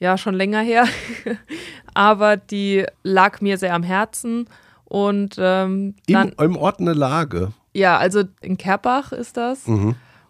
ja, 0.00 0.18
schon 0.18 0.34
länger 0.34 0.60
her. 0.60 0.86
Aber 1.94 2.36
die 2.36 2.84
lag 3.02 3.40
mir 3.40 3.58
sehr 3.58 3.74
am 3.74 3.82
Herzen. 3.82 4.46
Und 4.84 5.36
ähm, 5.38 5.94
Im, 6.06 6.12
dann, 6.14 6.28
Im 6.38 6.56
Ort 6.56 6.80
eine 6.80 6.92
Lage. 6.92 7.52
ja, 7.72 7.96
also 7.96 8.22
in 8.42 8.56
Kerbach 8.58 9.12
ist 9.12 9.36
das. 9.36 9.66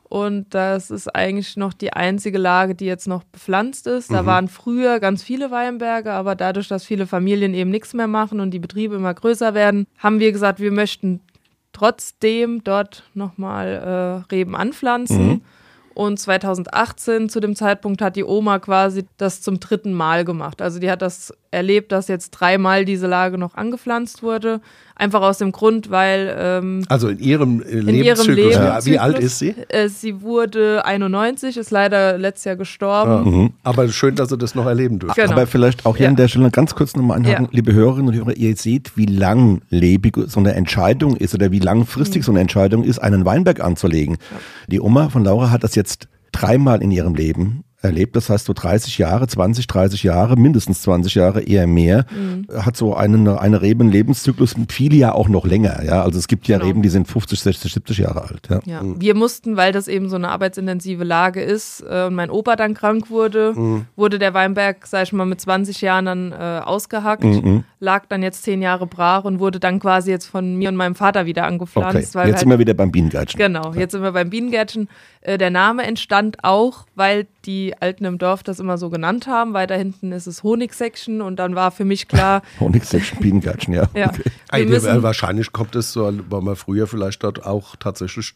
Und 0.08 0.54
das 0.54 0.90
ist 0.90 1.14
eigentlich 1.14 1.56
noch 1.56 1.72
die 1.72 1.92
einzige 1.92 2.38
Lage, 2.38 2.74
die 2.74 2.84
jetzt 2.84 3.08
noch 3.08 3.24
bepflanzt 3.24 3.86
ist. 3.86 4.12
Da 4.12 4.26
waren 4.26 4.48
früher 4.48 5.00
ganz 5.00 5.22
viele 5.22 5.50
Weinberge, 5.50 6.12
aber 6.12 6.34
dadurch, 6.34 6.68
dass 6.68 6.84
viele 6.84 7.06
Familien 7.06 7.54
eben 7.54 7.70
nichts 7.70 7.94
mehr 7.94 8.06
machen 8.06 8.38
und 8.40 8.50
die 8.52 8.58
Betriebe 8.58 8.94
immer 8.94 9.14
größer 9.14 9.54
werden, 9.54 9.86
haben 9.98 10.20
wir 10.20 10.30
gesagt, 10.30 10.60
wir 10.60 10.72
möchten 10.72 11.20
trotzdem 11.72 12.62
dort 12.62 13.02
nochmal 13.14 14.24
äh, 14.28 14.32
Reben 14.32 14.54
anpflanzen. 14.54 15.42
Und 15.94 16.18
2018 16.18 17.28
zu 17.28 17.40
dem 17.40 17.54
Zeitpunkt 17.56 18.02
hat 18.02 18.16
die 18.16 18.24
Oma 18.24 18.58
quasi 18.58 19.04
das 19.16 19.40
zum 19.42 19.60
dritten 19.60 19.92
Mal 19.92 20.24
gemacht. 20.24 20.60
Also 20.60 20.78
die 20.80 20.90
hat 20.90 21.02
das 21.02 21.32
erlebt, 21.50 21.92
dass 21.92 22.08
jetzt 22.08 22.30
dreimal 22.30 22.84
diese 22.84 23.06
Lage 23.06 23.38
noch 23.38 23.54
angepflanzt 23.54 24.22
wurde. 24.24 24.60
Einfach 24.96 25.22
aus 25.22 25.38
dem 25.38 25.50
Grund, 25.52 25.90
weil 25.90 26.34
ähm, 26.38 26.84
Also 26.88 27.08
in 27.08 27.18
ihrem 27.18 27.62
äh, 27.62 27.64
in 27.66 27.78
ihrem 27.80 27.86
Lebenszyklus. 27.88 28.36
Leben. 28.36 28.50
Ja, 28.64 28.84
wie 28.86 28.98
alt 28.98 29.18
ist 29.18 29.38
sie? 29.40 29.54
Äh, 29.68 29.88
sie 29.88 30.20
wurde 30.22 30.84
91, 30.84 31.56
ist 31.56 31.70
leider 31.72 32.16
letztes 32.18 32.44
Jahr 32.44 32.56
gestorben. 32.56 33.54
Aber 33.64 33.88
schön, 33.88 34.14
dass 34.16 34.28
sie 34.30 34.38
das 34.38 34.54
noch 34.54 34.66
erleben 34.66 34.98
dürfen. 35.00 35.14
Genau. 35.16 35.32
Aber 35.32 35.46
vielleicht 35.48 35.84
auch 35.86 35.96
hier 35.96 36.04
Ja. 36.04 36.10
an 36.10 36.16
der 36.16 36.28
Stelle 36.28 36.50
ganz 36.50 36.74
kurz 36.76 36.94
nochmal 36.96 37.18
anhaken, 37.18 37.44
Ja. 37.46 37.50
liebe 37.52 37.72
Hörerinnen 37.72 38.08
und 38.08 38.14
Hörer, 38.14 38.36
ihr 38.36 38.56
seht, 38.56 38.96
wie 38.96 39.06
langlebig 39.06 40.16
so 40.26 40.38
eine 40.40 40.54
Entscheidung 40.54 41.16
ist 41.16 41.34
oder 41.34 41.50
wie 41.50 41.58
langfristig 41.60 42.22
Mhm. 42.22 42.24
so 42.26 42.32
eine 42.32 42.40
Entscheidung 42.40 42.84
ist, 42.84 42.98
einen 43.00 43.24
Weinberg 43.24 43.60
anzulegen. 43.60 44.16
Die 44.68 44.80
Oma 44.80 45.08
von 45.08 45.24
Laura 45.24 45.50
hat 45.50 45.64
das 45.64 45.74
jetzt 45.74 45.83
dreimal 46.32 46.82
in 46.82 46.90
ihrem 46.90 47.14
Leben 47.14 47.64
erlebt, 47.84 48.16
das 48.16 48.30
heißt 48.30 48.46
so 48.46 48.52
30 48.52 48.98
Jahre, 48.98 49.26
20, 49.26 49.66
30 49.66 50.02
Jahre, 50.02 50.36
mindestens 50.36 50.82
20 50.82 51.14
Jahre, 51.14 51.42
eher 51.42 51.66
mehr, 51.66 52.06
Mhm. 52.10 52.46
hat 52.64 52.76
so 52.76 52.94
einen, 52.94 53.28
eine 53.28 53.60
Reben-Lebenszyklus, 53.62 54.54
viele 54.68 54.96
ja 54.96 55.12
auch 55.12 55.28
noch 55.28 55.46
länger, 55.46 55.82
ja, 55.84 56.02
also 56.02 56.18
es 56.18 56.26
gibt 56.28 56.48
ja 56.48 56.56
Genau. 56.58 56.68
Reben, 56.68 56.82
die 56.82 56.88
sind 56.88 57.06
50, 57.08 57.40
60, 57.40 57.72
70 57.72 57.98
Jahre 57.98 58.22
alt, 58.22 58.48
ja. 58.50 58.60
Ja, 58.64 58.80
wir 58.82 59.14
mussten, 59.14 59.56
weil 59.56 59.72
das 59.72 59.88
eben 59.88 60.08
so 60.08 60.16
eine 60.16 60.28
arbeitsintensive 60.30 61.04
Lage 61.04 61.42
ist 61.42 61.84
äh, 61.88 62.04
und 62.06 62.14
mein 62.14 62.30
Opa 62.30 62.56
dann 62.56 62.74
krank 62.74 63.10
wurde, 63.10 63.84
wurde 63.96 64.18
der 64.18 64.34
Weinberg, 64.34 64.86
sag 64.86 65.04
ich 65.04 65.12
mal, 65.12 65.26
mit 65.26 65.40
20 65.40 65.80
Jahren 65.80 66.04
dann 66.06 66.32
äh, 66.32 66.60
ausgehackt, 66.64 67.24
lag 67.80 68.06
dann 68.08 68.22
jetzt 68.22 68.42
zehn 68.42 68.62
Jahre 68.62 68.86
brach 68.86 69.24
und 69.24 69.38
wurde 69.40 69.60
dann 69.60 69.78
quasi 69.78 70.10
jetzt 70.10 70.26
von 70.26 70.56
mir 70.56 70.68
und 70.68 70.76
meinem 70.76 70.94
Vater 70.94 71.26
wieder 71.26 71.42
Okay, 71.42 71.52
angepflanzt. 71.52 72.14
weil 72.14 72.28
jetzt 72.28 72.36
wir 72.36 72.38
sind 72.40 72.48
halt, 72.50 72.58
wir 72.58 72.58
wieder 72.60 72.74
beim 72.74 72.90
Bienengärtchen. 72.90 73.38
Genau, 73.38 73.72
jetzt 73.74 73.92
sind 73.92 74.02
wir 74.02 74.12
beim 74.12 74.30
Bienengärtchen. 74.30 74.88
Äh, 75.20 75.38
der 75.38 75.50
Name 75.50 75.82
entstand 75.84 76.38
auch, 76.42 76.86
weil 76.94 77.26
die 77.44 77.73
Alten 77.80 78.04
im 78.04 78.18
Dorf 78.18 78.42
das 78.42 78.60
immer 78.60 78.78
so 78.78 78.90
genannt 78.90 79.26
haben. 79.26 79.54
Weiter 79.54 79.76
hinten 79.76 80.12
ist 80.12 80.26
es 80.26 80.42
Honigsection 80.42 81.20
und 81.20 81.36
dann 81.36 81.54
war 81.54 81.70
für 81.70 81.84
mich 81.84 82.08
klar, 82.08 82.42
Honigsection, 82.60 83.20
Bienengärtchen, 83.20 83.74
ja. 83.74 83.88
ja, 83.94 84.10
Okay. 84.10 84.30
Ey, 84.50 84.66
müssen, 84.66 85.02
wahrscheinlich 85.02 85.52
kommt 85.52 85.74
es 85.76 85.92
so, 85.92 86.12
weil 86.28 86.40
man 86.40 86.56
früher 86.56 86.86
vielleicht 86.86 87.22
dort 87.24 87.44
auch 87.44 87.76
tatsächlich 87.76 88.34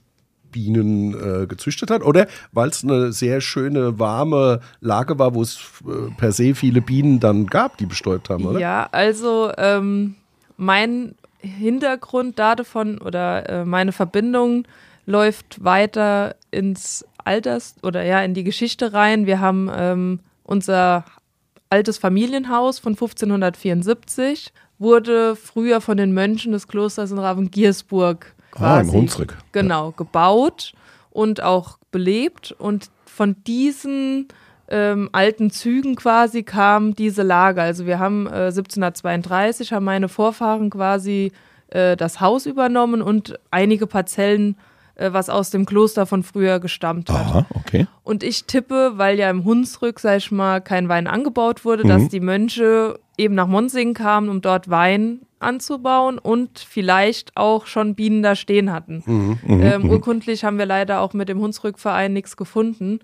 Bienen 0.51 1.15
äh, 1.15 1.47
gezüchtet 1.47 1.91
hat 1.91 2.03
oder 2.03 2.27
weil 2.53 2.69
es 2.69 2.83
eine 2.83 3.13
sehr 3.13 3.41
schöne, 3.41 3.99
warme 3.99 4.61
Lage 4.81 5.19
war, 5.19 5.35
wo 5.35 5.43
es 5.43 5.59
äh, 5.87 6.11
per 6.17 6.33
se 6.33 6.55
viele 6.55 6.81
Bienen 6.81 7.21
dann 7.21 7.47
gab, 7.47 7.77
die 7.77 7.87
bestäubt 7.87 8.31
haben, 8.31 8.47
oder? 8.47 8.59
Ja, 8.59 8.89
also 8.91 9.53
ähm, 9.57 10.15
mein 10.57 11.15
Hintergrund 11.41 12.39
davon 12.39 12.99
oder 12.99 13.49
äh, 13.49 13.65
meine 13.65 13.93
Verbindung 13.93 14.67
läuft 15.07 15.65
weiter 15.65 16.35
ins 16.51 17.05
Alters 17.29 17.75
oder 17.83 18.03
ja 18.05 18.21
in 18.23 18.33
die 18.35 18.45
Geschichte 18.45 18.93
rein. 18.93 19.27
Wir 19.27 19.39
haben 19.41 19.71
ähm, 19.73 20.21
unser 20.45 21.05
altes 21.71 21.99
Familienhaus 21.99 22.79
von 22.79 22.95
1574 22.95 24.53
wurde 24.79 25.37
früher 25.37 25.81
von 25.81 25.97
den 25.97 26.13
Mönchen 26.13 26.53
des 26.53 26.69
Klosters 26.69 27.11
in 27.11 27.19
Ravengiersburg 27.19 28.35
Ah, 28.55 28.81
im 28.81 28.91
Hunsrück. 28.93 29.37
genau 29.53 29.91
gebaut 29.93 30.73
und 31.11 31.43
auch 31.43 31.79
belebt 31.91 32.53
und 32.59 32.91
von 33.05 33.37
diesen 33.47 34.29
ähm, 34.71 35.09
alten 35.13 35.51
Zügen 35.51 35.97
quasi 35.97 36.43
kam 36.45 36.95
diese 36.95 37.23
Lage. 37.23 37.61
Also 37.63 37.87
wir 37.87 37.99
haben 37.99 38.27
äh, 38.27 38.47
1732 38.51 39.73
haben 39.73 39.85
meine 39.85 40.09
Vorfahren 40.09 40.71
quasi 40.71 41.33
äh, 41.69 41.97
das 41.97 42.21
Haus 42.21 42.47
übernommen 42.47 43.03
und 43.03 43.39
einige 43.51 43.87
Parzellen, 43.87 44.57
was 44.99 45.31
aus 45.31 45.51
dem 45.51 45.65
Kloster 45.65 46.07
von 46.07 46.23
früher 46.23 46.59
gestammt 46.61 47.09
hat. 47.11 47.27
Aha, 47.27 47.47
okay. 47.55 47.87
Und 48.03 48.23
ich 48.23 48.45
tippe, 48.45 48.93
weil 48.97 49.19
ja 49.19 49.31
im 49.31 49.45
Hunsrück, 49.45 50.01
sag 50.01 50.19
ich 50.19 50.31
mal, 50.31 50.61
kein 50.61 50.89
Wein 50.89 51.07
angebaut 51.07 51.65
wurde, 51.65 51.85
dass 51.85 52.09
die 52.09 52.21
Mönche 52.21 52.99
eben 53.17 53.35
nach 53.35 53.47
Monsingen 53.47 53.95
kamen, 53.95 54.29
um 54.29 54.41
dort 54.41 54.71
Wein 54.71 55.21
anzubauen 55.41 56.19
und 56.19 56.59
vielleicht 56.59 57.37
auch 57.37 57.67
schon 57.67 57.95
Bienen 57.95 58.23
da 58.23 58.35
stehen 58.35 58.73
hatten. 58.73 59.03
ähm, 59.47 59.89
urkundlich 59.91 60.45
haben 60.45 60.59
wir 60.59 60.67
leider 60.67 61.01
auch 61.01 61.13
mit 61.15 61.29
dem 61.29 61.41
Hunsrückverein 61.41 62.13
nichts 62.13 62.37
gefunden. 62.37 63.01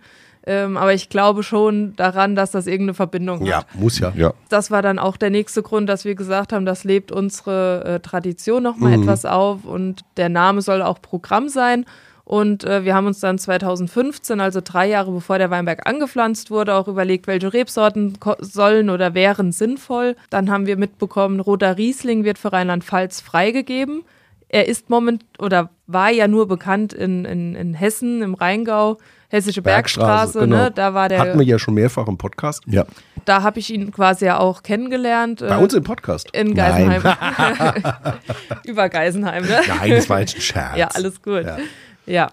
Ähm, 0.46 0.76
aber 0.76 0.92
ich 0.92 1.08
glaube 1.08 1.42
schon 1.42 1.96
daran, 1.96 2.34
dass 2.36 2.50
das 2.50 2.66
irgendeine 2.66 2.94
Verbindung 2.94 3.44
Ja, 3.46 3.58
hat. 3.58 3.74
muss 3.74 3.98
ja. 3.98 4.12
Ja. 4.14 4.34
Das 4.50 4.70
war 4.70 4.82
dann 4.82 4.98
auch 4.98 5.16
der 5.16 5.30
nächste 5.30 5.62
Grund, 5.62 5.88
dass 5.88 6.04
wir 6.04 6.14
gesagt 6.14 6.52
haben, 6.52 6.66
das 6.66 6.84
lebt 6.84 7.12
unsere 7.12 7.84
äh, 7.84 8.00
Tradition 8.00 8.62
nochmal 8.62 8.92
etwas 9.00 9.24
auf 9.24 9.64
und 9.64 10.02
der 10.16 10.28
Name 10.28 10.60
soll 10.60 10.82
auch 10.82 11.00
Programm 11.00 11.48
sein. 11.48 11.86
Und 12.26 12.64
äh, 12.64 12.84
wir 12.84 12.94
haben 12.94 13.06
uns 13.06 13.20
dann 13.20 13.36
2015, 13.38 14.40
also 14.40 14.60
drei 14.64 14.88
Jahre 14.88 15.12
bevor 15.12 15.36
der 15.36 15.50
Weinberg 15.50 15.86
angepflanzt 15.86 16.50
wurde, 16.50 16.74
auch 16.74 16.88
überlegt, 16.88 17.26
welche 17.26 17.52
Rebsorten 17.52 18.18
sollen 18.38 18.88
oder 18.88 19.12
wären 19.12 19.52
sinnvoll. 19.52 20.16
Dann 20.30 20.50
haben 20.50 20.66
wir 20.66 20.78
mitbekommen, 20.78 21.40
roter 21.40 21.76
Riesling 21.76 22.24
wird 22.24 22.38
für 22.38 22.52
Rheinland-Pfalz 22.52 23.20
freigegeben. 23.20 24.04
Er 24.48 24.68
ist 24.68 24.88
moment 24.88 25.24
oder 25.38 25.68
war 25.86 26.10
ja 26.10 26.26
nur 26.26 26.48
bekannt 26.48 26.94
in, 26.94 27.24
in, 27.26 27.54
in 27.54 27.74
Hessen, 27.74 28.22
im 28.22 28.32
Rheingau, 28.34 28.96
Hessische 29.34 29.62
Bergstraße, 29.62 30.46
ne? 30.46 30.70
Da 30.72 30.94
war 30.94 31.08
der, 31.08 31.18
genau. 31.18 31.30
Hatten 31.30 31.38
wir 31.40 31.46
ja 31.46 31.58
schon 31.58 31.74
mehrfach 31.74 32.06
im 32.06 32.16
Podcast. 32.16 32.62
Ja. 32.66 32.84
da 33.24 33.42
habe 33.42 33.58
ich 33.58 33.72
ihn 33.74 33.90
quasi 33.90 34.26
ja 34.26 34.38
auch 34.38 34.62
kennengelernt. 34.62 35.40
Bei 35.40 35.58
äh, 35.58 35.62
uns 35.62 35.74
im 35.74 35.82
Podcast. 35.82 36.28
in 36.32 36.54
Geisenheim. 36.54 37.02
Über 38.64 38.88
Geisenheim, 38.88 39.44
ne? 39.44 39.60
Nein, 39.66 39.90
das 39.90 40.08
war 40.08 40.20
jetzt 40.20 40.36
ein 40.36 40.40
Scherz. 40.40 40.76
Ja, 40.76 40.86
alles 40.94 41.20
gut. 41.20 41.44
Ja. 41.44 41.58
Ja. 42.06 42.30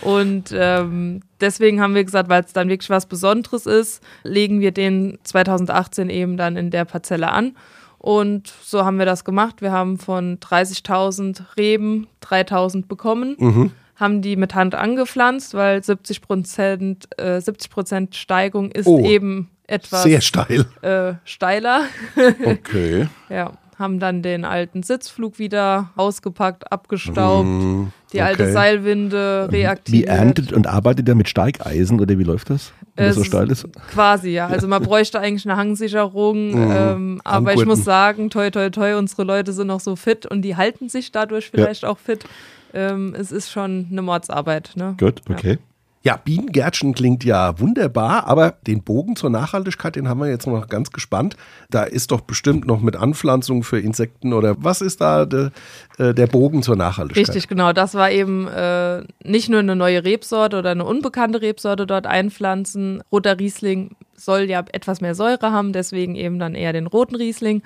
und 0.00 0.50
ähm, 0.54 1.20
deswegen 1.42 1.82
haben 1.82 1.94
wir 1.94 2.04
gesagt, 2.04 2.30
weil 2.30 2.42
es 2.42 2.54
dann 2.54 2.70
wirklich 2.70 2.88
was 2.88 3.04
Besonderes 3.04 3.66
ist, 3.66 4.02
legen 4.22 4.60
wir 4.60 4.72
den 4.72 5.18
2018 5.24 6.08
eben 6.08 6.38
dann 6.38 6.56
in 6.56 6.70
der 6.70 6.86
Parzelle 6.86 7.30
an. 7.32 7.54
Und 7.98 8.52
so 8.62 8.84
haben 8.84 8.98
wir 8.98 9.04
das 9.06 9.24
gemacht. 9.24 9.62
Wir 9.62 9.72
haben 9.72 9.98
von 9.98 10.38
30.000 10.38 11.42
Reben 11.58 12.06
3.000 12.22 12.86
bekommen, 12.86 13.36
Mhm. 13.38 13.72
Haben 13.96 14.22
die 14.22 14.36
mit 14.36 14.54
Hand 14.54 14.74
angepflanzt, 14.74 15.54
weil 15.54 15.82
70 15.82 16.20
Prozent, 16.20 17.08
äh, 17.18 17.40
70 17.40 17.70
Prozent 17.70 18.14
Steigung 18.14 18.70
ist 18.70 18.86
Oh. 18.86 19.04
eben 19.04 19.50
etwas 19.66 20.02
Sehr 20.04 20.20
steil. 20.20 20.64
äh, 20.82 21.14
steiler. 21.24 21.82
Okay. 22.44 23.08
Ja, 23.28 23.52
haben 23.78 23.98
dann 23.98 24.22
den 24.22 24.44
alten 24.44 24.82
Sitzflug 24.82 25.38
wieder 25.38 25.90
ausgepackt, 25.96 26.70
abgestaubt, 26.72 27.48
die 28.12 28.22
alte 28.22 28.44
okay. 28.44 28.52
Seilwinde 28.52 29.48
Wie 29.50 29.56
reaktiviert. 29.56 30.08
erntet 30.08 30.52
und 30.52 30.66
arbeitet 30.66 31.08
er 31.08 31.14
mit 31.14 31.28
Steigeisen 31.28 32.00
oder 32.00 32.18
wie 32.18 32.22
läuft 32.24 32.50
das? 32.50 32.72
Wenn 32.96 33.12
so 33.12 33.24
steil 33.24 33.50
ist? 33.50 33.66
Quasi, 33.92 34.30
ja. 34.30 34.46
Also 34.46 34.66
man 34.68 34.82
bräuchte 34.82 35.20
eigentlich 35.20 35.46
eine 35.46 35.56
Hangsicherung, 35.56 36.52
ähm, 36.54 37.20
aber 37.24 37.52
ich 37.54 37.64
muss 37.64 37.84
sagen, 37.84 38.30
toi, 38.30 38.50
toi, 38.50 38.70
toi, 38.70 38.96
unsere 38.96 39.24
Leute 39.24 39.52
sind 39.52 39.66
noch 39.66 39.80
so 39.80 39.96
fit 39.96 40.26
und 40.26 40.42
die 40.42 40.56
halten 40.56 40.88
sich 40.88 41.12
dadurch 41.12 41.50
vielleicht 41.50 41.84
auch 41.84 41.98
fit. 41.98 42.24
Ähm, 42.74 43.14
es 43.18 43.32
ist 43.32 43.50
schon 43.50 43.86
eine 43.90 44.02
Mordsarbeit. 44.02 44.72
Ne? 44.76 44.96
Gut, 44.98 45.22
okay. 45.30 45.52
Ja, 45.52 45.58
Bienengärtchen 46.14 46.94
klingt 46.94 47.24
ja 47.24 47.58
wunderbar, 47.58 48.28
aber 48.28 48.54
den 48.64 48.84
Bogen 48.84 49.16
zur 49.16 49.30
Nachhaltigkeit, 49.30 49.96
den 49.96 50.08
haben 50.08 50.20
wir 50.20 50.28
jetzt 50.28 50.46
noch 50.46 50.68
ganz 50.68 50.92
gespannt. 50.92 51.36
Da 51.68 51.82
ist 51.82 52.12
doch 52.12 52.20
bestimmt 52.20 52.64
noch 52.64 52.80
mit 52.80 52.94
Anpflanzung 52.94 53.64
für 53.64 53.80
Insekten 53.80 54.32
oder 54.32 54.54
was 54.58 54.82
ist 54.82 55.00
da 55.00 55.26
de, 55.26 55.50
äh, 55.98 56.14
der 56.14 56.28
Bogen 56.28 56.62
zur 56.62 56.76
Nachhaltigkeit? 56.76 57.28
Richtig, 57.28 57.48
genau. 57.48 57.72
Das 57.72 57.94
war 57.94 58.12
eben 58.12 58.46
äh, 58.46 59.02
nicht 59.24 59.48
nur 59.48 59.58
eine 59.58 59.74
neue 59.74 60.04
Rebsorte 60.04 60.58
oder 60.58 60.70
eine 60.70 60.84
unbekannte 60.84 61.42
Rebsorte 61.42 61.88
dort 61.88 62.06
einpflanzen. 62.06 63.02
Roter 63.10 63.40
Riesling 63.40 63.96
soll 64.14 64.42
ja 64.42 64.64
etwas 64.72 65.00
mehr 65.00 65.16
Säure 65.16 65.50
haben, 65.50 65.72
deswegen 65.72 66.14
eben 66.14 66.38
dann 66.38 66.54
eher 66.54 66.72
den 66.72 66.86
roten 66.86 67.16
Riesling. 67.16 67.62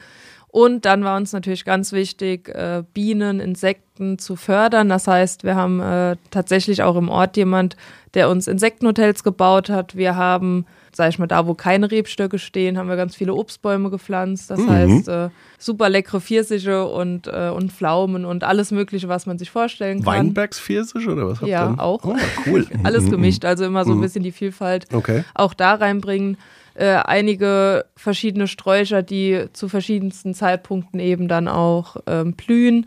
Und 0.52 0.84
dann 0.84 1.04
war 1.04 1.16
uns 1.16 1.32
natürlich 1.32 1.64
ganz 1.64 1.92
wichtig, 1.92 2.48
äh, 2.48 2.82
Bienen, 2.92 3.38
Insekten 3.38 4.18
zu 4.18 4.34
fördern. 4.34 4.88
Das 4.88 5.06
heißt, 5.06 5.44
wir 5.44 5.54
haben 5.54 5.80
äh, 5.80 6.16
tatsächlich 6.32 6.82
auch 6.82 6.96
im 6.96 7.08
Ort 7.08 7.36
jemand, 7.36 7.76
der 8.14 8.28
uns 8.28 8.48
Insektenhotels 8.48 9.22
gebaut 9.22 9.70
hat. 9.70 9.94
Wir 9.94 10.16
haben, 10.16 10.66
sag 10.92 11.10
ich 11.10 11.20
mal, 11.20 11.28
da 11.28 11.46
wo 11.46 11.54
keine 11.54 11.88
Rebstöcke 11.92 12.40
stehen, 12.40 12.78
haben 12.78 12.88
wir 12.88 12.96
ganz 12.96 13.14
viele 13.14 13.32
Obstbäume 13.34 13.90
gepflanzt. 13.90 14.50
Das 14.50 14.66
heißt, 14.66 15.06
äh, 15.06 15.28
super 15.56 15.88
leckere 15.88 16.20
Pfirsiche 16.20 16.84
und, 16.84 17.28
äh, 17.28 17.50
und 17.50 17.70
Pflaumen 17.70 18.24
und 18.24 18.42
alles 18.42 18.72
Mögliche, 18.72 19.08
was 19.08 19.26
man 19.26 19.38
sich 19.38 19.52
vorstellen 19.52 19.98
kann. 20.02 20.06
Weinbergspfirsich 20.06 21.06
oder 21.06 21.28
was 21.28 21.36
habt 21.38 21.42
ihr 21.46 21.52
Ja, 21.52 21.66
denn? 21.68 21.78
auch. 21.78 22.00
Oh, 22.04 22.16
cool. 22.46 22.66
Alles 22.82 23.08
gemischt, 23.08 23.44
also 23.44 23.64
immer 23.64 23.84
so 23.84 23.92
ein 23.92 24.00
bisschen 24.00 24.24
die 24.24 24.32
Vielfalt 24.32 24.86
Okay. 24.92 25.22
auch 25.34 25.54
da 25.54 25.74
reinbringen. 25.74 26.38
Äh, 26.80 27.02
einige 27.04 27.84
verschiedene 27.94 28.48
Sträucher, 28.48 29.02
die 29.02 29.48
zu 29.52 29.68
verschiedensten 29.68 30.32
Zeitpunkten 30.32 30.98
eben 30.98 31.28
dann 31.28 31.46
auch 31.46 31.96
ähm, 32.06 32.32
blühen. 32.32 32.86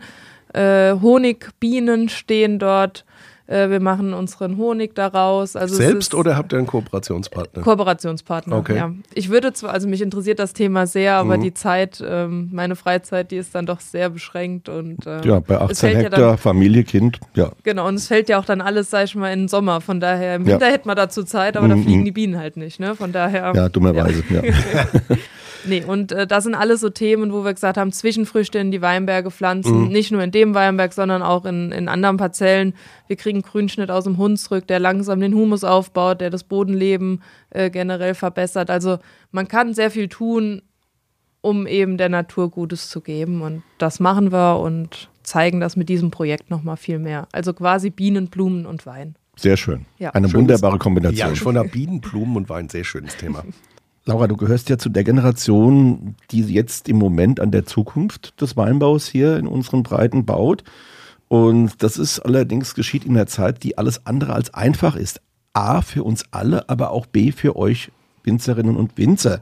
Äh, 0.52 0.94
Honigbienen 1.00 2.08
stehen 2.08 2.58
dort. 2.58 3.04
Äh, 3.46 3.68
wir 3.68 3.80
machen 3.80 4.14
unseren 4.14 4.56
Honig 4.56 4.94
daraus. 4.94 5.54
Also 5.54 5.74
Selbst 5.74 6.14
oder 6.14 6.36
habt 6.36 6.52
ihr 6.52 6.58
einen 6.58 6.66
Kooperationspartner? 6.66 7.62
Kooperationspartner. 7.62 8.56
Okay. 8.56 8.76
Ja. 8.76 8.90
Ich 9.12 9.28
würde 9.28 9.52
zwar, 9.52 9.72
also 9.72 9.86
mich 9.86 10.00
interessiert 10.00 10.38
das 10.38 10.54
Thema 10.54 10.86
sehr, 10.86 11.16
aber 11.16 11.36
die 11.36 11.52
Zeit, 11.52 12.02
ähm, 12.06 12.48
meine 12.52 12.74
Freizeit, 12.74 13.30
die 13.30 13.36
ist 13.36 13.54
dann 13.54 13.66
doch 13.66 13.80
sehr 13.80 14.08
beschränkt 14.08 14.68
und 14.70 15.06
äh, 15.06 15.20
Ja, 15.26 15.40
bei 15.40 15.56
es 15.56 15.60
18 15.60 15.76
fällt 15.76 15.94
ja 15.94 16.02
Hektar, 16.04 16.20
dann, 16.20 16.38
Familie, 16.38 16.84
Kind, 16.84 17.20
ja. 17.34 17.52
Genau, 17.62 17.86
und 17.86 17.96
es 17.96 18.08
fällt 18.08 18.30
ja 18.30 18.38
auch 18.38 18.46
dann 18.46 18.62
alles, 18.62 18.90
sag 18.90 19.04
ich 19.04 19.14
mal, 19.14 19.32
in 19.32 19.40
den 19.40 19.48
Sommer. 19.48 19.82
Von 19.82 20.00
daher, 20.00 20.36
im 20.36 20.46
Ja. 20.46 20.54
Winter 20.54 20.66
hätte 20.66 20.86
man 20.86 20.96
dazu 20.96 21.22
Zeit, 21.22 21.56
aber 21.56 21.68
da 21.68 21.76
fliegen 21.76 22.04
die 22.04 22.12
Bienen 22.12 22.38
halt 22.38 22.56
nicht, 22.56 22.80
ne? 22.80 22.94
Von 22.94 23.12
daher. 23.12 23.52
Ja, 23.54 23.68
dummerweise. 23.68 24.24
Ja. 24.30 24.42
Nee, 25.66 25.84
und 25.84 26.12
äh, 26.12 26.26
das 26.26 26.44
sind 26.44 26.54
alles 26.54 26.80
so 26.80 26.90
Themen, 26.90 27.32
wo 27.32 27.44
wir 27.44 27.54
gesagt 27.54 27.76
haben, 27.78 27.92
Zwischenfrüchte 27.92 28.58
in 28.58 28.70
die 28.70 28.82
Weinberge 28.82 29.30
pflanzen. 29.30 29.88
Nicht 29.88 30.10
nur 30.12 30.22
in 30.22 30.30
dem 30.30 30.54
Weinberg, 30.54 30.92
sondern 30.92 31.22
auch 31.22 31.44
in, 31.44 31.72
in 31.72 31.88
anderen 31.88 32.16
Parzellen. 32.16 32.74
Wir 33.06 33.16
kriegen 33.16 33.42
Grünschnitt 33.42 33.90
aus 33.90 34.04
dem 34.04 34.18
Hunsrück, 34.18 34.66
der 34.66 34.78
langsam 34.80 35.20
den 35.20 35.34
Humus 35.34 35.64
aufbaut, 35.64 36.20
der 36.20 36.30
das 36.30 36.44
Bodenleben 36.44 37.22
äh, 37.50 37.70
generell 37.70 38.14
verbessert. 38.14 38.70
Also 38.70 38.98
man 39.32 39.48
kann 39.48 39.74
sehr 39.74 39.90
viel 39.90 40.08
tun, 40.08 40.62
um 41.40 41.66
eben 41.66 41.98
der 41.98 42.08
Natur 42.08 42.50
Gutes 42.50 42.88
zu 42.88 43.00
geben. 43.00 43.42
Und 43.42 43.62
das 43.78 44.00
machen 44.00 44.32
wir 44.32 44.58
und 44.60 45.08
zeigen 45.22 45.60
das 45.60 45.76
mit 45.76 45.88
diesem 45.88 46.10
Projekt 46.10 46.50
nochmal 46.50 46.76
viel 46.76 46.98
mehr. 46.98 47.28
Also 47.32 47.52
quasi 47.54 47.90
Bienen, 47.90 48.28
Blumen 48.28 48.66
und 48.66 48.86
Wein. 48.86 49.14
Sehr 49.36 49.56
schön. 49.56 49.86
Ja. 49.98 50.10
Eine 50.10 50.28
Schönes- 50.28 50.34
wunderbare 50.40 50.74
Ja, 50.74 50.78
Kombination. 50.78 51.36
von 51.36 51.54
der 51.54 51.64
Bienen, 51.64 52.00
Blumen 52.00 52.36
und 52.36 52.48
Wein, 52.48 52.68
sehr 52.68 52.84
schönes 52.84 53.16
Thema. 53.16 53.42
Laura, 54.06 54.26
du 54.26 54.36
gehörst 54.36 54.68
ja 54.68 54.76
zu 54.76 54.90
der 54.90 55.02
Generation, 55.02 56.14
die 56.30 56.42
jetzt 56.42 56.90
im 56.90 56.98
Moment 56.98 57.40
an 57.40 57.50
der 57.50 57.64
Zukunft 57.64 58.38
des 58.38 58.54
Weinbaus 58.54 59.06
hier 59.06 59.38
in 59.38 59.46
unseren 59.46 59.82
Breiten 59.82 60.26
baut. 60.26 60.62
Und 61.28 61.82
das 61.82 61.96
ist 61.96 62.20
allerdings 62.20 62.74
geschieht 62.74 63.06
in 63.06 63.12
einer 63.12 63.26
Zeit, 63.26 63.62
die 63.62 63.78
alles 63.78 64.04
andere 64.04 64.34
als 64.34 64.52
einfach 64.52 64.94
ist. 64.94 65.22
A 65.54 65.80
für 65.80 66.04
uns 66.04 66.24
alle, 66.32 66.68
aber 66.68 66.90
auch 66.90 67.06
B 67.06 67.32
für 67.32 67.56
euch 67.56 67.90
Winzerinnen 68.24 68.76
und 68.76 68.98
Winzer. 68.98 69.40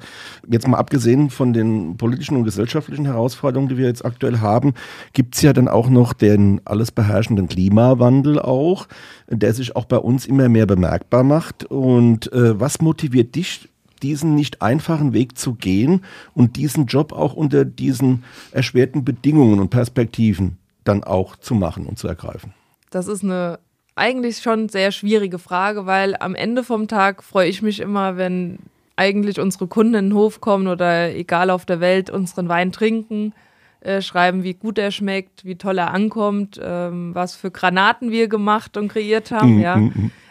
Jetzt 0.49 0.69
mal 0.69 0.79
abgesehen 0.79 1.31
von 1.31 1.53
den 1.53 1.97
politischen 1.97 2.37
und 2.37 2.45
gesellschaftlichen 2.45 3.07
Herausforderungen, 3.07 3.69
die 3.69 3.79
wir 3.79 3.87
jetzt 3.87 4.05
aktuell 4.05 4.39
haben, 4.39 4.75
gibt's 5.13 5.43
ja 5.43 5.53
dann 5.53 5.69
auch 5.69 5.89
noch 5.89 6.13
den 6.13 6.61
alles 6.65 6.93
beherrschenden 6.93 7.49
Klimawandel 7.49 8.39
auch, 8.39 8.87
der 9.29 9.55
sich 9.55 9.75
auch 9.75 9.87
bei 9.87 9.99
uns 9.99 10.27
immer 10.27 10.49
mehr 10.49 10.67
bemerkbar 10.67 11.25
macht. 11.25 11.65
Und 11.65 12.33
äh, 12.33 12.59
was 12.59 12.81
motiviert 12.81 13.35
dich, 13.35 13.69
diesen 14.03 14.35
nicht 14.35 14.63
einfachen 14.63 15.13
Weg 15.13 15.39
zu 15.39 15.55
gehen 15.55 16.05
und 16.35 16.57
diesen 16.57 16.87
Job 16.87 17.13
auch 17.13 17.35
unter 17.35 17.65
diesen 17.65 18.25
erschwerten 18.51 19.05
Bedingungen 19.05 19.61
und 19.61 19.71
Perspektiven 19.71 20.59
dann 20.85 21.05
auch 21.05 21.37
zu 21.37 21.55
machen 21.55 21.87
und 21.87 21.99
zu 21.99 22.09
ergreifen? 22.09 22.53
Das 22.91 23.09
ist 23.09 23.23
eine 23.23 23.59
eigentlich 23.95 24.39
schon 24.39 24.69
sehr 24.69 24.91
schwierige 24.91 25.39
Frage, 25.39 25.87
weil 25.87 26.17
am 26.19 26.35
Ende 26.35 26.65
vom 26.65 26.89
Tag 26.89 27.23
freue 27.23 27.49
ich 27.49 27.63
mich 27.63 27.81
immer, 27.81 28.17
wenn 28.17 28.59
eigentlich 28.97 29.41
unsere 29.41 29.67
Kunden 29.67 29.95
in 29.95 30.09
den 30.11 30.15
Hof 30.15 30.41
kommen 30.41 30.67
oder 30.67 31.15
egal 31.15 31.51
auf 31.51 31.67
der 31.67 31.81
Welt 31.81 32.11
unseren 32.11 32.49
Wein 32.49 32.73
trinken, 32.73 33.35
äh, 33.81 34.01
schreiben, 34.01 34.45
wie 34.45 34.55
gut 34.55 34.79
er 34.79 34.91
schmeckt, 34.91 35.45
wie 35.45 35.57
toll 35.57 35.79
er 35.79 35.93
ankommt, 35.93 36.61
ähm, 36.63 37.15
was 37.15 37.35
für 37.35 37.51
Granaten 37.51 38.11
wir 38.11 38.29
gemacht 38.29 38.77
und 38.77 38.89
kreiert 38.89 39.31
haben, 39.31 39.61
ja. 39.61 39.77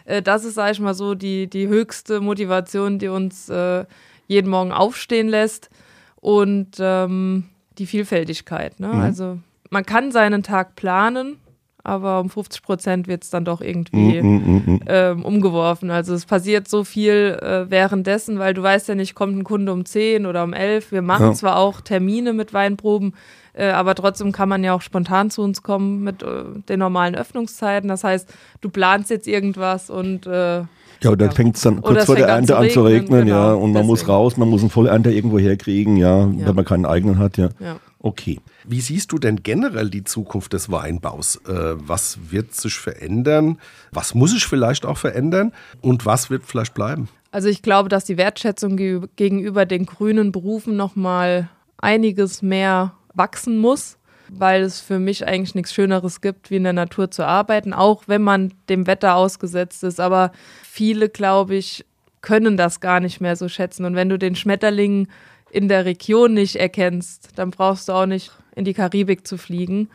Äh, 0.06 0.22
das 0.22 0.46
ist, 0.46 0.56
sag 0.56 0.72
ich 0.72 0.80
mal 0.80 0.94
so, 0.94 1.16
die, 1.16 1.48
die 1.48 1.68
höchste 1.68 2.22
Motivation, 2.22 3.00
die 3.00 3.08
uns 3.08 3.50
äh, 3.50 3.86
jeden 4.28 4.50
Morgen 4.50 4.72
aufstehen 4.72 5.28
lässt. 5.28 5.70
Und 6.18 6.78
ähm, 6.80 7.46
die 7.78 7.86
Vielfältigkeit. 7.88 8.80
Ne? 8.80 8.88
Mhm. 8.90 9.00
Also 9.02 9.40
man 9.70 9.86
kann 9.86 10.12
seinen 10.12 10.44
Tag 10.44 10.76
planen, 10.76 11.38
aber 11.84 12.20
um 12.20 12.30
50 12.30 12.62
Prozent 12.62 13.08
wird 13.08 13.24
es 13.24 13.32
dann 13.32 13.44
doch 13.44 13.60
irgendwie 13.62 14.22
Mm, 14.22 14.28
mm, 14.28 14.64
mm. 14.74 14.80
ähm, 14.86 15.26
umgeworfen. 15.26 15.90
Also 15.90 16.14
es 16.14 16.26
passiert 16.26 16.68
so 16.68 16.84
viel 16.84 17.40
äh, 17.42 17.72
währenddessen, 17.72 18.38
weil 18.38 18.54
du 18.54 18.62
weißt 18.62 18.88
ja 18.90 18.94
nicht, 18.96 19.16
kommt 19.16 19.36
ein 19.36 19.44
Kunde 19.44 19.74
um 19.74 19.84
10 19.86 20.28
oder 20.28 20.44
um 20.44 20.54
11. 20.54 20.92
Wir 20.92 21.02
machen 21.02 21.28
Ja. 21.28 21.34
zwar 21.34 21.58
auch 21.58 21.82
Termine 21.82 22.34
mit 22.34 22.54
Weinproben, 22.54 23.16
äh, 23.54 23.70
aber 23.70 23.96
trotzdem 23.96 24.32
kann 24.32 24.50
man 24.50 24.64
ja 24.64 24.74
auch 24.74 24.82
spontan 24.82 25.30
zu 25.30 25.42
uns 25.42 25.64
kommen 25.64 26.04
mit 26.04 26.24
äh, 26.24 26.44
den 26.70 26.80
normalen 26.80 27.16
Öffnungszeiten. 27.16 27.88
Das 27.90 28.04
heißt, 28.04 28.34
du 28.62 28.70
planst 28.70 29.10
jetzt 29.10 29.28
irgendwas 29.28 29.90
und 29.90 30.26
äh, 30.28 30.64
Ja, 31.04 31.10
oder 31.10 31.26
Ja. 31.26 31.32
fängt 31.32 31.56
es 31.56 31.62
dann 31.64 31.82
kurz 31.82 32.06
vor 32.06 32.16
der 32.16 32.26
fängt 32.26 32.30
an 32.30 32.36
Ernte 32.40 32.54
zu 32.54 32.58
an 32.58 32.70
zu 32.70 32.82
regnen, 32.84 33.14
regnen, 33.14 33.28
ja, 33.28 33.52
genau, 33.54 33.64
und 33.64 33.72
man 33.74 33.86
muss 33.88 34.08
raus, 34.08 34.38
man 34.38 34.50
muss 34.50 34.62
einen 34.62 34.70
Vollernter 34.70 35.10
irgendwo 35.12 35.40
herkriegen, 35.40 35.98
ja, 35.98 36.20
Ja. 36.26 36.48
wenn 36.48 36.56
man 36.56 36.66
keinen 36.66 36.86
eigenen 36.86 37.18
hat, 37.18 37.38
ja. 37.38 37.50
ja. 37.60 37.78
Okay. 38.04 38.40
Wie 38.68 38.82
siehst 38.82 39.12
du 39.12 39.18
denn 39.20 39.44
generell 39.44 39.90
die 39.90 40.04
Zukunft 40.04 40.54
des 40.54 40.72
Weinbaus? 40.72 41.36
Äh, 41.48 41.76
was 41.76 42.18
wird 42.30 42.54
sich 42.56 42.76
verändern? 42.76 43.58
Was 43.92 44.16
muss 44.16 44.32
sich 44.32 44.46
vielleicht 44.46 44.86
auch 44.86 44.98
verändern? 44.98 45.52
Und 45.82 46.06
was 46.06 46.30
wird 46.30 46.44
vielleicht 46.46 46.74
bleiben? 46.74 47.10
Also 47.32 47.48
ich 47.48 47.62
glaube, 47.62 47.90
dass 47.90 48.06
die 48.06 48.18
Wertschätzung 48.18 48.76
ge 48.76 49.02
gegenüber 49.16 49.66
den 49.66 49.86
grünen 49.86 50.32
Berufen 50.32 50.76
noch 50.76 50.96
mal 50.96 51.50
einiges 51.78 52.42
mehr 52.42 52.94
wachsen 53.14 53.58
muss, 53.58 53.98
weil 54.30 54.64
es 54.64 54.80
für 54.80 55.00
mich 55.00 55.28
eigentlich 55.28 55.56
nichts 55.56 55.74
Schöneres 55.74 56.22
gibt, 56.22 56.50
wie 56.50 56.56
in 56.56 56.64
der 56.64 56.74
Natur 56.74 57.12
zu 57.12 57.26
arbeiten, 57.26 57.74
auch 57.74 58.04
wenn 58.08 58.22
man 58.22 58.54
dem 58.70 58.88
Wetter 58.88 59.16
ausgesetzt 59.16 59.84
ist. 59.84 60.00
Aber 60.00 60.32
viele, 60.64 61.10
glaube 61.10 61.56
ich, 61.56 61.86
können 62.22 62.56
das 62.56 62.80
gar 62.80 63.00
nicht 63.00 63.20
mehr 63.20 63.36
so 63.36 63.50
schätzen. 63.50 63.86
Und 63.86 63.96
wenn 63.96 64.10
du 64.10 64.18
den 64.18 64.36
Schmetterling 64.36 65.08
in 65.50 65.68
der 65.68 65.86
Region 65.86 66.34
nicht 66.34 66.56
erkennst, 66.56 67.30
dann 67.36 67.52
brauchst 67.52 67.90
du 67.90 67.94
auch 67.94 68.06
nicht 68.06 68.32
in 68.56 68.64
die 68.64 68.74
Karibik 68.74 69.28
zu 69.28 69.38
fliegen. 69.38 69.90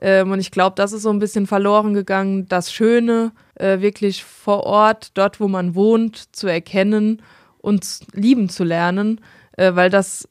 Ähm, 0.00 0.32
und 0.32 0.40
ich 0.40 0.50
glaube, 0.50 0.74
das 0.76 0.92
ist 0.92 1.02
so 1.02 1.10
ein 1.10 1.18
bisschen 1.18 1.46
verloren 1.46 1.94
gegangen, 1.94 2.48
das 2.48 2.72
Schöne 2.72 3.32
äh, 3.54 3.80
wirklich 3.80 4.24
vor 4.24 4.64
Ort, 4.64 5.12
dort, 5.14 5.38
wo 5.38 5.48
man 5.48 5.74
wohnt, 5.74 6.34
zu 6.34 6.46
erkennen 6.46 7.22
und 7.58 8.00
lieben 8.12 8.48
zu 8.48 8.64
lernen, 8.64 9.20
äh, 9.56 9.74
weil 9.74 9.90
das 9.90 10.28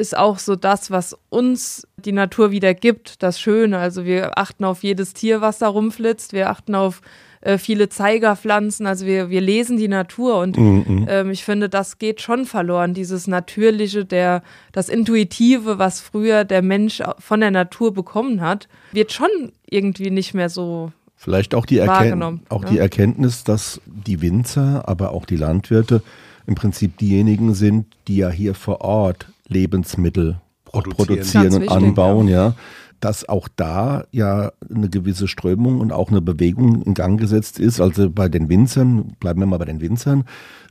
ist 0.00 0.16
auch 0.16 0.38
so 0.38 0.56
das, 0.56 0.90
was 0.90 1.16
uns 1.28 1.86
die 1.96 2.12
Natur 2.12 2.50
wieder 2.50 2.74
gibt, 2.74 3.22
das 3.22 3.38
Schöne. 3.38 3.78
Also 3.78 4.04
wir 4.04 4.38
achten 4.38 4.64
auf 4.64 4.82
jedes 4.82 5.12
Tier, 5.12 5.40
was 5.40 5.58
da 5.58 5.68
rumflitzt, 5.68 6.32
wir 6.32 6.50
achten 6.50 6.74
auf 6.74 7.02
äh, 7.42 7.58
viele 7.58 7.88
Zeigerpflanzen, 7.88 8.86
also 8.86 9.06
wir, 9.06 9.30
wir 9.30 9.40
lesen 9.40 9.78
die 9.78 9.88
Natur 9.88 10.40
und 10.40 10.58
ähm, 10.58 11.30
ich 11.30 11.44
finde, 11.44 11.70
das 11.70 11.98
geht 11.98 12.20
schon 12.20 12.44
verloren, 12.44 12.92
dieses 12.92 13.26
Natürliche, 13.26 14.04
der, 14.04 14.42
das 14.72 14.90
Intuitive, 14.90 15.78
was 15.78 16.00
früher 16.00 16.44
der 16.44 16.60
Mensch 16.60 17.02
von 17.18 17.40
der 17.40 17.50
Natur 17.50 17.94
bekommen 17.94 18.42
hat, 18.42 18.68
wird 18.92 19.12
schon 19.12 19.52
irgendwie 19.68 20.10
nicht 20.10 20.34
mehr 20.34 20.50
so. 20.50 20.92
Vielleicht 21.16 21.54
auch 21.54 21.64
die, 21.64 21.78
Erken 21.78 21.92
Wahrgenommen, 21.92 22.42
auch 22.50 22.64
ne? 22.64 22.70
die 22.72 22.78
Erkenntnis, 22.78 23.44
dass 23.44 23.80
die 23.86 24.20
Winzer, 24.20 24.86
aber 24.86 25.12
auch 25.12 25.24
die 25.24 25.36
Landwirte 25.36 26.02
im 26.46 26.54
Prinzip 26.54 26.98
diejenigen 26.98 27.54
sind, 27.54 27.86
die 28.06 28.18
ja 28.18 28.28
hier 28.28 28.54
vor 28.54 28.82
Ort 28.82 29.28
Lebensmittel 29.50 30.40
Produzieren. 30.64 30.96
produzieren 30.96 31.54
und 31.54 31.60
wichtig, 31.62 31.76
anbauen, 31.76 32.28
ja. 32.28 32.54
Dass 33.00 33.28
auch 33.28 33.48
da 33.56 34.04
ja 34.12 34.52
eine 34.72 34.88
gewisse 34.88 35.26
Strömung 35.26 35.80
und 35.80 35.92
auch 35.92 36.10
eine 36.10 36.20
Bewegung 36.20 36.82
in 36.82 36.94
Gang 36.94 37.18
gesetzt 37.18 37.58
ist. 37.58 37.80
Also 37.80 38.10
bei 38.10 38.28
den 38.28 38.48
Winzern, 38.48 39.16
bleiben 39.20 39.40
wir 39.40 39.46
mal 39.46 39.58
bei 39.58 39.64
den 39.64 39.80
Winzern, 39.80 40.24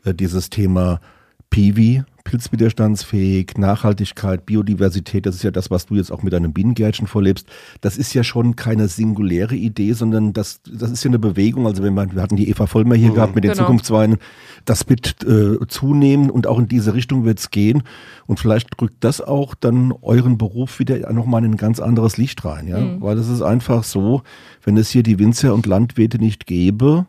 äh, 0.05 0.13
dieses 0.13 0.49
Thema 0.49 1.01
Piwi, 1.49 2.03
pilzwiderstandsfähig, 2.29 3.57
Nachhaltigkeit, 3.57 4.45
Biodiversität, 4.45 5.25
das 5.25 5.35
ist 5.35 5.43
ja 5.43 5.49
das, 5.49 5.71
was 5.71 5.87
du 5.87 5.95
jetzt 5.95 6.11
auch 6.11 6.21
mit 6.21 6.31
deinem 6.31 6.53
Bienengärtchen 6.53 7.07
vorlebst. 7.07 7.47
Das 7.81 7.97
ist 7.97 8.13
ja 8.13 8.23
schon 8.23 8.55
keine 8.55 8.87
singuläre 8.87 9.55
Idee, 9.55 9.93
sondern 9.93 10.31
das, 10.33 10.61
das 10.61 10.91
ist 10.91 11.03
ja 11.03 11.09
eine 11.09 11.17
Bewegung. 11.17 11.65
Also 11.65 11.81
wenn 11.81 11.95
man, 11.95 12.13
wir 12.13 12.21
hatten 12.21 12.35
die 12.35 12.47
Eva 12.47 12.67
Vollmer 12.67 12.93
hier 12.95 13.11
gehabt 13.13 13.33
mit 13.33 13.43
den 13.43 13.51
Genau. 13.51 13.63
Zukunftsweinen, 13.63 14.17
das 14.65 14.87
wird 14.87 15.23
äh, 15.23 15.57
zunehmen 15.67 16.29
und 16.29 16.45
auch 16.45 16.59
in 16.59 16.67
diese 16.67 16.93
Richtung 16.93 17.25
wird 17.25 17.39
es 17.39 17.49
gehen. 17.49 17.81
Und 18.27 18.39
vielleicht 18.39 18.79
rückt 18.79 19.03
das 19.03 19.21
auch 19.21 19.55
dann 19.55 19.91
euren 20.03 20.37
Beruf 20.37 20.77
wieder 20.77 21.11
nochmal 21.11 21.43
in 21.43 21.53
ein 21.53 21.57
ganz 21.57 21.79
anderes 21.79 22.17
Licht 22.17 22.45
rein, 22.45 22.67
ja. 22.67 23.01
Weil 23.01 23.17
es 23.17 23.27
ist 23.27 23.41
einfach 23.41 23.83
so, 23.83 24.21
wenn 24.63 24.77
es 24.77 24.91
hier 24.91 25.01
die 25.01 25.17
Winzer 25.17 25.55
und 25.55 25.65
Landwirte 25.65 26.19
nicht 26.19 26.45
gäbe, 26.45 27.07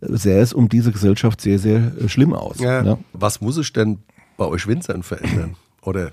äh, 0.00 0.16
sähe 0.16 0.40
es 0.40 0.54
um 0.54 0.70
diese 0.70 0.92
Gesellschaft 0.92 1.42
sehr, 1.42 1.58
sehr 1.58 1.92
äh, 2.00 2.08
schlimm 2.08 2.32
aus. 2.32 2.58
Ja. 2.58 2.96
Was 3.12 3.42
muss 3.42 3.56
sich 3.56 3.70
denn 3.74 3.98
bei 4.42 4.48
euch 4.48 4.66
Winzern 4.66 5.02
verändern? 5.02 5.56
Oder 5.82 6.12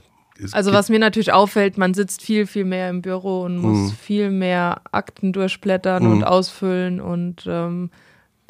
Also 0.51 0.71
was 0.71 0.89
mir 0.89 0.99
natürlich 0.99 1.33
auffällt, 1.33 1.77
man 1.77 1.93
sitzt 1.93 2.21
viel, 2.21 2.45
viel 2.45 2.65
mehr 2.65 2.89
im 2.89 3.01
Büro 3.01 3.41
und 3.43 3.57
muss 3.57 3.91
Mhm. 3.91 3.95
viel 3.95 4.29
mehr 4.31 4.81
Akten 4.91 5.33
durchblättern 5.33 6.05
und 6.05 6.23
ausfüllen 6.23 7.01
und 7.01 7.45
ähm, 7.47 7.89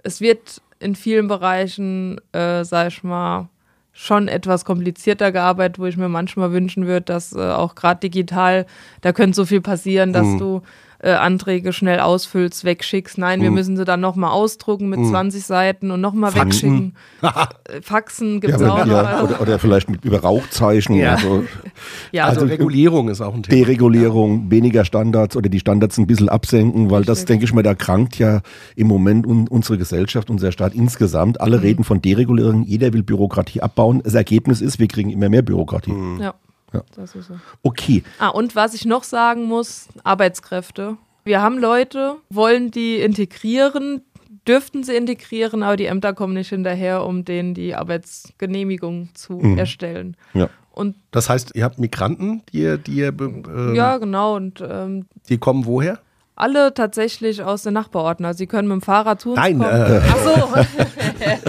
es 0.03 0.21
wird 0.21 0.61
in 0.79 0.95
vielen 0.95 1.27
Bereichen, 1.27 2.19
äh, 2.31 2.63
sag 2.63 2.87
ich 2.89 3.03
mal, 3.03 3.49
schon 3.91 4.27
etwas 4.29 4.63
komplizierter 4.63 5.31
gearbeitet, 5.31 5.79
wo 5.79 5.85
ich 5.85 5.97
mir 5.97 6.07
manchmal 6.09 6.51
wünschen 6.53 6.85
würde, 6.87 7.01
dass 7.05 7.33
äh, 7.33 7.39
auch 7.39 7.75
gerade 7.75 7.99
digital, 8.01 8.65
da 9.01 9.11
könnte 9.11 9.35
so 9.35 9.45
viel 9.45 9.59
passieren, 9.61 10.13
dass 10.13 10.37
du 10.37 10.61
äh, 11.01 11.11
Anträge 11.11 11.71
schnell 11.73 11.99
ausfüllst, 11.99 12.63
wegschickst. 12.65 13.17
Nein, 13.17 13.41
wir 13.41 13.51
müssen 13.51 13.77
sie 13.77 13.85
dann 13.85 14.01
nochmal 14.01 14.31
ausdrucken 14.31 14.89
mit 14.89 15.05
20 15.05 15.43
Seiten 15.45 15.91
und 15.91 16.01
nochmal 16.01 16.33
wegschicken. 16.35 16.95
Äh, 17.21 17.81
Faxen 17.81 18.39
gibt 18.41 18.53
es 18.55 18.61
Ja, 18.61 18.71
auch 18.73 18.85
noch. 18.85 18.87
ja, 18.87 19.23
oder, 19.23 19.41
oder 19.41 19.59
vielleicht 19.59 19.89
mit 19.89 20.03
über 20.05 20.19
Rauchzeichen. 20.21 20.95
Ja. 20.95 21.11
Also 21.15 21.43
ja, 22.11 22.25
also, 22.25 22.41
also- 22.41 22.51
Regulierung 22.51 23.09
ist 23.09 23.21
auch 23.21 23.33
ein 23.33 23.43
Thema. 23.43 23.55
Deregulierung, 23.57 24.49
weniger 24.51 24.85
Standards 24.85 25.35
oder 25.35 25.49
die 25.49 25.59
Standards 25.59 25.97
ein 25.97 26.07
bisschen 26.07 26.29
absenken, 26.29 26.89
weil 26.89 27.03
das, 27.03 27.19
Richtig. 27.19 27.27
denke 27.27 27.45
ich 27.45 27.53
mal, 27.53 27.63
da 27.63 27.75
krankt 27.75 28.17
ja 28.19 28.41
im 28.75 28.87
Moment 28.87 29.27
un 29.27 29.47
unsere 29.47 29.77
Gesellschaft, 29.77 30.29
unser 30.29 30.51
Staat 30.51 30.73
insgesamt. 30.73 31.41
Alle 31.41 31.61
reden 31.61 31.83
von 31.83 32.01
Deregulierung, 32.01 32.63
jeder 32.63 32.93
will 32.93 33.03
Bürokratie 33.03 33.61
abbauen. 33.61 34.01
Das 34.03 34.13
Ergebnis 34.13 34.61
ist, 34.61 34.79
wir 34.79 34.87
kriegen 34.87 35.09
immer 35.09 35.29
mehr 35.29 35.41
Bürokratie. 35.41 35.93
ja. 36.21 36.33
Ja. 36.73 36.81
Das 36.95 37.15
ist 37.15 37.27
so. 37.27 37.39
Okay, 37.63 38.03
Ah, 38.19 38.29
und 38.29 38.55
was 38.55 38.73
ich 38.73 38.85
noch 38.85 39.03
sagen 39.03 39.43
muss, 39.45 39.87
Arbeitskräfte. 40.03 40.97
Wir 41.23 41.41
haben 41.41 41.57
Leute, 41.57 42.15
wollen 42.29 42.71
die 42.71 42.97
integrieren, 42.97 44.01
dürften 44.47 44.83
sie 44.83 44.95
integrieren, 44.95 45.63
aber 45.63 45.75
die 45.77 45.85
Ämter 45.85 46.13
kommen 46.13 46.33
nicht 46.33 46.49
hinterher, 46.49 47.05
um 47.05 47.25
denen 47.25 47.53
die 47.53 47.75
Arbeitsgenehmigung 47.75 49.09
zu 49.13 49.39
erstellen. 49.57 50.15
ja. 50.33 50.49
Und 50.71 50.95
Das 51.11 51.27
heißt, 51.29 51.51
ihr 51.55 51.65
habt 51.65 51.77
Migranten, 51.77 52.41
die, 52.53 52.59
ihr- 52.61 52.77
die, 52.77 52.93
ihr, 52.93 53.07
ähm, 53.19 53.73
ja, 53.75 53.97
genau. 53.97 54.35
Und 54.37 54.63
ähm, 54.65 55.07
die 55.27 55.37
kommen 55.37 55.65
woher? 55.65 55.99
alle 56.37 56.73
tatsächlich 56.73 57.43
aus 57.43 57.63
den 57.63 57.73
Nachbarorten. 57.73 58.23
Also 58.23 58.37
sie 58.37 58.47
können 58.47 58.69
mit 58.69 58.75
dem 58.75 58.81
Fahrrad 58.81 59.19
zu 59.19 59.31
uns 59.31 59.37
Nein, 59.39 59.57
kommen. 59.57 59.69
äh, 59.71 59.99
Ach 60.07 60.17
so. 60.23 60.31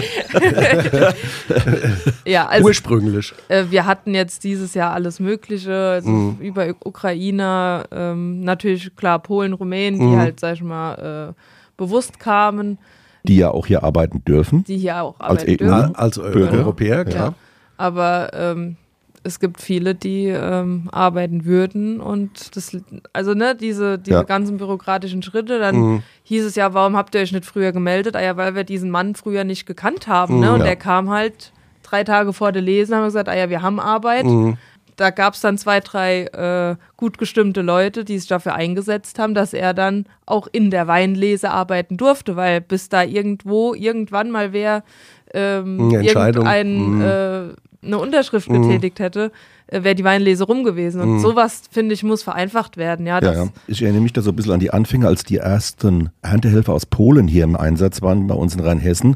ja, 2.25 2.47
also 2.49 2.65
ursprünglich. 2.67 3.33
Äh, 3.47 3.65
wir 3.69 3.85
hatten 3.85 4.13
jetzt 4.13 4.43
dieses 4.43 4.73
Jahr 4.73 4.93
alles 4.93 5.19
Mögliche, 5.19 5.73
also 5.75 6.35
über 6.39 6.63
Uk- 6.65 6.85
Ukrainer, 6.85 7.85
ähm, 7.91 8.41
natürlich 8.41 8.95
klar 8.95 9.19
Polen, 9.19 9.53
Rumänen, 9.53 9.99
die 9.99 10.17
halt, 10.17 10.39
sag 10.39 10.55
ich 10.55 10.63
mal, 10.63 11.33
äh, 11.35 11.41
bewusst 11.77 12.19
kamen, 12.19 12.77
Die 13.23 13.37
ja 13.37 13.51
auch 13.51 13.65
hier 13.67 13.83
arbeiten 13.83 14.23
dürfen. 14.25 14.63
die 14.63 14.77
hier 14.77 15.01
auch 15.01 15.19
Als 15.19 15.43
arbeiten 15.43 15.51
EU. 15.63 15.67
dürfen. 15.67 15.95
Als 15.95 16.15
Bürger. 16.19 16.51
Europäer, 16.57 17.05
klar. 17.05 17.27
Ja. 17.29 17.33
Aber 17.77 18.29
ähm, 18.33 18.77
es 19.23 19.39
gibt 19.39 19.61
viele, 19.61 19.93
die 19.93 20.25
ähm, 20.27 20.89
arbeiten 20.91 21.45
würden 21.45 21.99
und 21.99 22.55
das, 22.55 22.75
also 23.13 23.33
ne, 23.33 23.55
diese, 23.55 23.99
diese 23.99 24.17
Ja. 24.17 24.23
ganzen 24.23 24.57
bürokratischen 24.57 25.21
Schritte, 25.21 25.59
dann 25.59 26.01
hieß 26.23 26.43
es 26.45 26.55
ja, 26.55 26.73
warum 26.73 26.95
habt 26.97 27.13
ihr 27.15 27.21
euch 27.21 27.31
nicht 27.31 27.45
früher 27.45 27.71
gemeldet? 27.71 28.15
Ah 28.15 28.21
ja, 28.21 28.35
weil 28.37 28.55
wir 28.55 28.63
diesen 28.63 28.89
Mann 28.89 29.13
früher 29.15 29.43
nicht 29.43 29.65
gekannt 29.65 30.07
haben, 30.07 30.39
ne? 30.39 30.51
Und 30.53 30.59
Ja. 30.59 30.65
der 30.65 30.75
kam 30.75 31.09
halt 31.09 31.51
drei 31.83 32.03
Tage 32.03 32.33
vor 32.33 32.51
der 32.51 32.61
Lesen, 32.63 32.95
haben 32.95 33.01
wir 33.03 33.07
gesagt, 33.07 33.29
ah 33.29 33.35
ja, 33.35 33.49
wir 33.49 33.61
haben 33.61 33.79
Arbeit. 33.79 34.25
Da 34.97 35.09
gab 35.09 35.33
es 35.35 35.41
dann 35.41 35.57
zwei, 35.57 35.79
drei 35.79 36.25
äh, 36.25 36.75
gut 36.97 37.17
gestimmte 37.17 37.61
Leute, 37.61 38.03
die 38.05 38.19
sich 38.19 38.27
dafür 38.27 38.53
eingesetzt 38.55 39.17
haben, 39.19 39.33
dass 39.33 39.53
er 39.53 39.73
dann 39.73 40.05
auch 40.25 40.47
in 40.51 40.69
der 40.69 40.87
Weinlese 40.87 41.49
arbeiten 41.49 41.97
durfte, 41.97 42.35
weil 42.35 42.61
bis 42.61 42.89
da 42.89 43.01
irgendwo, 43.03 43.73
irgendwann 43.73 44.29
mal 44.31 44.51
wer 44.53 44.83
ähm, 45.33 45.89
irgendein, 46.35 46.91
Mhm. 46.95 47.01
äh, 47.01 47.43
eine 47.83 47.97
Unterschrift 47.97 48.47
getätigt 48.47 48.99
hätte, 48.99 49.31
wäre 49.71 49.95
die 49.95 50.03
Weinlese 50.03 50.43
rum 50.43 50.63
gewesen. 50.63 51.01
Und 51.01 51.19
sowas, 51.19 51.63
finde 51.71 51.93
ich, 51.93 52.03
muss 52.03 52.21
vereinfacht 52.23 52.77
werden. 52.77 53.05
Ja, 53.07 53.21
Ja, 53.21 53.33
ja. 53.33 53.47
Ich 53.67 53.81
erinnere 53.81 54.01
mich 54.01 54.13
da 54.13 54.21
so 54.21 54.31
ein 54.31 54.35
bisschen 54.35 54.53
an 54.53 54.59
die 54.59 54.71
Anfänge, 54.71 55.07
als 55.07 55.23
die 55.23 55.37
ersten 55.37 56.09
Erntehelfer 56.21 56.73
aus 56.73 56.85
Polen 56.85 57.27
hier 57.27 57.43
im 57.45 57.55
Einsatz 57.55 58.01
waren 58.01 58.27
bei 58.27 58.35
uns 58.35 58.53
in 58.53 58.59
Rheinhessen. 58.59 59.15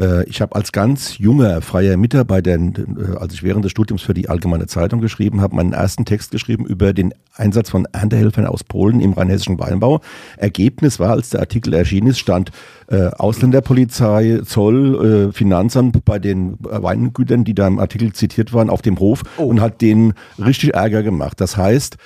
Äh, 0.00 0.24
Ich 0.28 0.40
habe 0.40 0.56
als 0.56 0.72
ganz 0.72 1.18
junger 1.18 1.60
freier 1.62 1.96
Mitarbeiter, 1.96 2.54
äh, 2.54 3.16
als 3.16 3.32
ich 3.34 3.44
während 3.44 3.64
des 3.64 3.70
Studiums 3.70 4.02
für 4.02 4.12
die 4.14 4.28
Allgemeine 4.28 4.66
Zeitung 4.66 5.00
geschrieben 5.00 5.40
habe, 5.40 5.54
meinen 5.54 5.72
ersten 5.72 6.04
Text 6.04 6.32
geschrieben 6.32 6.66
über 6.66 6.92
den 6.92 7.14
Einsatz 7.36 7.70
von 7.70 7.86
Erntehelfern 7.92 8.46
aus 8.46 8.64
Polen 8.64 9.00
im 9.00 9.12
rheinhessischen 9.12 9.58
Weinbau. 9.60 10.00
Ergebnis 10.36 10.98
war, 10.98 11.10
als 11.10 11.30
der 11.30 11.40
Artikel 11.40 11.72
erschienen 11.74 12.08
ist, 12.08 12.18
stand 12.18 12.50
äh, 12.88 13.06
Ausländerpolizei, 13.06 14.40
Zoll, 14.44 15.28
äh, 15.30 15.32
Finanzamt 15.32 16.04
bei 16.04 16.18
den 16.18 16.54
äh, 16.54 16.82
Weingütern, 16.82 17.44
die 17.44 17.54
da 17.54 17.66
im 17.66 17.78
Artikel 17.78 18.12
zitiert 18.12 18.52
waren, 18.52 18.70
auf 18.70 18.82
dem 18.82 18.98
Hof 18.98 19.22
und 19.38 19.60
hat 19.60 19.80
denen 19.84 20.14
richtig 20.38 20.74
Ärger 20.74 21.02
gemacht. 21.02 21.40
Das 21.40 21.56
heißt, 21.56 21.96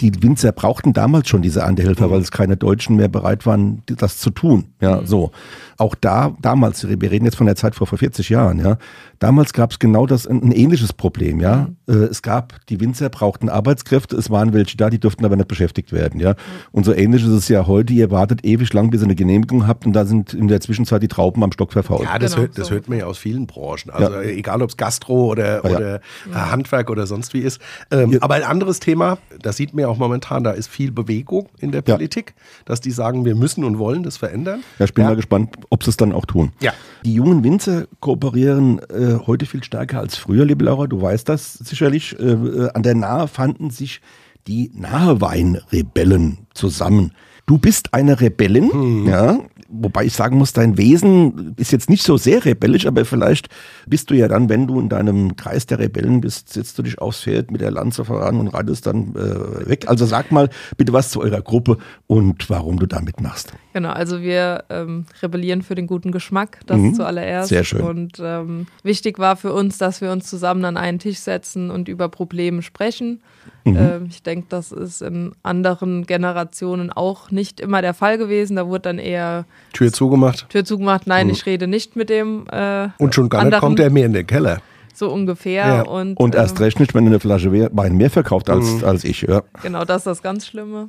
die 0.00 0.12
Winzer 0.22 0.52
brauchten 0.52 0.92
damals 0.92 1.28
schon 1.28 1.40
diese 1.42 1.60
Erntehelfer, 1.60 2.10
weil 2.10 2.20
es 2.20 2.30
keine 2.30 2.56
Deutschen 2.58 2.96
mehr 2.96 3.08
bereit 3.08 3.46
waren, 3.46 3.82
das 3.86 4.18
zu 4.18 4.28
tun. 4.30 4.66
Ja, 4.80 5.02
so. 5.06 5.30
Auch 5.78 5.94
da, 5.94 6.34
damals, 6.42 6.86
wir 6.88 7.10
reden 7.10 7.24
jetzt 7.24 7.36
von 7.36 7.46
der 7.46 7.56
Zeit 7.56 7.74
vor, 7.74 7.86
vor 7.86 7.98
40 7.98 8.28
Jahren, 8.28 8.58
ja. 8.60 8.76
Damals 9.18 9.54
gab 9.54 9.70
es 9.72 9.78
genau 9.78 10.06
das, 10.06 10.26
ein, 10.26 10.42
ein 10.42 10.52
ähnliches 10.52 10.92
Problem, 10.92 11.40
ja. 11.40 11.68
Äh, 11.88 11.92
es 11.94 12.20
gab, 12.20 12.54
die 12.68 12.78
Winzer 12.80 13.08
brauchten 13.08 13.48
Arbeitskräfte, 13.48 14.16
es 14.16 14.30
waren 14.30 14.52
welche 14.52 14.76
da, 14.76 14.90
die 14.90 14.98
durften 14.98 15.24
aber 15.24 15.36
nicht 15.36 15.48
beschäftigt 15.48 15.92
werden, 15.92 16.20
ja. 16.20 16.34
Und 16.72 16.84
so 16.84 16.92
ähnlich 16.92 17.22
ist 17.22 17.30
es 17.30 17.48
ja 17.48 17.66
heute, 17.66 17.92
ihr 17.94 18.10
wartet 18.10 18.44
ewig 18.44 18.72
lang, 18.74 18.90
bis 18.90 19.00
ihr 19.00 19.04
eine 19.06 19.14
Genehmigung 19.14 19.66
habt 19.66 19.86
und 19.86 19.94
da 19.94 20.04
sind 20.04 20.34
in 20.34 20.48
der 20.48 20.60
Zwischenzeit 20.60 21.02
die 21.02 21.08
Trauben 21.08 21.42
am 21.42 21.52
Stock 21.52 21.72
verfault. 21.72 22.02
Ja, 22.02 22.18
das, 22.18 22.32
Genau, 22.32 22.42
hört, 22.48 22.58
das 22.58 22.68
so. 22.68 22.74
hört 22.74 22.88
man 22.88 22.98
ja 22.98 23.06
aus 23.06 23.16
vielen 23.16 23.46
Branchen. 23.46 23.90
Also 23.90 24.12
Ja. 24.12 24.20
äh, 24.20 24.32
egal, 24.34 24.60
ob 24.60 24.68
es 24.70 24.76
Gastro 24.76 25.30
oder, 25.30 25.62
Ja, 25.64 25.70
ja. 25.70 25.76
oder 25.76 25.94
äh, 25.96 26.34
Handwerk 26.34 26.90
oder 26.90 27.06
sonst 27.06 27.32
wie 27.32 27.40
ist. 27.40 27.60
Ähm, 27.90 28.12
Ja. 28.12 28.18
Aber 28.22 28.34
ein 28.34 28.42
anderes 28.42 28.78
Thema, 28.80 29.16
das 29.40 29.56
sieht 29.56 29.72
man 29.72 29.85
ja 29.86 29.92
auch 29.92 29.98
momentan, 29.98 30.44
da 30.44 30.50
ist 30.50 30.68
viel 30.68 30.90
Bewegung 30.92 31.48
in 31.58 31.72
der 31.72 31.82
Ja. 31.86 31.94
Politik, 31.94 32.34
dass 32.64 32.80
die 32.80 32.90
sagen, 32.90 33.24
wir 33.24 33.34
müssen 33.34 33.64
und 33.64 33.78
wollen 33.78 34.02
das 34.02 34.16
verändern. 34.16 34.60
Ja, 34.78 34.84
ich 34.84 34.94
bin 34.94 35.04
mal 35.04 35.16
gespannt, 35.16 35.56
ob 35.70 35.82
sie 35.84 35.90
es 35.90 35.96
dann 35.96 36.12
auch 36.12 36.26
tun. 36.26 36.52
Ja. 36.60 36.72
Die 37.04 37.14
jungen 37.14 37.42
Winzer 37.44 37.86
kooperieren 38.00 38.80
äh, 38.90 39.18
heute 39.26 39.46
viel 39.46 39.62
stärker 39.64 40.00
als 40.00 40.16
früher, 40.16 40.44
liebe 40.44 40.64
Laura, 40.64 40.86
du 40.86 41.00
weißt 41.00 41.28
das 41.28 41.54
sicherlich. 41.54 42.18
Äh, 42.18 42.32
äh, 42.32 42.70
an 42.74 42.82
der 42.82 42.94
Nahe 42.94 43.28
fanden 43.28 43.70
sich 43.70 44.00
die 44.46 44.70
Naheweinrebellen 44.74 46.38
zusammen. 46.54 47.12
Du 47.46 47.58
bist 47.58 47.94
eine 47.94 48.20
Rebellin, 48.20 49.06
ja, 49.06 49.38
wobei 49.68 50.04
ich 50.04 50.14
sagen 50.14 50.38
muss, 50.38 50.52
dein 50.52 50.76
Wesen 50.76 51.54
ist 51.56 51.72
jetzt 51.72 51.90
nicht 51.90 52.02
so 52.02 52.16
sehr 52.16 52.44
rebellisch, 52.44 52.86
aber 52.86 53.04
vielleicht 53.04 53.48
bist 53.86 54.10
du 54.10 54.14
ja 54.14 54.28
dann, 54.28 54.48
wenn 54.48 54.66
du 54.66 54.80
in 54.80 54.88
deinem 54.88 55.36
Kreis 55.36 55.66
der 55.66 55.78
Rebellen 55.78 56.20
bist, 56.20 56.52
setzt 56.52 56.78
du 56.78 56.82
dich 56.82 56.98
aufs 56.98 57.22
Pferd 57.22 57.50
mit 57.50 57.60
der 57.60 57.70
Lanze 57.70 58.04
voran 58.04 58.40
und 58.40 58.48
reitest 58.48 58.86
dann 58.86 59.14
äh, 59.14 59.68
weg. 59.68 59.88
Also 59.88 60.06
sag 60.06 60.32
mal 60.32 60.48
bitte 60.76 60.92
was 60.92 61.10
zu 61.10 61.20
eurer 61.20 61.42
Gruppe 61.42 61.78
und 62.06 62.48
warum 62.50 62.78
du 62.78 62.86
da 62.86 63.00
mitmachst. 63.00 63.52
Genau, 63.76 63.90
also 63.90 64.22
wir 64.22 64.64
ähm, 64.70 65.04
rebellieren 65.22 65.60
für 65.60 65.74
den 65.74 65.86
guten 65.86 66.10
Geschmack, 66.10 66.60
das 66.64 66.78
Mhm. 66.78 66.94
zuallererst. 66.94 67.50
Sehr 67.50 67.62
schön. 67.62 67.82
Und 67.82 68.12
ähm, 68.22 68.68
wichtig 68.82 69.18
war 69.18 69.36
für 69.36 69.52
uns, 69.52 69.76
dass 69.76 70.00
wir 70.00 70.12
uns 70.12 70.30
zusammen 70.30 70.64
an 70.64 70.78
einen 70.78 70.98
Tisch 70.98 71.18
setzen 71.18 71.70
und 71.70 71.86
über 71.86 72.08
Probleme 72.08 72.62
sprechen. 72.62 73.20
Mhm. 73.64 73.76
Ähm, 73.76 74.06
ich 74.08 74.22
denke, 74.22 74.46
das 74.48 74.72
ist 74.72 75.02
in 75.02 75.32
anderen 75.42 76.06
Generationen 76.06 76.90
auch 76.90 77.30
nicht 77.30 77.60
immer 77.60 77.82
der 77.82 77.92
Fall 77.92 78.16
gewesen. 78.16 78.56
Da 78.56 78.66
wurde 78.66 78.80
dann 78.82 78.98
eher 78.98 79.44
Tür 79.74 79.92
zugemacht. 79.92 80.48
Tür 80.48 80.64
zugemacht, 80.64 81.06
nein, 81.06 81.28
ich 81.28 81.44
rede 81.44 81.66
nicht 81.66 81.96
mit 81.96 82.08
dem. 82.08 82.46
Äh, 82.50 82.86
Mhm. 82.86 82.92
Und 82.96 83.14
schon 83.14 83.28
gar 83.28 83.40
nicht 83.40 83.46
anderen, 83.48 83.60
kommt 83.60 83.80
er 83.80 83.90
mehr 83.90 84.06
in 84.06 84.14
den 84.14 84.26
Keller. 84.26 84.62
So 84.94 85.12
ungefähr. 85.12 85.66
Ja. 85.66 85.82
Und, 85.82 86.16
Und 86.18 86.34
erst 86.34 86.56
ähm, 86.56 86.64
recht 86.64 86.80
nicht, 86.80 86.94
wenn 86.94 87.04
du 87.04 87.10
eine 87.10 87.20
Flasche 87.20 87.52
We- 87.52 87.68
Wein 87.74 87.98
mehr 87.98 88.08
verkauft 88.08 88.48
als, 88.48 88.82
als 88.82 89.04
ich. 89.04 89.20
Ja. 89.20 89.42
Genau, 89.62 89.84
das 89.84 89.98
ist 89.98 90.06
das 90.06 90.22
ganz 90.22 90.46
Schlimme. 90.46 90.88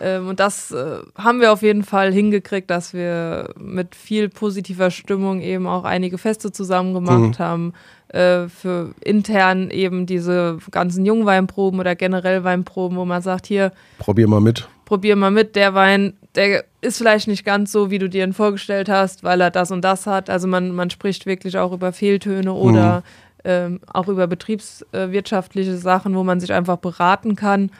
Ähm, 0.00 0.28
und 0.28 0.40
das 0.40 0.70
äh, 0.70 0.98
haben 1.16 1.40
wir 1.40 1.52
auf 1.52 1.62
jeden 1.62 1.82
Fall 1.82 2.12
hingekriegt, 2.12 2.70
dass 2.70 2.94
wir 2.94 3.54
mit 3.58 3.94
viel 3.94 4.28
positiver 4.28 4.90
Stimmung 4.90 5.40
eben 5.40 5.66
auch 5.66 5.84
einige 5.84 6.18
Feste 6.18 6.52
zusammen 6.52 6.94
gemacht 6.94 7.38
haben. 7.38 7.72
Äh, 8.08 8.48
für 8.48 8.94
intern 9.04 9.70
eben 9.70 10.06
diese 10.06 10.58
ganzen 10.70 11.04
Jungweinproben 11.04 11.78
oder 11.78 11.94
generell 11.94 12.42
Weinproben, 12.42 12.96
wo 12.96 13.04
man 13.04 13.20
sagt, 13.20 13.46
hier, 13.46 13.70
Probier 13.98 14.26
mal 14.26 14.40
mit. 14.40 14.66
probier 14.86 15.14
mal 15.14 15.30
mit, 15.30 15.56
der 15.56 15.74
Wein, 15.74 16.14
der 16.34 16.64
ist 16.80 16.96
vielleicht 16.96 17.28
nicht 17.28 17.44
ganz 17.44 17.70
so, 17.70 17.90
wie 17.90 17.98
du 17.98 18.08
dir 18.08 18.24
ihn 18.24 18.32
vorgestellt 18.32 18.88
hast, 18.88 19.24
weil 19.24 19.42
er 19.42 19.50
das 19.50 19.70
und 19.70 19.82
das 19.82 20.06
hat. 20.06 20.30
Also 20.30 20.48
man, 20.48 20.74
man 20.74 20.88
spricht 20.88 21.26
wirklich 21.26 21.58
auch 21.58 21.72
über 21.72 21.92
Fehltöne 21.92 22.54
oder 22.54 23.02
ähm, 23.44 23.80
auch 23.92 24.08
über 24.08 24.26
betriebswirtschaftliche 24.26 25.76
Sachen, 25.76 26.14
wo 26.14 26.24
man 26.24 26.40
sich 26.40 26.52
einfach 26.54 26.78
beraten 26.78 27.36
kann. 27.36 27.70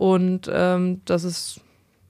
Und 0.00 0.50
ähm, 0.50 1.02
das 1.04 1.24
ist, 1.24 1.60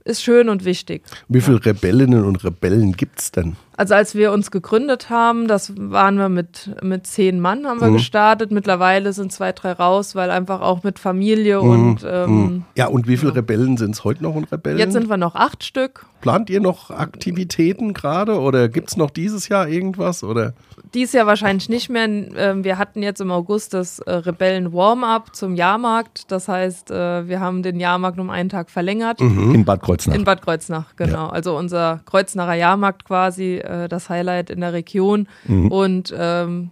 ist 0.05 0.22
schön 0.22 0.49
und 0.49 0.64
wichtig. 0.64 1.03
Wie 1.26 1.41
viele 1.41 1.64
Rebellinnen 1.66 2.24
und 2.24 2.45
Rebellen 2.45 2.93
gibt's 2.93 3.32
denn? 3.32 3.57
Also 3.76 3.95
als 3.95 4.14
wir 4.14 4.30
uns 4.30 4.53
gegründet 4.53 5.11
haben, 5.11 5.49
das 5.49 5.72
waren 5.76 6.16
wir 6.16 6.28
mit, 6.28 6.70
mit 6.84 7.09
zehn 7.09 7.41
Mann 7.41 7.66
haben 7.66 7.80
wir 7.80 7.91
gestartet. 7.91 8.53
Mittlerweile 8.53 9.12
sind 9.12 9.32
zwei, 9.32 9.51
drei 9.51 9.72
raus, 9.72 10.14
weil 10.14 10.30
einfach 10.30 10.61
auch 10.61 10.84
mit 10.84 11.01
Familie 11.01 11.61
und 11.61 12.07
ähm, 12.07 12.62
Ja, 12.76 12.86
und 12.86 13.09
wie 13.09 13.16
viele 13.16 13.34
Rebellen 13.34 13.76
sind 13.76 13.97
es 13.97 14.05
heute 14.05 14.22
noch 14.22 14.36
und 14.36 14.53
Rebellen? 14.53 14.78
jetzt 14.78 14.93
sind 14.93 15.09
wir 15.09 15.16
noch 15.16 15.34
acht 15.34 15.64
Stück. 15.64 16.07
Plant 16.20 16.49
ihr 16.49 16.61
noch 16.61 16.91
Aktivitäten 16.91 17.93
gerade 17.93 18.38
oder 18.38 18.68
gibt's 18.68 18.97
noch 18.97 19.11
dieses 19.11 19.49
Jahr 19.49 19.66
irgendwas? 19.66 20.22
Oder? 20.22 20.55
Dies 20.95 21.12
Jahr 21.12 21.26
wahrscheinlich 21.26 21.68
nicht 21.68 21.88
mehr. 21.88 22.05
Ähm, 22.05 22.64
Wir 22.64 22.78
hatten 22.78 23.03
jetzt 23.03 23.20
im 23.20 23.30
August 23.30 23.74
das 23.74 24.01
äh, 24.01 24.12
Rebellen-Warm-Up 24.12 25.34
zum 25.34 25.55
Jahrmarkt. 25.55 26.30
Das 26.30 26.49
heißt, 26.49 26.91
äh, 26.91 27.28
wir 27.28 27.41
haben 27.41 27.62
den 27.62 27.78
Jahrmarkt 27.78 28.18
um 28.18 28.30
einen 28.30 28.49
Tag 28.49 28.70
verlängert. 28.70 29.20
In 29.20 29.64
Bad 29.64 29.82
Kreuznach. 29.82 30.14
In 30.14 30.24
Bad 30.24 30.43
Kreuznach, 30.43 30.97
genau. 30.97 31.28
Also 31.28 31.57
unser 31.57 32.01
Kreuznacher 32.07 32.55
Jahrmarkt 32.55 33.05
quasi, 33.05 33.57
äh, 33.59 33.88
das 33.88 34.09
Highlight 34.09 34.51
in 34.51 34.61
der 34.61 34.72
Region. 34.72 35.28
Und 35.70 36.14
ähm, 36.16 36.70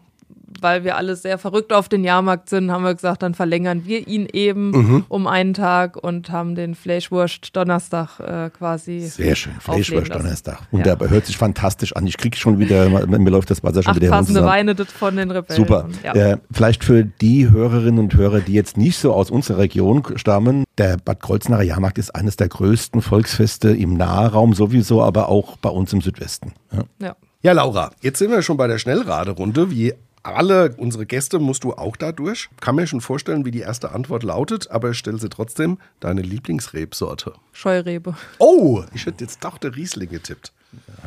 weil 0.63 0.85
wir 0.85 0.97
alle 0.97 1.17
sehr 1.17 1.39
verrückt 1.39 1.73
auf 1.73 1.89
den 1.89 2.05
Jahrmarkt 2.05 2.49
sind, 2.49 2.71
haben 2.71 2.85
wir 2.85 2.95
gesagt, 2.95 3.23
dann 3.23 3.35
verlängern 3.35 3.83
wir 3.85 4.07
ihn 4.07 4.27
eben 4.33 5.05
um 5.09 5.27
einen 5.27 5.55
Tag 5.55 5.97
und 5.97 6.31
haben 6.31 6.55
den 6.55 6.75
Fleischwurst 6.75 7.57
Donnerstag 7.57 8.21
äh, 8.21 8.51
quasi. 8.51 9.01
Sehr 9.01 9.35
schön. 9.35 9.55
Fleischwurst. 9.61 10.15
Donnerstag. 10.15 10.61
Wunderbar. 10.71 11.11
Hört 11.11 11.27
sich 11.27 11.37
fantastisch 11.37 11.95
an. 11.95 12.07
Ich 12.07 12.17
kriege 12.17 12.37
schon 12.37 12.59
wieder, 12.59 12.89
mir 13.07 13.31
läuft 13.31 13.51
das 13.51 13.63
Wasser 13.63 13.83
schon 13.83 13.93
Acht 13.93 14.01
wieder 14.01 14.11
passende 14.11 14.41
runter. 14.41 14.53
Weine 14.53 14.75
das 14.75 14.91
von 14.93 15.17
den 15.17 15.31
Rebellen. 15.31 15.57
Super. 15.57 15.89
Ja. 16.03 16.15
Äh, 16.15 16.37
vielleicht 16.51 16.85
für 16.85 17.05
die 17.05 17.51
Hörerinnen 17.51 17.99
und 17.99 18.15
Hörer, 18.15 18.41
die 18.41 18.53
jetzt 18.53 18.77
nicht 18.77 18.99
so 18.99 19.13
aus 19.13 19.31
unserer 19.31 19.59
Region 19.59 20.03
stammen, 20.17 20.65
der 20.79 20.97
Bad 20.97 21.21
Kreuznacher 21.21 21.63
Jahrmarkt 21.63 21.99
ist 21.99 22.15
eines 22.15 22.37
der 22.37 22.49
größten 22.49 23.03
Volksfeste 23.03 23.71
im 23.71 23.95
Nahraum 23.95 24.55
sowieso, 24.55 25.03
aber 25.03 25.29
auch 25.29 25.57
bei 25.59 25.71
uns 25.71 25.93
im 25.93 26.01
Südwesten. 26.01 26.53
Ja. 26.73 26.85
ja. 27.01 27.17
Ja, 27.41 27.53
Laura, 27.53 27.93
jetzt 28.01 28.19
sind 28.19 28.33
wir 28.33 28.43
schon 28.43 28.57
bei 28.57 28.67
der 28.67 28.79
Schnellraderunde. 28.79 29.71
Wie 29.71 29.95
alle 30.23 30.75
unsere 30.77 31.07
Gäste 31.07 31.39
musst 31.39 31.65
du 31.65 31.73
auch 31.75 31.97
da 31.97 32.13
durch. 32.13 32.49
Kann 32.61 32.75
mir 32.77 32.87
schon 32.87 33.01
vorstellen, 33.01 33.45
wie 33.45 33.51
die 33.51 33.61
erste 33.61 33.93
Antwort 33.93 34.23
lautet, 34.23 34.71
aber 34.71 34.95
stell 34.95 35.19
sie 35.19 35.29
trotzdem 35.29 35.79
deine 36.01 36.23
Lieblingsrebsorte. 36.23 37.33
Scheurebe. 37.53 38.15
Oh, 38.39 38.83
ich 38.95 39.07
hätte 39.07 39.25
jetzt 39.25 39.45
doch 39.45 39.59
der 39.59 39.75
Riesling 39.77 40.11
getippt. 40.11 40.53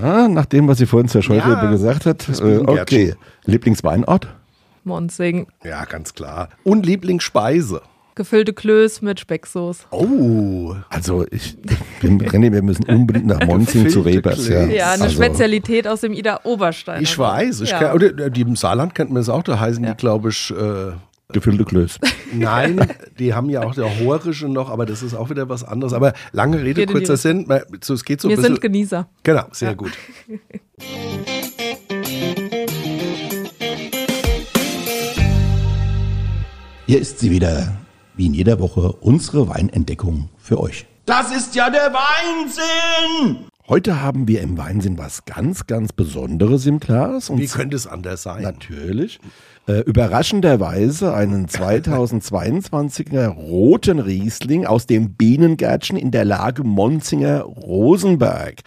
Ah, 0.02 0.28
nach 0.28 0.46
dem, 0.46 0.68
was 0.68 0.80
sie 0.80 0.86
vorhin 0.86 1.08
zur 1.10 1.22
Scheurebe 1.22 1.50
Ja, 1.50 1.72
gesagt 1.72 2.06
hat. 2.06 2.28
Äh, 2.42 2.58
okay. 2.60 3.16
Lieblingsweinort? 3.46 4.28
Monsing. 4.84 5.48
Ja, 5.64 5.86
ganz 5.86 6.14
klar. 6.14 6.50
Und 6.64 6.86
Lieblingsspeise. 6.86 7.82
Gefüllte 8.16 8.54
Klöß 8.54 9.02
mit 9.02 9.20
Specksoße. 9.20 9.84
Oh, 9.92 10.76
Also 10.90 11.26
ich, 11.32 11.58
wir, 12.02 12.10
René, 12.30 12.52
wir 12.52 12.62
müssen 12.62 12.84
unbedingt 12.86 13.28
nach 13.28 13.46
Monzing 13.46 13.90
zu 13.90 14.02
Rebers. 14.02 14.48
Ja. 14.48 14.66
Ja, 14.66 14.92
eine 14.92 15.04
also, 15.04 15.16
Spezialität 15.16 15.88
aus 15.88 16.02
dem 16.02 16.14
Ida 16.14 16.42
Oberstein. 16.44 17.02
ich 17.04 17.18
weiß. 17.18 17.62
Ich 17.62 17.72
ja. 17.72 17.80
kenn, 17.80 17.92
oder, 17.94 18.30
die 18.30 18.42
im 18.42 18.56
Saarland 18.56 18.96
kennt 18.96 19.12
man 19.12 19.22
es 19.22 19.30
auch. 19.30 19.44
Da 19.44 19.60
heißen 19.60 19.84
Ja. 19.84 19.92
die, 19.92 19.98
glaube 19.98 20.30
ich, 20.30 20.52
äh, 20.52 20.92
Gefüllte 21.32 21.64
Klöß. 21.64 22.00
Nein, 22.34 22.86
die 23.18 23.34
haben 23.34 23.50
ja 23.50 23.64
auch 23.64 23.74
der 23.74 24.00
Horische 24.02 24.50
noch, 24.50 24.70
aber 24.70 24.86
das 24.86 25.02
ist 25.02 25.14
auch 25.14 25.30
wieder 25.30 25.48
was 25.48 25.64
anderes. 25.64 25.94
Aber 25.94 26.12
lange 26.34 26.62
Rede, 26.62 26.86
die 26.86 26.92
kurzer 26.92 27.16
Sinn. 27.16 27.50
Es 27.50 28.04
geht 28.04 28.20
so 28.20 28.28
ein 28.28 28.32
Wir 28.32 28.36
bisschen. 28.36 28.54
sind 28.56 28.62
Genießer. 28.62 29.08
Genau, 29.24 29.46
sehr 29.52 29.76
gut. 29.76 29.92
Hier 36.86 37.00
ist 37.00 37.20
sie 37.20 37.32
wieder, 37.32 37.78
wie 38.22 38.28
in 38.28 38.36
jeder 38.36 38.60
Woche, 38.60 38.92
unsere 39.02 39.50
Weinentdeckung 39.50 40.30
für 40.38 40.60
euch. 40.60 40.86
Das 41.08 41.36
ist 41.36 41.56
ja 41.56 41.72
der 41.72 41.92
Weinsinn! 41.92 43.48
Heute 43.68 44.00
haben 44.00 44.28
wir 44.28 44.42
im 44.42 44.60
Weinsinn 44.60 45.00
was 45.00 45.26
ganz, 45.26 45.66
ganz 45.66 45.92
Besonderes 45.92 46.68
im 46.68 46.80
Glas. 46.80 47.32
Und 47.32 47.40
Wie 47.40 47.48
könnte 47.48 47.76
es 47.76 47.88
anders 47.88 48.22
sein? 48.22 48.44
Natürlich. 48.44 49.20
Äh, 49.72 49.80
überraschenderweise 49.82 51.14
einen 51.14 51.48
2022er 51.48 53.28
roten 53.28 54.00
Riesling 54.00 54.66
aus 54.66 54.86
dem 54.86 55.14
Bienengärtchen 55.14 55.98
in 55.98 56.12
der 56.12 56.26
Lage 56.26 56.64
Monzinger 56.64 57.42
Rosenberg. 57.42 58.62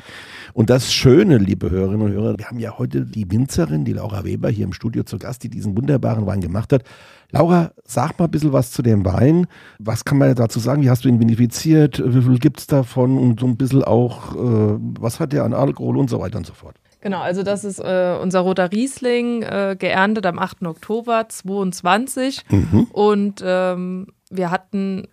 Und 0.54 0.70
das 0.70 0.94
Schöne, 0.94 1.36
liebe 1.38 1.70
Hörerinnen 1.70 2.06
und 2.06 2.12
Hörer, 2.12 2.38
wir 2.38 2.46
haben 2.46 2.58
ja 2.58 2.78
heute 2.78 3.04
die 3.04 3.30
Winzerin, 3.30 3.84
die 3.84 3.92
Laura 3.92 4.24
Weber, 4.24 4.48
hier 4.48 4.64
im 4.64 4.72
Studio 4.72 5.02
zu 5.02 5.18
Gast, 5.18 5.42
die 5.42 5.50
diesen 5.50 5.76
wunderbaren 5.76 6.26
Wein 6.26 6.40
gemacht 6.40 6.72
hat. 6.72 6.84
Laura, 7.32 7.72
sag 7.84 8.18
mal 8.18 8.26
ein 8.26 8.30
bisschen 8.30 8.52
was 8.52 8.70
zu 8.70 8.80
dem 8.80 9.04
Wein. 9.04 9.46
Was 9.78 10.04
kann 10.04 10.18
man 10.18 10.34
dazu 10.34 10.60
sagen? 10.60 10.82
Wie 10.82 10.90
hast 10.90 11.04
du 11.04 11.08
ihn 11.08 11.20
vinifiziert? 11.20 12.00
Wie 12.02 12.22
viel 12.22 12.38
gibt 12.38 12.60
es 12.60 12.66
davon? 12.66 13.18
Und 13.18 13.40
so 13.40 13.46
ein 13.46 13.56
bisschen 13.56 13.82
auch, 13.82 14.36
äh, 14.36 14.78
was 15.00 15.20
hat 15.20 15.32
der 15.32 15.44
an 15.44 15.52
Alkohol 15.52 15.98
und 15.98 16.08
so 16.08 16.20
weiter 16.20 16.38
und 16.38 16.46
so 16.46 16.54
fort. 16.54 16.76
Genau, 17.04 17.20
also 17.20 17.42
das 17.42 17.64
ist 17.64 17.80
äh, 17.80 18.16
unser 18.18 18.40
roter 18.40 18.72
Riesling, 18.72 19.42
äh, 19.42 19.76
geerntet 19.78 20.24
am 20.24 20.38
8. 20.38 20.62
Oktober 20.62 21.28
22. 21.28 22.40
Mhm. 22.48 22.84
Und 22.92 23.42
ähm, 23.44 24.06
wir 24.30 24.50
hatten 24.50 25.06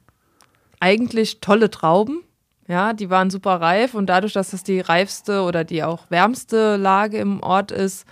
eigentlich 0.80 1.42
tolle 1.42 1.70
Trauben. 1.70 2.24
Ja, 2.66 2.94
die 2.94 3.10
waren 3.10 3.30
super 3.30 3.60
reif 3.60 3.94
und 3.94 4.06
dadurch, 4.06 4.32
dass 4.32 4.52
das 4.52 4.64
die 4.64 4.80
reifste 4.80 5.42
oder 5.42 5.66
die 5.66 5.84
auch 5.84 6.10
wärmste 6.10 6.78
Lage 6.78 7.18
im 7.18 7.44
Ort 7.44 7.74
ist, 7.74 8.06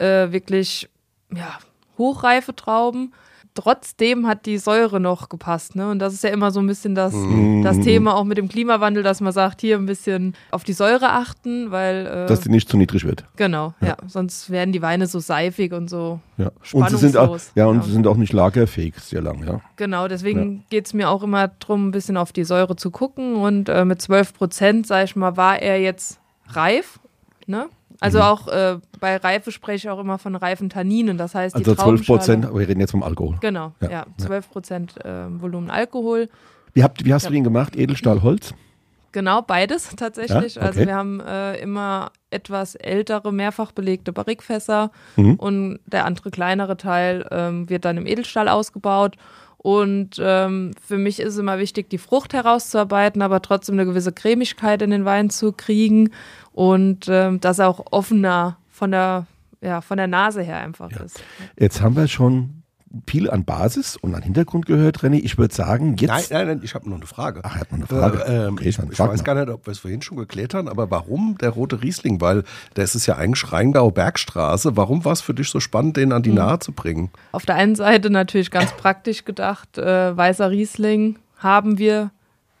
äh, 0.00 0.32
wirklich 0.32 0.88
ja, 1.30 1.58
hochreife 1.98 2.56
Trauben 2.56 3.12
trotzdem 3.56 4.26
hat 4.26 4.46
die 4.46 4.58
Säure 4.58 5.00
noch 5.00 5.28
gepasst. 5.28 5.74
Ne? 5.74 5.90
Und 5.90 5.98
das 5.98 6.14
ist 6.14 6.22
ja 6.22 6.30
immer 6.30 6.50
so 6.52 6.60
ein 6.60 6.66
bisschen 6.66 6.94
das, 6.94 7.12
mm. 7.12 7.62
das 7.62 7.80
Thema 7.80 8.14
auch 8.14 8.24
mit 8.24 8.38
dem 8.38 8.48
Klimawandel, 8.48 9.02
dass 9.02 9.20
man 9.20 9.32
sagt, 9.32 9.60
hier 9.60 9.76
ein 9.76 9.86
bisschen 9.86 10.34
auf 10.52 10.62
die 10.62 10.72
Säure 10.72 11.10
achten, 11.10 11.70
weil. 11.70 12.06
Äh, 12.06 12.26
dass 12.26 12.40
die 12.40 12.50
nicht 12.50 12.68
zu 12.68 12.76
niedrig 12.76 13.04
wird. 13.04 13.24
Genau, 13.36 13.74
ja. 13.80 13.88
ja. 13.88 13.96
Sonst 14.06 14.50
werden 14.50 14.72
die 14.72 14.82
Weine 14.82 15.06
so 15.06 15.18
seifig 15.18 15.72
und 15.72 15.90
so 15.90 16.20
ja. 16.38 16.50
Und 16.72 16.90
sie 16.90 16.96
sind 16.96 17.16
auch, 17.16 17.38
ja, 17.54 17.66
und 17.66 17.82
sie 17.82 17.92
sind 17.92 18.06
auch 18.06 18.16
nicht 18.16 18.32
lagerfähig 18.32 18.94
sehr 18.98 19.22
lang, 19.22 19.46
ja. 19.46 19.60
Genau, 19.76 20.06
deswegen 20.06 20.56
ja. 20.56 20.62
geht 20.68 20.86
es 20.86 20.94
mir 20.94 21.08
auch 21.08 21.22
immer 21.22 21.48
darum, 21.48 21.88
ein 21.88 21.90
bisschen 21.92 22.16
auf 22.16 22.32
die 22.32 22.44
Säure 22.44 22.76
zu 22.76 22.90
gucken. 22.90 23.36
Und 23.36 23.68
äh, 23.68 23.84
mit 23.84 24.02
12 24.02 24.34
Prozent, 24.34 24.86
sag 24.86 25.04
ich 25.04 25.16
mal, 25.16 25.36
war 25.36 25.60
er 25.60 25.80
jetzt 25.80 26.20
reif. 26.48 26.98
Ne? 27.46 27.68
Also 28.00 28.18
mhm. 28.18 28.24
auch 28.24 28.48
äh, 28.48 28.78
bei 29.00 29.16
Reife 29.16 29.52
spreche 29.52 29.88
ich 29.88 29.90
auch 29.90 29.98
immer 29.98 30.18
von 30.18 30.36
reifen 30.36 30.68
Tanninen. 30.68 31.18
Das 31.18 31.34
heißt, 31.34 31.54
also 31.54 31.74
12 31.74 32.06
Prozent, 32.06 32.44
wir 32.44 32.68
reden 32.68 32.80
jetzt 32.80 32.90
vom 32.90 33.02
Alkohol. 33.02 33.36
Genau, 33.40 33.72
ja, 33.80 33.90
ja 33.90 34.06
12 34.18 34.50
Prozent 34.50 35.04
äh, 35.04 35.26
Volumen 35.40 35.70
Alkohol. 35.70 36.28
Wie, 36.74 36.82
habt, 36.82 37.04
wie 37.04 37.14
hast 37.14 37.24
ja. 37.24 37.30
du 37.30 37.34
den 37.34 37.44
gemacht? 37.44 37.76
Edelstahl, 37.76 38.22
Holz? 38.22 38.54
Genau, 39.12 39.40
beides 39.40 39.88
tatsächlich. 39.96 40.56
Ja? 40.56 40.62
Also 40.62 40.80
okay. 40.80 40.80
Also 40.80 40.86
wir 40.86 40.94
haben 40.94 41.20
äh, 41.20 41.56
immer 41.60 42.10
etwas 42.30 42.74
ältere, 42.74 43.32
mehrfach 43.32 43.72
belegte 43.72 44.12
Barrikfässer 44.12 44.90
mhm. 45.16 45.34
und 45.36 45.80
der 45.86 46.04
andere 46.04 46.30
kleinere 46.30 46.76
Teil 46.76 47.26
ähm, 47.30 47.70
wird 47.70 47.86
dann 47.86 47.96
im 47.96 48.06
Edelstahl 48.06 48.48
ausgebaut. 48.48 49.16
Und 49.66 50.20
ähm, 50.20 50.70
für 50.80 50.96
mich 50.96 51.18
ist 51.18 51.38
immer 51.38 51.58
wichtig, 51.58 51.90
die 51.90 51.98
Frucht 51.98 52.34
herauszuarbeiten, 52.34 53.20
aber 53.20 53.42
trotzdem 53.42 53.74
eine 53.74 53.84
gewisse 53.84 54.12
Cremigkeit 54.12 54.80
in 54.80 54.90
den 54.90 55.04
Wein 55.04 55.28
zu 55.28 55.50
kriegen 55.50 56.10
und 56.52 57.08
ähm, 57.08 57.40
dass 57.40 57.58
er 57.58 57.66
auch 57.66 57.84
offener 57.90 58.58
von 58.70 58.92
der, 58.92 59.26
ja, 59.60 59.80
von 59.80 59.96
der 59.96 60.06
Nase 60.06 60.42
her 60.42 60.60
einfach 60.60 60.92
ja. 60.92 61.02
ist. 61.02 61.20
Jetzt 61.58 61.80
haben 61.80 61.96
wir 61.96 62.06
schon 62.06 62.62
viel 63.06 63.30
an 63.30 63.44
Basis 63.44 63.96
und 63.96 64.14
an 64.14 64.22
Hintergrund 64.22 64.66
gehört, 64.66 64.98
René. 64.98 65.20
Ich 65.22 65.38
würde 65.38 65.54
sagen, 65.54 65.96
jetzt. 65.96 66.10
Nein, 66.10 66.24
nein, 66.30 66.46
nein, 66.46 66.60
ich 66.62 66.74
habe 66.74 66.88
noch 66.88 66.96
eine 66.96 67.06
Frage. 67.06 67.40
Ach, 67.42 67.56
hat 67.56 67.72
noch 67.72 67.78
eine 67.78 67.86
Frage. 67.86 68.24
Äh, 68.24 68.46
ähm, 68.46 68.54
okay, 68.54 68.68
ich, 68.68 68.78
ich 68.78 68.98
weiß 68.98 69.24
gar 69.24 69.34
nicht, 69.34 69.48
ob 69.48 69.66
wir 69.66 69.72
es 69.72 69.78
vorhin 69.78 70.02
schon 70.02 70.16
geklärt 70.16 70.54
haben, 70.54 70.68
aber 70.68 70.90
warum 70.90 71.36
der 71.38 71.50
rote 71.50 71.82
Riesling? 71.82 72.20
Weil 72.20 72.44
das 72.74 72.94
ist 72.94 73.06
ja 73.06 73.16
eigentlich 73.16 73.52
Rheingau 73.52 73.90
Bergstraße. 73.90 74.76
Warum 74.76 75.04
war 75.04 75.12
es 75.12 75.20
für 75.20 75.34
dich 75.34 75.48
so 75.48 75.60
spannend, 75.60 75.96
den 75.96 76.12
an 76.12 76.22
die 76.22 76.30
mhm. 76.30 76.36
Nahe 76.36 76.58
zu 76.58 76.72
bringen? 76.72 77.10
Auf 77.32 77.46
der 77.46 77.56
einen 77.56 77.74
Seite 77.74 78.10
natürlich 78.10 78.50
ganz 78.50 78.72
praktisch 78.76 79.24
gedacht, 79.24 79.78
äh, 79.78 80.16
weißer 80.16 80.50
Riesling 80.50 81.18
haben 81.38 81.78
wir 81.78 82.10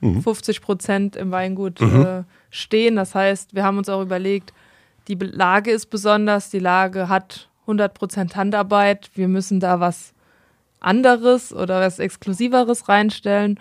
mhm. 0.00 0.22
50 0.22 0.60
Prozent 0.60 1.16
im 1.16 1.30
Weingut 1.30 1.80
mhm. 1.80 2.04
äh, 2.04 2.22
stehen. 2.50 2.96
Das 2.96 3.14
heißt, 3.14 3.54
wir 3.54 3.64
haben 3.64 3.78
uns 3.78 3.88
auch 3.88 4.02
überlegt, 4.02 4.52
die 5.08 5.14
Lage 5.14 5.70
ist 5.70 5.86
besonders, 5.86 6.50
die 6.50 6.58
Lage 6.58 7.08
hat 7.08 7.48
100 7.62 7.94
Prozent 7.94 8.36
Handarbeit. 8.36 9.10
Wir 9.14 9.28
müssen 9.28 9.60
da 9.60 9.80
was 9.80 10.12
anderes 10.80 11.52
oder 11.52 11.80
was 11.80 11.98
Exklusiveres 11.98 12.88
reinstellen. 12.88 13.58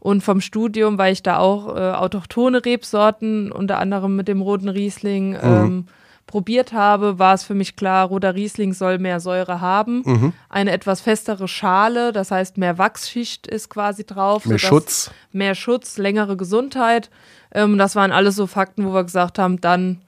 Und 0.00 0.22
vom 0.22 0.40
Studium, 0.40 0.96
weil 0.96 1.12
ich 1.12 1.24
da 1.24 1.38
auch 1.38 1.74
äh, 1.74 1.90
autochtone 1.92 2.64
Rebsorten, 2.64 3.50
unter 3.50 3.78
anderem 3.78 4.14
mit 4.14 4.28
dem 4.28 4.40
roten 4.40 4.68
Riesling, 4.68 5.30
mhm. 5.30 5.38
ähm, 5.42 5.86
probiert 6.28 6.72
habe, 6.72 7.18
war 7.18 7.34
es 7.34 7.42
für 7.42 7.54
mich 7.54 7.74
klar, 7.74 8.06
roter 8.06 8.36
Riesling 8.36 8.72
soll 8.74 8.98
mehr 8.98 9.18
Säure 9.18 9.60
haben. 9.60 10.02
Mhm. 10.04 10.32
Eine 10.48 10.70
etwas 10.70 11.00
festere 11.00 11.48
Schale, 11.48 12.12
das 12.12 12.30
heißt 12.30 12.58
mehr 12.58 12.78
Wachsschicht 12.78 13.48
ist 13.48 13.70
quasi 13.70 14.04
drauf. 14.04 14.44
Mehr 14.44 14.60
Schutz. 14.60 15.10
Mehr 15.32 15.56
Schutz, 15.56 15.98
längere 15.98 16.36
Gesundheit. 16.36 17.10
Ähm, 17.52 17.78
das 17.78 17.96
waren 17.96 18.12
alles 18.12 18.36
so 18.36 18.46
Fakten, 18.46 18.86
wo 18.86 18.94
wir 18.94 19.02
gesagt 19.02 19.40
haben, 19.40 19.60
dann 19.60 20.02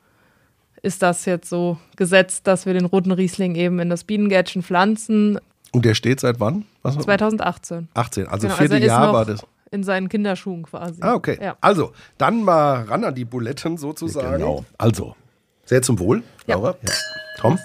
ist 0.82 1.02
das 1.02 1.24
jetzt 1.24 1.48
so 1.48 1.78
gesetzt, 1.96 2.46
dass 2.46 2.64
wir 2.64 2.74
den 2.74 2.84
roten 2.84 3.12
Riesling 3.12 3.54
eben 3.54 3.80
in 3.80 3.90
das 3.90 4.04
Bienengärtchen 4.04 4.62
pflanzen. 4.62 5.38
Und 5.72 5.84
der 5.84 5.94
steht 5.94 6.20
seit 6.20 6.40
wann? 6.40 6.64
Was? 6.82 6.98
2018. 6.98 7.88
18, 7.94 8.26
also 8.26 8.46
genau, 8.46 8.56
vierte 8.58 8.74
also 8.74 8.86
Jahr 8.86 9.12
war 9.12 9.24
das. 9.24 9.46
In 9.70 9.84
seinen 9.84 10.08
Kinderschuhen 10.08 10.64
quasi. 10.64 11.00
Ah, 11.00 11.14
okay. 11.14 11.38
Ja. 11.40 11.56
Also, 11.60 11.92
dann 12.18 12.42
mal 12.42 12.82
ran 12.84 13.04
an 13.04 13.14
die 13.14 13.24
Buletten 13.24 13.76
sozusagen. 13.76 14.38
Genau. 14.38 14.64
Also, 14.78 15.14
sehr 15.64 15.82
zum 15.82 16.00
Wohl, 16.00 16.24
Laura. 16.46 16.74
Ja. 16.82 16.92
Tom? 17.38 17.58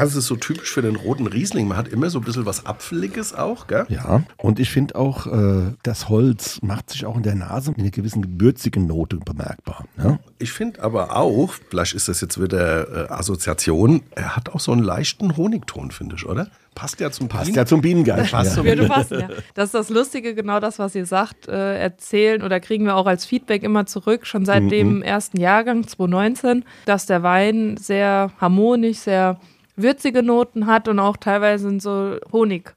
Das 0.00 0.14
ist 0.16 0.26
so 0.26 0.36
typisch 0.36 0.70
für 0.70 0.80
den 0.80 0.96
roten 0.96 1.26
Riesling. 1.26 1.68
Man 1.68 1.76
hat 1.76 1.88
immer 1.88 2.08
so 2.08 2.20
ein 2.20 2.24
bisschen 2.24 2.46
was 2.46 2.64
Apfeliges 2.64 3.34
auch, 3.34 3.66
gell? 3.66 3.84
Ja, 3.90 4.22
und 4.38 4.58
ich 4.58 4.70
finde 4.70 4.94
auch, 4.94 5.26
äh, 5.26 5.72
das 5.82 6.08
Holz 6.08 6.60
macht 6.62 6.88
sich 6.88 7.04
auch 7.04 7.16
in 7.16 7.22
der 7.22 7.34
Nase 7.34 7.70
mit 7.70 7.80
einer 7.80 7.90
gewissen 7.90 8.22
gebürzigen 8.22 8.86
Note 8.86 9.16
bemerkbar. 9.16 9.84
Ja? 9.98 10.18
Ich 10.38 10.52
finde 10.52 10.82
aber 10.82 11.16
auch, 11.16 11.52
vielleicht 11.68 11.94
ist 11.94 12.08
das 12.08 12.22
jetzt 12.22 12.40
wieder 12.40 13.10
äh, 13.10 13.12
Assoziation, 13.12 14.02
er 14.12 14.36
hat 14.36 14.48
auch 14.48 14.60
so 14.60 14.72
einen 14.72 14.82
leichten 14.82 15.36
Honigton, 15.36 15.90
finde 15.90 16.16
ich, 16.16 16.24
oder? 16.24 16.48
Passt 16.74 16.98
ja 17.00 17.10
zum 17.10 17.28
Passt 17.28 17.46
Bienen 17.46 17.56
ja 17.56 17.66
zum 17.66 17.82
Bienengeist. 17.82 18.30
Passt 18.30 18.56
ja. 18.56 18.76
Zum 18.76 18.88
passen, 18.88 19.20
ja. 19.20 19.28
Das 19.54 19.66
ist 19.66 19.74
das 19.74 19.90
Lustige, 19.90 20.34
genau 20.34 20.60
das, 20.60 20.78
was 20.78 20.94
ihr 20.94 21.04
sagt, 21.04 21.46
äh, 21.46 21.78
erzählen 21.78 22.42
oder 22.42 22.58
kriegen 22.60 22.86
wir 22.86 22.96
auch 22.96 23.06
als 23.06 23.26
Feedback 23.26 23.62
immer 23.62 23.84
zurück, 23.84 24.26
schon 24.26 24.46
seit 24.46 24.62
mhm. 24.62 24.68
dem 24.70 25.02
ersten 25.02 25.38
Jahrgang 25.38 25.86
2019, 25.86 26.64
dass 26.86 27.04
der 27.04 27.22
Wein 27.22 27.76
sehr 27.76 28.32
harmonisch, 28.40 28.98
sehr 28.98 29.38
würzige 29.76 30.22
Noten 30.22 30.66
hat 30.66 30.88
und 30.88 30.98
auch 30.98 31.16
teilweise 31.16 31.68
in 31.68 31.80
so 31.80 32.16
Honig. 32.32 32.74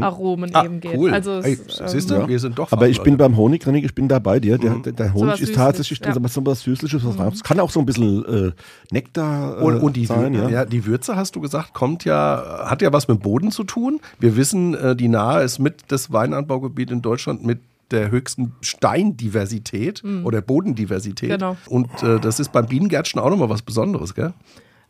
Aromen 0.00 0.50
ah, 0.54 0.64
eben 0.64 0.80
geht. 0.80 0.96
Cool. 0.96 1.12
Also 1.12 1.40
Ey, 1.40 1.56
siehst 1.86 2.10
du, 2.10 2.16
ähm, 2.16 2.28
wir 2.28 2.38
sind 2.38 2.58
doch. 2.58 2.72
Aber 2.72 2.88
ich 2.88 3.00
bin 3.02 3.16
beim 3.16 3.36
Honig, 3.36 3.64
René, 3.64 3.84
ich 3.84 3.94
bin 3.94 4.08
da 4.08 4.18
bei 4.18 4.40
dir. 4.40 4.58
Der, 4.58 4.72
mhm. 4.72 4.82
der, 4.82 4.92
der 4.92 5.14
Honig 5.14 5.36
so 5.36 5.44
ist 5.44 5.54
tatsächlich 5.54 6.00
ja. 6.00 6.12
so 6.12 6.44
was 6.44 6.62
Süßliches. 6.62 7.02
Was 7.04 7.16
mhm. 7.16 7.42
Kann 7.42 7.60
auch 7.60 7.70
so 7.70 7.80
ein 7.80 7.86
bisschen 7.86 8.24
äh, 8.24 8.52
Nektar 8.90 9.60
äh, 9.60 9.62
und, 9.62 9.80
und 9.80 9.96
die 9.96 10.06
sein. 10.06 10.34
Ja. 10.34 10.48
ja. 10.48 10.64
die 10.64 10.86
Würze, 10.86 11.16
hast 11.16 11.36
du 11.36 11.40
gesagt, 11.40 11.72
kommt 11.72 12.04
ja, 12.04 12.64
hat 12.64 12.82
ja 12.82 12.92
was 12.92 13.06
mit 13.08 13.20
Boden 13.20 13.52
zu 13.52 13.64
tun. 13.64 14.00
Wir 14.18 14.36
wissen, 14.36 14.74
äh, 14.74 14.96
die 14.96 15.08
Nahe 15.08 15.44
ist 15.44 15.58
mit 15.58 15.84
das 15.88 16.12
Weinanbaugebiet 16.12 16.90
in 16.90 17.02
Deutschland 17.02 17.44
mit 17.44 17.60
der 17.92 18.10
höchsten 18.10 18.54
Steindiversität 18.62 20.02
mhm. 20.02 20.26
oder 20.26 20.40
Bodendiversität. 20.40 21.30
Genau. 21.30 21.56
Und 21.68 22.02
äh, 22.02 22.18
das 22.18 22.40
ist 22.40 22.50
beim 22.50 22.66
Bienengärtchen 22.66 23.20
auch 23.20 23.30
nochmal 23.30 23.48
was 23.48 23.62
Besonderes, 23.62 24.14
gell? 24.14 24.32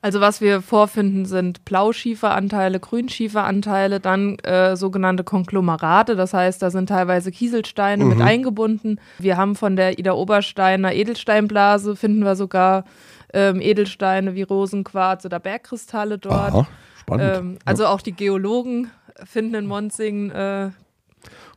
Also 0.07 0.21
was 0.21 0.41
wir 0.41 0.63
vorfinden, 0.63 1.27
sind 1.27 1.65
Blauschieferanteile, 1.65 2.79
Grünschieferanteile, 2.79 3.99
dann 3.99 4.39
äh, 4.39 4.77
sogenannte 4.77 5.25
Konglomerate, 5.25 6.15
das 6.15 6.33
heißt, 6.33 6.63
da 6.63 6.71
sind 6.71 6.91
teilweise 6.91 7.33
Kieselsteine 7.33 8.05
mhm. 8.05 8.11
mit 8.11 8.21
eingebunden. 8.21 9.01
Wir 9.19 9.37
haben 9.37 9.57
von 9.57 9.75
der 9.75 9.99
Ida 9.99 10.13
Obersteiner 10.13 10.95
Edelsteinblase, 10.95 11.97
finden 11.97 12.23
wir 12.23 12.37
sogar 12.37 12.85
ähm, 13.35 13.61
Edelsteine 13.61 14.37
wie 14.37 14.43
Rosenquarz 14.43 15.25
oder 15.25 15.41
Bergkristalle 15.41 16.19
dort. 16.19 16.55
Aha, 16.55 16.69
spannend. 17.01 17.37
Ähm, 17.39 17.59
also 17.65 17.83
ja. 17.83 17.89
auch 17.89 18.01
die 18.01 18.13
Geologen 18.13 18.93
finden 19.25 19.57
in 19.57 19.67
Monzing 19.67 20.31
äh, 20.31 20.71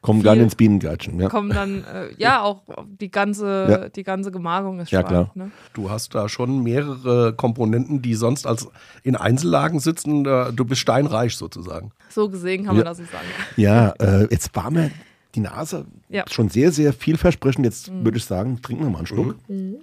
Kommen 0.02 0.24
dann 0.24 0.40
ins 0.40 0.56
Bienengärtchen. 0.56 1.20
Ja. 1.20 1.28
Kommen 1.28 1.50
dann, 1.50 1.84
äh, 1.84 2.14
ja, 2.18 2.42
auch 2.42 2.62
die 2.88 3.12
ganze, 3.12 3.68
ja. 3.70 3.90
die 3.90 4.04
ganze 4.04 4.32
Gemarkung 4.32 4.80
ist 4.80 4.92
ja, 4.92 5.02
spannend. 5.02 5.34
Klar. 5.34 5.48
Ne? 5.48 5.52
Du 5.74 5.90
hast 5.90 6.16
da 6.16 6.30
schon 6.30 6.64
mehrere 6.64 7.34
Komponenten, 7.34 8.02
die 8.02 8.16
sonst 8.16 8.48
als 8.48 8.70
in 9.04 9.18
Einzellagen 9.18 9.80
sitzen. 9.80 10.24
Du 10.24 10.66
bist 10.66 10.80
steinreich 10.80 11.36
sozusagen. 11.36 11.92
So 12.10 12.30
gesehen 12.30 12.66
kann 12.66 12.78
man 12.78 12.86
das 12.86 12.98
so 12.98 13.04
sagen. 13.04 13.28
Ja, 13.58 13.90
äh, 14.00 14.28
jetzt 14.32 14.56
war 14.56 14.72
mir 14.72 14.92
die 15.36 15.42
Nase 15.42 15.86
schon 16.30 16.50
sehr, 16.50 16.72
sehr 16.72 16.94
vielversprechend. 16.94 17.66
Jetzt 17.66 17.92
mhm. 17.92 18.06
würde 18.06 18.18
ich 18.18 18.26
sagen, 18.26 18.62
trinken 18.62 18.84
wir 18.84 18.90
mal 18.90 19.00
einen 19.00 19.08
Schluck. 19.08 19.36
Mhm. 19.50 19.80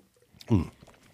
Mhm. 0.48 0.66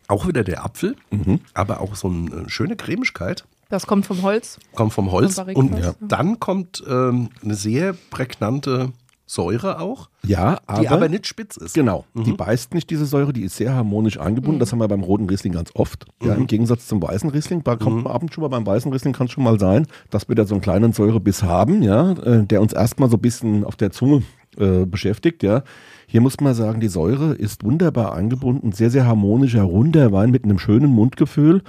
Auch 0.09 0.26
wieder 0.26 0.44
der 0.44 0.64
Apfel, 0.64 0.96
mhm. 1.11 1.40
aber 1.55 1.80
auch 1.80 1.94
so 1.94 2.09
eine 2.09 2.48
schöne 2.48 2.76
Cremigkeit. 2.76 3.44
Das 3.72 3.86
kommt 3.86 4.04
vom 4.04 4.20
Holz. 4.20 4.58
Kommt 4.74 4.92
vom 4.92 5.10
Holz. 5.10 5.38
Und 5.38 5.78
ja. 5.78 5.94
dann 5.98 6.38
kommt 6.38 6.84
ähm, 6.86 7.30
eine 7.42 7.54
sehr 7.54 7.94
prägnante 8.10 8.92
Säure 9.24 9.80
auch, 9.80 10.10
Ja, 10.26 10.58
aber, 10.66 10.80
die 10.82 10.88
aber 10.88 11.08
nicht 11.08 11.26
spitz 11.26 11.56
ist. 11.56 11.72
Genau, 11.72 12.04
die 12.12 12.32
beißt 12.32 12.74
nicht 12.74 12.90
diese 12.90 13.06
Säure, 13.06 13.32
die 13.32 13.44
ist 13.44 13.56
sehr 13.56 13.72
harmonisch 13.72 14.20
eingebunden. 14.20 14.60
Das 14.60 14.72
haben 14.72 14.78
wir 14.80 14.88
beim 14.88 15.02
roten 15.02 15.26
Riesling 15.26 15.54
ganz 15.54 15.70
oft. 15.72 16.04
Ja, 16.22 16.34
Im 16.34 16.46
Gegensatz 16.46 16.86
zum 16.86 17.02
weißen 17.02 17.30
Riesling. 17.30 17.64
Da 17.64 17.76
kommt 17.76 18.04
man 18.04 18.12
ab 18.12 18.20
und 18.20 18.30
zu 18.30 18.42
mal 18.42 18.48
beim 18.48 18.66
weißen 18.66 18.92
Riesling 18.92 19.14
kann 19.14 19.28
es 19.28 19.32
schon 19.32 19.42
mal 19.42 19.58
sein, 19.58 19.86
dass 20.10 20.28
wir 20.28 20.34
da 20.36 20.44
so 20.44 20.54
einen 20.54 20.60
kleinen 20.60 20.92
Säurebiss 20.92 21.42
haben, 21.42 21.82
ja, 21.82 22.12
äh, 22.12 22.44
der 22.44 22.60
uns 22.60 22.74
erstmal 22.74 23.08
so 23.08 23.16
ein 23.16 23.22
bisschen 23.22 23.64
auf 23.64 23.76
der 23.76 23.90
Zunge 23.90 24.22
äh, 24.58 24.84
beschäftigt, 24.84 25.42
ja. 25.42 25.62
Hier 26.06 26.20
muss 26.20 26.38
man 26.40 26.52
sagen, 26.52 26.80
die 26.80 26.88
Säure 26.88 27.32
ist 27.32 27.64
wunderbar 27.64 28.12
eingebunden, 28.12 28.72
sehr, 28.72 28.90
sehr 28.90 29.06
harmonischer, 29.06 29.62
runder 29.62 30.12
Wein 30.12 30.30
mit 30.30 30.44
einem 30.44 30.58
schönen 30.58 30.90
Mundgefühl, 30.90 31.62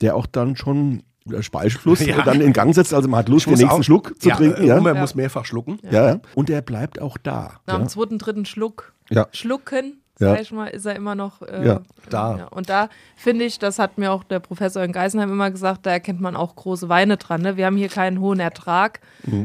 der 0.00 0.16
auch 0.16 0.24
dann 0.24 0.56
schon 0.56 1.02
Speichelfluss 1.40 2.00
Ja. 2.06 2.22
dann 2.22 2.40
in 2.40 2.52
Gang 2.52 2.74
setzt. 2.74 2.92
Also 2.94 3.08
man 3.08 3.18
hat 3.18 3.28
Lust, 3.28 3.46
den 3.46 3.52
nächsten 3.54 3.68
auch- 3.68 3.82
Schluck 3.82 4.14
zu 4.20 4.28
ja, 4.28 4.36
trinken. 4.36 4.62
äh, 4.62 4.66
Ja, 4.66 4.80
Man 4.80 4.94
Ja. 4.94 5.00
muss 5.00 5.14
mehrfach 5.14 5.44
schlucken. 5.44 5.78
ja. 5.90 6.10
ja. 6.14 6.20
Und 6.34 6.48
der 6.48 6.62
bleibt 6.62 7.00
auch 7.00 7.16
da. 7.22 7.60
Nach 7.66 7.74
ja. 7.74 7.78
dem 7.78 7.88
zweiten, 7.88 8.18
dritten 8.18 8.44
Schluck 8.44 8.92
Ja. 9.10 9.26
schlucken, 9.32 9.98
Ja. 10.18 10.30
sag 10.30 10.40
ich 10.42 10.52
mal, 10.52 10.66
ist 10.68 10.84
er 10.86 10.94
immer 10.96 11.14
noch 11.14 11.42
äh, 11.42 11.66
Ja. 11.66 11.80
Da. 12.10 12.36
Ja. 12.38 12.46
Und 12.48 12.68
da 12.68 12.88
finde 13.16 13.44
ich, 13.44 13.58
das 13.58 13.78
hat 13.78 13.98
mir 13.98 14.12
auch 14.12 14.24
der 14.24 14.40
Professor 14.40 14.82
in 14.82 14.92
Geisenheim 14.92 15.30
immer 15.30 15.50
gesagt, 15.50 15.86
da 15.86 15.90
erkennt 15.90 16.20
man 16.20 16.36
auch 16.36 16.54
große 16.56 16.88
Weine 16.88 17.16
dran. 17.16 17.42
Ne? 17.42 17.56
Wir 17.56 17.66
haben 17.66 17.76
hier 17.76 17.88
keinen 17.88 18.20
hohen 18.20 18.40
Ertrag. 18.40 19.00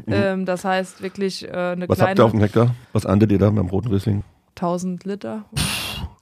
Ähm, 0.07 0.45
das 0.45 0.65
heißt 0.65 1.01
wirklich 1.01 1.47
äh, 1.47 1.51
eine 1.51 1.85
Mhm. 1.85 1.89
Was 1.89 2.01
habt 2.01 2.19
ihr 2.19 2.25
auf 2.25 2.31
kleine 2.31 2.31
dem 2.31 2.41
Hektar? 2.41 2.75
Was 2.93 3.05
erntet 3.05 3.31
ihr 3.31 3.39
da 3.39 3.49
beim 3.49 3.67
roten 3.67 3.89
Riesling? 3.89 4.23
1000 4.55 5.05
Liter. 5.05 5.45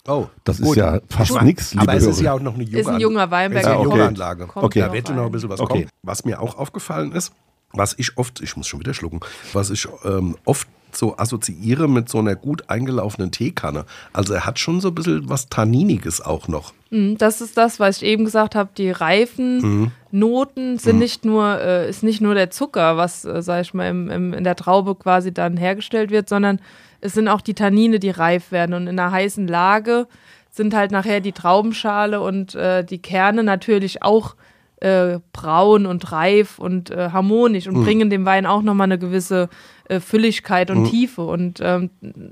Oh, 0.07 0.27
Das 0.43 0.59
ist 0.59 0.65
gut. 0.65 0.77
ja 0.77 0.99
fast 1.09 1.41
nichts, 1.41 1.75
Aber 1.77 1.93
es 1.95 2.05
ist 2.05 2.21
ja 2.21 2.33
auch 2.33 2.39
noch 2.39 2.53
eine 2.55 2.63
junge 2.63 2.79
Ist 2.79 2.87
ein 2.87 2.99
junger 2.99 3.29
Weinberg. 3.31 3.61
Ist 3.63 3.67
eine 3.67 3.75
Ja, 3.77 3.83
junge 3.83 3.95
okay. 3.95 4.03
Anlage. 4.07 4.47
Kommt 4.47 4.65
Okay. 4.65 4.79
Da 4.79 4.93
wird 4.93 5.09
ja 5.09 5.15
noch 5.15 5.25
ein 5.25 5.31
bisschen 5.31 5.49
was 5.49 5.59
Okay. 5.59 5.73
kommen. 5.81 5.89
Was 6.03 6.25
mir 6.25 6.41
auch 6.41 6.57
aufgefallen 6.57 7.11
ist, 7.11 7.31
was 7.73 7.93
ich 7.97 8.17
oft, 8.17 8.41
ich 8.41 8.55
muss 8.55 8.67
schon 8.67 8.79
wieder 8.79 8.93
schlucken, 8.93 9.19
was 9.53 9.69
ich 9.69 9.87
ähm, 10.05 10.37
oft 10.45 10.67
so 10.91 11.17
assoziiere 11.17 11.89
mit 11.89 12.07
so 12.07 12.19
einer 12.19 12.35
gut 12.35 12.69
eingelaufenen 12.69 13.29
Teekanne. 13.29 13.83
Also 14.13 14.33
er 14.33 14.45
hat 14.45 14.59
schon 14.59 14.79
so 14.79 14.87
ein 14.89 14.95
bisschen 14.95 15.27
was 15.27 15.49
Tanniniges 15.49 16.21
auch 16.21 16.47
noch. 16.47 16.71
Mhm, 16.89 17.17
Das 17.17 17.41
ist 17.41 17.57
das, 17.57 17.81
was 17.81 17.97
ich 17.97 18.03
eben 18.03 18.23
gesagt 18.23 18.55
habe. 18.55 18.69
Die 18.77 18.91
reifen 18.91 19.57
Mhm. 19.81 19.91
Noten 20.11 20.77
sind 20.79 20.99
nicht 20.99 21.25
nur, 21.25 21.59
äh, 21.59 21.89
ist 21.89 22.01
nicht 22.03 22.21
nur 22.21 22.33
der 22.33 22.49
Zucker, 22.49 22.95
was, 22.95 23.25
äh, 23.25 23.41
sag 23.41 23.61
ich 23.63 23.73
mal, 23.73 23.89
im, 23.89 24.09
im, 24.09 24.33
in 24.33 24.45
der 24.45 24.55
Traube 24.55 24.95
quasi 24.95 25.33
dann 25.33 25.57
hergestellt 25.57 26.11
wird, 26.11 26.29
sondern 26.29 26.59
es 27.05 27.13
sind 27.13 27.27
auch 27.27 27.41
die 27.41 27.53
Tannine, 27.53 27.99
die 27.99 28.09
reif 28.09 28.51
werden. 28.51 28.73
Und 28.73 28.87
in 28.87 28.99
einer 28.99 29.11
heißen 29.11 29.47
Lage 29.47 30.07
sind 30.49 30.73
halt 30.73 30.91
nachher 30.91 31.21
die 31.21 31.31
Traubenschale 31.33 32.19
und 32.21 32.55
äh, 32.55 32.83
die 32.83 33.01
Kerne 33.01 33.43
natürlich 33.43 34.01
auch 34.03 34.35
äh, 34.81 35.19
braun 35.31 35.85
und 35.85 36.11
reif 36.11 36.59
und 36.59 36.89
äh, 36.91 37.09
harmonisch 37.11 37.67
Mhm. 37.67 37.75
und 37.77 37.83
bringen 37.85 38.09
dem 38.09 38.25
Wein 38.25 38.45
auch 38.45 38.61
nochmal 38.61 38.85
eine 38.85 38.99
gewisse 38.99 39.49
äh, 39.89 39.99
Fülligkeit 39.99 40.69
Mhm. 40.69 40.77
und 40.77 40.89
Tiefe. 40.89 41.21
Und 41.23 41.59
ähm, 41.61 41.89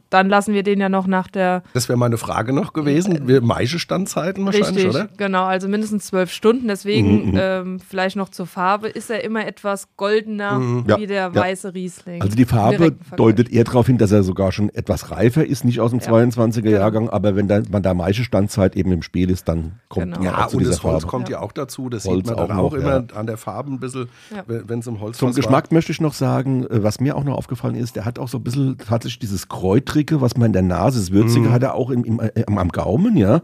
dann 0.09 0.29
lassen 0.29 0.53
wir 0.53 0.63
den 0.63 0.79
ja 0.79 0.89
noch 0.89 1.07
nach 1.07 1.27
der 1.27 1.63
Das 1.73 1.89
wäre 1.89 1.97
meine 1.97 2.17
Frage 2.17 2.53
noch 2.53 2.73
gewesen. 2.73 3.27
Wir 3.27 3.41
Maische-Standzeiten 3.41 4.45
wahrscheinlich, 4.45 4.85
Richtig, 4.85 4.89
oder? 4.89 5.09
genau, 5.17 5.43
also 5.45 5.67
mindestens 5.67 6.05
zwölf 6.05 6.31
Stunden. 6.31 6.63
Mhm, 6.63 6.67
Deswegen 6.67 7.33
ähm, 7.37 7.79
vielleicht 7.79 8.15
noch 8.15 8.29
zur 8.29 8.45
Farbe, 8.47 8.87
ist 8.87 9.09
er 9.09 9.23
immer 9.23 9.45
etwas 9.45 9.87
goldener 9.97 10.59
Mhm. 10.59 10.85
Ja, 10.87 10.97
wie 10.99 11.07
der 11.07 11.15
ja. 11.33 11.35
weiße 11.35 11.73
Riesling. 11.73 12.21
Also 12.21 12.35
die 12.35 12.45
Farbe 12.45 12.95
deutet 13.15 13.51
eher 13.51 13.63
darauf 13.63 13.87
hin, 13.87 13.97
dass 13.97 14.11
er 14.11 14.23
sogar 14.23 14.51
schon 14.51 14.69
etwas 14.69 15.11
reifer 15.11 15.45
ist, 15.45 15.63
nicht 15.65 15.79
aus 15.79 15.91
dem 15.91 15.99
Ja. 15.99 16.07
22er 16.07 16.61
Genau. 16.63 16.77
Jahrgang, 16.77 17.09
aber 17.09 17.35
wenn 17.35 17.47
da, 17.47 17.61
man 17.71 17.83
da 17.83 17.93
Maische 17.93 18.23
Standzeit 18.23 18.75
eben 18.75 18.91
im 18.91 19.01
Spiel 19.01 19.29
ist, 19.29 19.47
dann 19.47 19.73
kommt 19.89 20.05
Genau. 20.05 20.17
man 20.17 20.25
Ja, 20.25 20.45
auch 20.45 20.47
zu 20.47 20.57
und 20.57 20.61
dieser 20.61 20.71
das 20.71 20.83
Holz 20.83 20.93
Farbe. 21.03 21.07
kommt 21.07 21.29
ja. 21.29 21.39
auch 21.39 21.51
dazu. 21.51 21.89
Das 21.89 22.05
Holz 22.05 22.17
sieht 22.17 22.25
man 22.27 22.35
dann 22.47 22.51
auch 22.57 22.63
auch, 22.65 22.71
noch, 22.71 22.77
immer 22.79 22.91
ja. 23.07 23.15
an 23.15 23.27
der 23.27 23.37
Farbe 23.37 23.71
ein 23.71 23.79
bisschen, 23.79 24.07
Ja. 24.35 24.43
wenn 24.47 24.79
es 24.79 24.87
im 24.87 24.99
Holz 24.99 25.17
Zum 25.17 25.33
Geschmack 25.33 25.71
möchte 25.71 25.91
ich 25.91 26.01
noch 26.01 26.13
sagen, 26.13 26.65
äh, 26.65 26.83
was 26.83 26.99
mir 26.99 27.15
auch 27.15 27.23
noch 27.23 27.35
aufgefallen 27.43 27.75
ist, 27.75 27.97
der 27.97 28.05
hat 28.05 28.19
auch 28.19 28.29
so 28.29 28.37
ein 28.37 28.43
bisschen 28.43 28.77
tatsächlich 28.77 29.19
dieses 29.19 29.49
Kräutrige, 29.49 30.21
was 30.21 30.37
man 30.37 30.47
in 30.47 30.53
der 30.53 30.61
Nase, 30.61 30.97
das 30.97 31.11
Würzige 31.11 31.51
hat 31.51 31.61
er 31.61 31.75
auch 31.75 31.89
im, 31.89 32.05
im, 32.05 32.19
äh, 32.21 32.45
am, 32.47 32.57
am 32.57 32.69
Gaumen, 32.69 33.17
ja. 33.17 33.41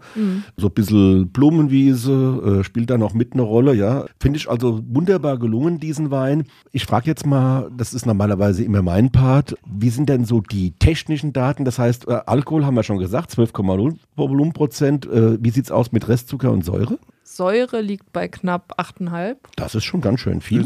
So 0.56 0.68
ein 0.68 0.74
bisschen 0.74 1.30
Blumenwiese, 1.32 2.60
äh, 2.62 2.64
spielt 2.64 2.90
da 2.90 2.98
noch 2.98 3.14
mit 3.14 3.34
eine 3.34 3.42
Rolle, 3.42 3.74
ja. 3.74 4.06
Finde 4.22 4.38
ich 4.38 4.50
also 4.50 4.82
wunderbar 4.88 5.38
gelungen, 5.38 5.80
diesen 5.82 6.12
Wein. 6.12 6.46
Ich 6.72 6.86
frage 6.86 7.08
jetzt 7.08 7.26
mal, 7.26 7.70
das 7.76 7.94
ist 7.94 8.06
normalerweise 8.06 8.64
immer 8.64 8.82
mein 8.82 9.12
Part, 9.12 9.56
wie 9.70 9.90
sind 9.90 10.08
denn 10.08 10.24
so 10.24 10.40
die 10.40 10.72
technischen 10.72 11.34
Daten? 11.34 11.66
Das 11.66 11.78
heißt, 11.78 12.08
äh, 12.08 12.22
Alkohol 12.26 12.66
haben 12.66 12.76
wir 12.76 12.84
schon 12.84 13.00
gesagt, 13.00 13.32
12,0 13.32 13.96
Volumenprozent. 14.16 15.06
Äh, 15.08 15.44
wie 15.44 15.50
sieht's 15.50 15.72
aus 15.72 15.92
mit 15.92 16.08
Restzucker 16.08 16.52
und 16.52 16.64
Säure? 16.64 17.00
Säure 17.40 17.80
liegt 17.80 18.12
bei 18.12 18.28
knapp 18.28 18.74
8,5. 18.78 19.38
Das 19.56 19.74
ist 19.74 19.86
schon 19.86 20.02
ganz 20.02 20.20
schön 20.20 20.42
viel. 20.42 20.66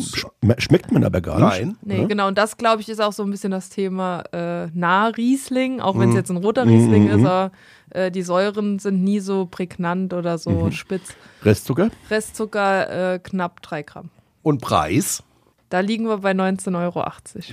Schmeckt 0.57 0.91
man 0.91 1.03
aber 1.03 1.21
gar 1.21 1.35
nicht. 1.39 1.59
Nein. 1.65 1.77
Nee, 1.83 2.01
Ja. 2.01 2.07
genau. 2.07 2.27
Und 2.27 2.37
das, 2.39 2.57
glaube 2.57 2.81
ich, 2.81 2.89
ist 2.89 2.99
auch 2.99 3.13
so 3.13 3.21
ein 3.23 3.29
bisschen 3.29 3.51
das 3.51 3.69
Thema 3.69 4.23
äh, 4.33 4.67
Nah-Riesling, 4.73 5.79
auch 5.81 5.93
Mhm. 5.93 5.99
wenn 5.99 6.09
es 6.09 6.15
jetzt 6.15 6.31
ein 6.31 6.37
roter 6.37 6.65
Riesling 6.65 7.07
ist, 7.09 7.23
aber 7.25 7.51
äh, 7.91 8.09
die 8.09 8.23
Säuren 8.23 8.79
sind 8.79 9.03
nie 9.03 9.19
so 9.19 9.45
prägnant 9.45 10.13
oder 10.13 10.39
so 10.39 10.49
Mhm. 10.49 10.71
spitz. 10.71 11.13
Restzucker? 11.43 11.91
Restzucker 12.09 13.13
äh, 13.13 13.19
knapp 13.19 13.61
3 13.61 13.83
Gramm. 13.83 14.09
Und 14.41 14.61
Preis? 14.61 15.21
Da 15.69 15.79
liegen 15.79 16.05
wir 16.07 16.17
bei 16.17 16.31
19,80 16.31 16.75
Euro. 16.75 17.03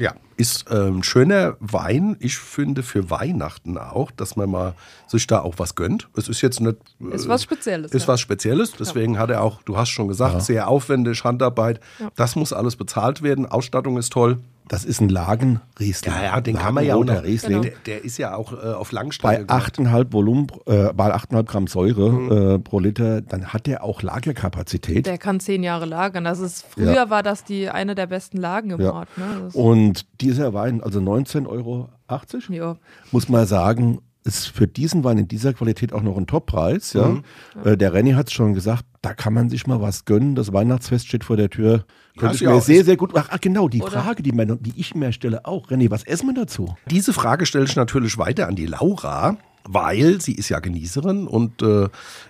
Ja, 0.02 0.14
ist 0.40 0.64
ähm, 0.70 0.98
ein 0.98 1.02
schöner 1.02 1.56
Wein. 1.60 2.16
Ich 2.18 2.38
finde 2.38 2.82
für 2.82 3.10
Weihnachten 3.10 3.76
auch, 3.78 4.10
dass 4.10 4.36
man 4.36 4.50
mal 4.50 4.74
sich 5.06 5.26
da 5.26 5.40
auch 5.40 5.54
was 5.58 5.74
gönnt. 5.74 6.08
Es 6.16 6.28
ist 6.28 6.40
jetzt 6.40 6.60
nicht. 6.60 6.76
äh, 7.00 7.14
Ist 7.14 7.28
was 7.28 7.42
Spezielles. 7.42 7.92
Ist 7.92 8.02
ja. 8.02 8.08
was 8.08 8.20
Spezielles. 8.20 8.72
Deswegen 8.72 9.18
hat 9.18 9.30
er 9.30 9.42
auch, 9.42 9.62
du 9.62 9.76
hast 9.76 9.90
schon 9.90 10.08
gesagt, 10.08 10.42
sehr 10.42 10.68
aufwendig, 10.68 11.22
Handarbeit. 11.24 11.80
Das 12.16 12.36
muss 12.36 12.52
alles 12.52 12.76
bezahlt 12.76 13.22
werden. 13.22 13.44
Ausstattung 13.46 13.98
ist 13.98 14.12
toll. 14.12 14.38
Das 14.68 14.84
ist 14.84 15.00
ein 15.00 15.08
Lagenriesling. 15.08 16.14
Ja, 16.14 16.22
ja, 16.22 16.40
den 16.40 16.56
kann 16.56 16.74
man 16.74 16.84
ja 16.86 16.94
auch 16.94 17.04
noch. 17.04 17.24
Riesling. 17.24 17.62
Der, 17.62 17.72
der 17.86 18.04
ist 18.04 18.18
ja 18.18 18.36
auch 18.36 18.52
äh, 18.52 18.68
auf 18.68 18.92
Langstrecke. 18.92 19.44
Bei 19.44 19.64
gemacht. 19.64 19.78
8,5 19.80 20.12
Volumen, 20.12 20.46
äh, 20.66 20.92
bei 20.92 21.12
8,5 21.12 21.42
Gramm 21.44 21.66
Säure 21.66 22.10
Mhm. 22.12 22.30
äh, 22.30 22.58
pro 22.60 22.78
Liter, 22.78 23.20
dann 23.20 23.46
hat 23.52 23.66
der 23.66 23.82
auch 23.82 24.00
Lagerkapazität. 24.02 25.06
Der 25.06 25.18
kann 25.18 25.40
zehn 25.40 25.64
Jahre 25.64 25.86
lagern. 25.86 26.22
Das 26.22 26.38
ist, 26.38 26.64
früher 26.68 26.94
Ja. 26.94 27.10
war 27.10 27.24
das 27.24 27.42
die 27.42 27.68
eine 27.68 27.96
der 27.96 28.06
besten 28.06 28.36
Lagen 28.36 28.70
im 28.70 28.80
Ja. 28.80 28.92
Ort. 28.92 29.08
Ne? 29.18 29.48
Und 29.54 30.06
dieser 30.30 30.54
Wein, 30.54 30.82
also 30.82 31.00
19,80 31.00 31.46
Euro, 31.48 31.88
ja. 32.50 32.76
muss 33.12 33.28
man 33.28 33.46
sagen, 33.46 34.00
ist 34.24 34.48
für 34.48 34.66
diesen 34.66 35.02
Wein 35.02 35.18
in 35.18 35.28
dieser 35.28 35.54
Qualität 35.54 35.92
auch 35.92 36.02
noch 36.02 36.16
ein 36.16 36.26
Toppreis. 36.26 36.92
Ja? 36.92 37.08
Mhm. 37.08 37.22
Äh, 37.64 37.76
der 37.76 37.92
Renny 37.94 38.12
hat 38.12 38.28
es 38.28 38.32
schon 38.32 38.54
gesagt, 38.54 38.84
da 39.02 39.14
kann 39.14 39.32
man 39.32 39.48
sich 39.48 39.66
mal 39.66 39.80
was 39.80 40.04
gönnen. 40.04 40.34
Das 40.34 40.52
Weihnachtsfest 40.52 41.08
steht 41.08 41.24
vor 41.24 41.36
der 41.36 41.48
Tür. 41.48 41.84
Könnte 42.18 42.36
ich 42.36 42.42
mir 42.42 42.52
auch- 42.52 42.62
sehr, 42.62 42.84
sehr 42.84 42.96
gut. 42.96 43.12
Ach, 43.14 43.28
ach 43.30 43.40
genau, 43.40 43.68
die 43.68 43.80
Oder? 43.80 44.02
Frage, 44.02 44.22
die, 44.22 44.32
man, 44.32 44.58
die 44.62 44.74
ich 44.76 44.94
mir 44.94 45.12
stelle, 45.12 45.46
auch. 45.46 45.70
Renny, 45.70 45.90
was 45.90 46.02
essen 46.04 46.26
wir 46.28 46.34
dazu? 46.34 46.74
Diese 46.90 47.12
Frage 47.12 47.46
stelle 47.46 47.64
ich 47.64 47.76
natürlich 47.76 48.18
weiter 48.18 48.46
an 48.46 48.56
die 48.56 48.66
Laura, 48.66 49.38
weil 49.64 50.20
sie 50.20 50.34
ist 50.34 50.50
ja 50.50 50.60
Genießerin 50.60 51.26
und 51.26 51.62
äh, 51.62 51.88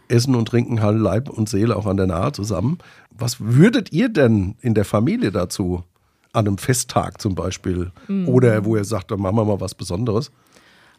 Essen 0.09 0.37
und 0.37 0.47
Trinken 0.47 0.83
halt 0.83 0.99
Leib 0.99 1.29
und 1.29 1.49
Seele 1.49 1.75
auch 1.77 1.87
an 1.87 1.97
der 1.97 2.07
Nahe 2.07 2.31
zusammen. 2.33 2.79
Was 3.11 3.41
würdet 3.41 3.93
ihr 3.93 4.09
denn 4.09 4.55
in 4.61 4.75
der 4.75 4.85
Familie 4.85 5.33
dazu? 5.33 5.83
An 6.33 6.47
einem 6.47 6.59
Festtag 6.59 7.21
zum 7.21 7.35
Beispiel. 7.35 7.91
Oder 8.27 8.65
wo 8.65 8.77
ihr 8.77 8.85
sagt, 8.85 9.11
dann 9.11 9.21
machen 9.21 9.37
wir 9.37 9.45
mal 9.45 9.61
was 9.61 9.75
Besonderes. 9.75 10.31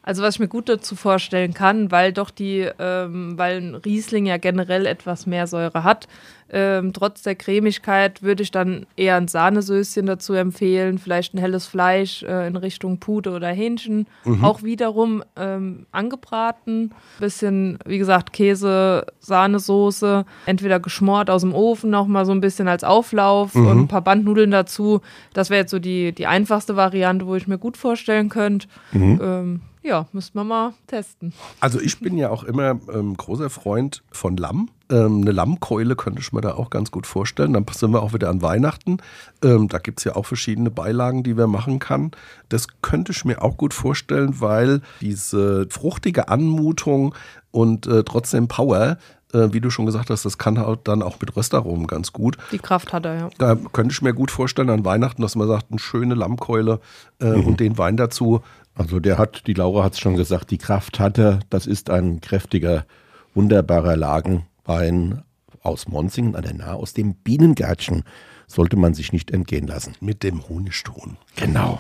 Also 0.04 0.24
was 0.24 0.36
ich 0.36 0.40
mir 0.40 0.48
gut 0.48 0.68
dazu 0.68 0.96
vorstellen 0.96 1.54
kann, 1.54 1.92
weil 1.92 2.12
doch 2.12 2.32
die, 2.32 2.68
ähm, 2.80 3.38
weil 3.38 3.58
ein 3.58 3.76
Riesling 3.76 4.26
ja 4.26 4.38
generell 4.38 4.86
etwas 4.88 5.28
mehr 5.28 5.46
Säure 5.46 5.84
hat, 5.84 6.08
ähm, 6.54 6.92
trotz 6.92 7.22
der 7.22 7.36
Cremigkeit 7.36 8.24
würde 8.24 8.44
ich 8.44 8.52
dann 8.52 8.86
eher 8.98 9.16
ein 9.16 9.30
Sahnesöschen 9.30 10.06
dazu 10.06 10.34
empfehlen, 10.34 10.98
vielleicht 10.98 11.34
ein 11.34 11.38
helles 11.38 11.66
Fleisch 11.66 12.24
äh, 12.24 12.48
in 12.48 12.58
Richtung 12.58 13.00
Pute 13.00 13.32
oder 13.32 13.48
Hähnchen, 13.48 14.08
auch 14.42 14.62
wiederum 14.62 15.24
ähm, 15.38 15.86
angebraten, 15.92 16.92
bisschen, 17.20 17.80
wie 17.86 17.98
gesagt, 18.00 18.34
Käse, 18.34 19.06
Sahnesoße, 19.20 20.26
entweder 20.46 20.80
geschmort 20.82 21.30
aus 21.30 21.42
dem 21.42 21.54
Ofen 21.54 21.90
nochmal 21.90 22.26
so 22.26 22.34
ein 22.34 22.42
bisschen 22.42 22.68
als 22.68 22.84
Auflauf 22.84 23.56
und 23.56 23.80
ein 23.82 23.88
paar 23.88 24.02
Bandnudeln 24.02 24.52
dazu. 24.52 25.00
Das 25.34 25.50
wäre 25.50 25.62
jetzt 25.62 25.72
so 25.72 25.80
die, 25.80 26.12
die 26.12 26.28
einfachste 26.28 26.76
Variante, 26.76 27.28
wo 27.28 27.36
ich 27.36 27.48
mir 27.48 27.58
gut 27.58 27.78
vorstellen 27.78 28.28
könnte. 28.28 28.68
Ähm, 29.22 29.62
ja, 29.84 30.08
müsste 30.12 30.38
man 30.38 30.48
mal 30.48 30.74
testen. 30.88 31.34
Also 31.60 31.80
ich 31.80 32.00
bin 32.00 32.18
ja 32.18 32.30
auch 32.30 32.44
immer 32.44 32.80
ähm, 32.94 33.16
großer 33.18 33.50
Freund 33.50 34.04
von 34.12 34.38
Lamm. 34.38 34.70
Ähm, 34.90 35.22
eine 35.22 35.32
Lammkeule 35.32 35.96
könnte 35.96 36.22
ich 36.22 36.34
mir 36.34 36.42
da 36.42 36.54
auch 36.54 36.70
ganz 36.70 36.92
gut 36.92 37.08
vorstellen. 37.08 37.54
Dann 37.54 37.66
sind 37.72 37.92
wir 37.92 38.04
auch 38.04 38.14
wieder 38.14 38.30
an 38.30 38.42
Weihnachten. 38.42 38.98
Ähm, 39.44 39.70
da 39.70 39.80
gibt 39.80 40.00
es 40.00 40.04
ja 40.04 40.16
auch 40.16 40.26
verschiedene 40.26 40.70
Beilagen, 40.70 41.24
die 41.24 41.34
man 41.34 41.50
machen 41.50 41.80
kann. 41.80 42.12
Das 42.50 42.68
könnte 42.82 43.12
ich 43.12 43.26
mir 43.26 43.42
auch 43.42 43.58
gut 43.58 43.74
vorstellen, 43.74 44.40
weil 44.40 44.82
diese 45.00 45.68
fruchtige 45.70 46.28
Anmutung 46.28 47.16
und 47.52 47.88
äh, 47.88 48.04
trotzdem 48.04 48.48
Power, 48.48 48.98
äh, 49.34 49.50
wie 49.52 49.62
du 49.62 49.70
schon 49.70 49.86
gesagt 49.86 50.10
hast, 50.10 50.26
das 50.26 50.38
kann 50.38 50.60
halt 50.60 50.82
dann 50.86 51.02
auch 51.02 51.20
mit 51.20 51.36
Röstaromen 51.36 51.88
ganz 51.88 52.12
gut. 52.14 52.38
Die 52.52 52.60
Kraft 52.60 52.94
hat 52.94 53.06
er, 53.06 53.16
ja. 53.16 53.30
Da 53.38 53.56
könnte 53.56 53.94
ich 53.94 54.02
mir 54.02 54.14
gut 54.14 54.32
vorstellen 54.32 54.70
an 54.70 54.86
Weihnachten, 54.86 55.22
dass 55.22 55.36
man 55.36 55.48
sagt, 55.48 55.68
eine 55.70 55.80
schöne 55.80 56.16
Lammkeule 56.16 56.80
äh, 57.20 57.32
und 57.32 57.60
den 57.60 57.78
Wein 57.78 57.98
dazu. 57.98 58.42
Also 58.74 59.00
der 59.00 59.18
hat, 59.18 59.48
die 59.48 59.54
Laura 59.54 59.84
hat 59.84 59.94
es 59.94 60.00
schon 60.00 60.16
gesagt, 60.16 60.52
die 60.52 60.58
Kraft 60.58 61.00
hatte. 61.00 61.40
Das 61.50 61.68
ist 61.68 61.90
ein 61.90 62.22
kräftiger, 62.22 62.86
wunderbarer 63.34 63.98
Lagenwein 63.98 65.24
aus 65.62 65.88
Monsingen 65.88 66.36
an 66.36 66.44
der 66.44 66.54
Nahe, 66.54 66.76
aus 66.76 66.94
dem 66.94 67.16
Bienengärtchen. 67.16 68.04
Sollte 68.48 68.78
man 68.78 68.94
sich 68.94 69.14
nicht 69.14 69.32
entgehen 69.32 69.68
lassen. 69.68 69.96
Mit 70.00 70.24
dem 70.24 70.48
Honigton. 70.48 71.18
Genau. 71.36 71.80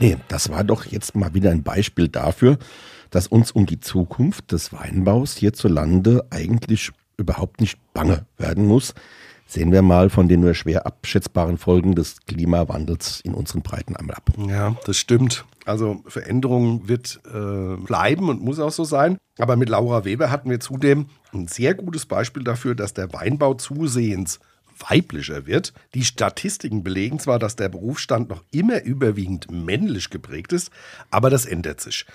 Nee, 0.00 0.16
das 0.28 0.50
war 0.50 0.64
doch 0.64 0.86
jetzt 0.86 1.14
mal 1.14 1.34
wieder 1.34 1.50
ein 1.50 1.62
Beispiel 1.62 2.08
dafür, 2.08 2.58
dass 3.10 3.26
uns 3.26 3.52
um 3.52 3.64
die 3.64 3.80
Zukunft 3.80 4.52
des 4.52 4.72
Weinbaus 4.72 5.36
hierzulande 5.36 6.26
eigentlich 6.30 6.90
überhaupt 7.16 7.60
nicht 7.60 7.78
bange 7.94 8.26
werden 8.36 8.66
muss. 8.66 8.94
Sehen 9.54 9.70
wir 9.70 9.82
mal 9.82 10.10
von 10.10 10.26
den 10.26 10.40
nur 10.40 10.52
schwer 10.54 10.84
abschätzbaren 10.84 11.58
Folgen 11.58 11.94
des 11.94 12.16
Klimawandels 12.26 13.20
in 13.20 13.34
unseren 13.34 13.62
Breiten 13.62 13.94
einmal 13.94 14.16
ab. 14.16 14.32
Ja, 14.48 14.74
das 14.84 14.96
stimmt. 14.96 15.44
Also 15.64 16.02
Veränderung 16.08 16.88
wird 16.88 17.20
äh, 17.32 17.76
bleiben 17.76 18.30
und 18.30 18.42
muss 18.42 18.58
auch 18.58 18.72
so 18.72 18.82
sein. 18.82 19.16
Aber 19.38 19.54
mit 19.54 19.68
Laura 19.68 20.04
Weber 20.04 20.32
hatten 20.32 20.50
wir 20.50 20.58
zudem 20.58 21.06
ein 21.32 21.46
sehr 21.46 21.74
gutes 21.74 22.04
Beispiel 22.04 22.42
dafür, 22.42 22.74
dass 22.74 22.94
der 22.94 23.12
Weinbau 23.12 23.54
zusehends 23.54 24.40
weiblicher 24.88 25.46
wird. 25.46 25.72
Die 25.94 26.04
Statistiken 26.04 26.82
belegen 26.82 27.20
zwar, 27.20 27.38
dass 27.38 27.54
der 27.54 27.68
Berufsstand 27.68 28.30
noch 28.30 28.42
immer 28.50 28.82
überwiegend 28.82 29.52
männlich 29.52 30.10
geprägt 30.10 30.52
ist, 30.52 30.72
aber 31.12 31.30
das 31.30 31.46
ändert 31.46 31.80
sich. 31.80 32.06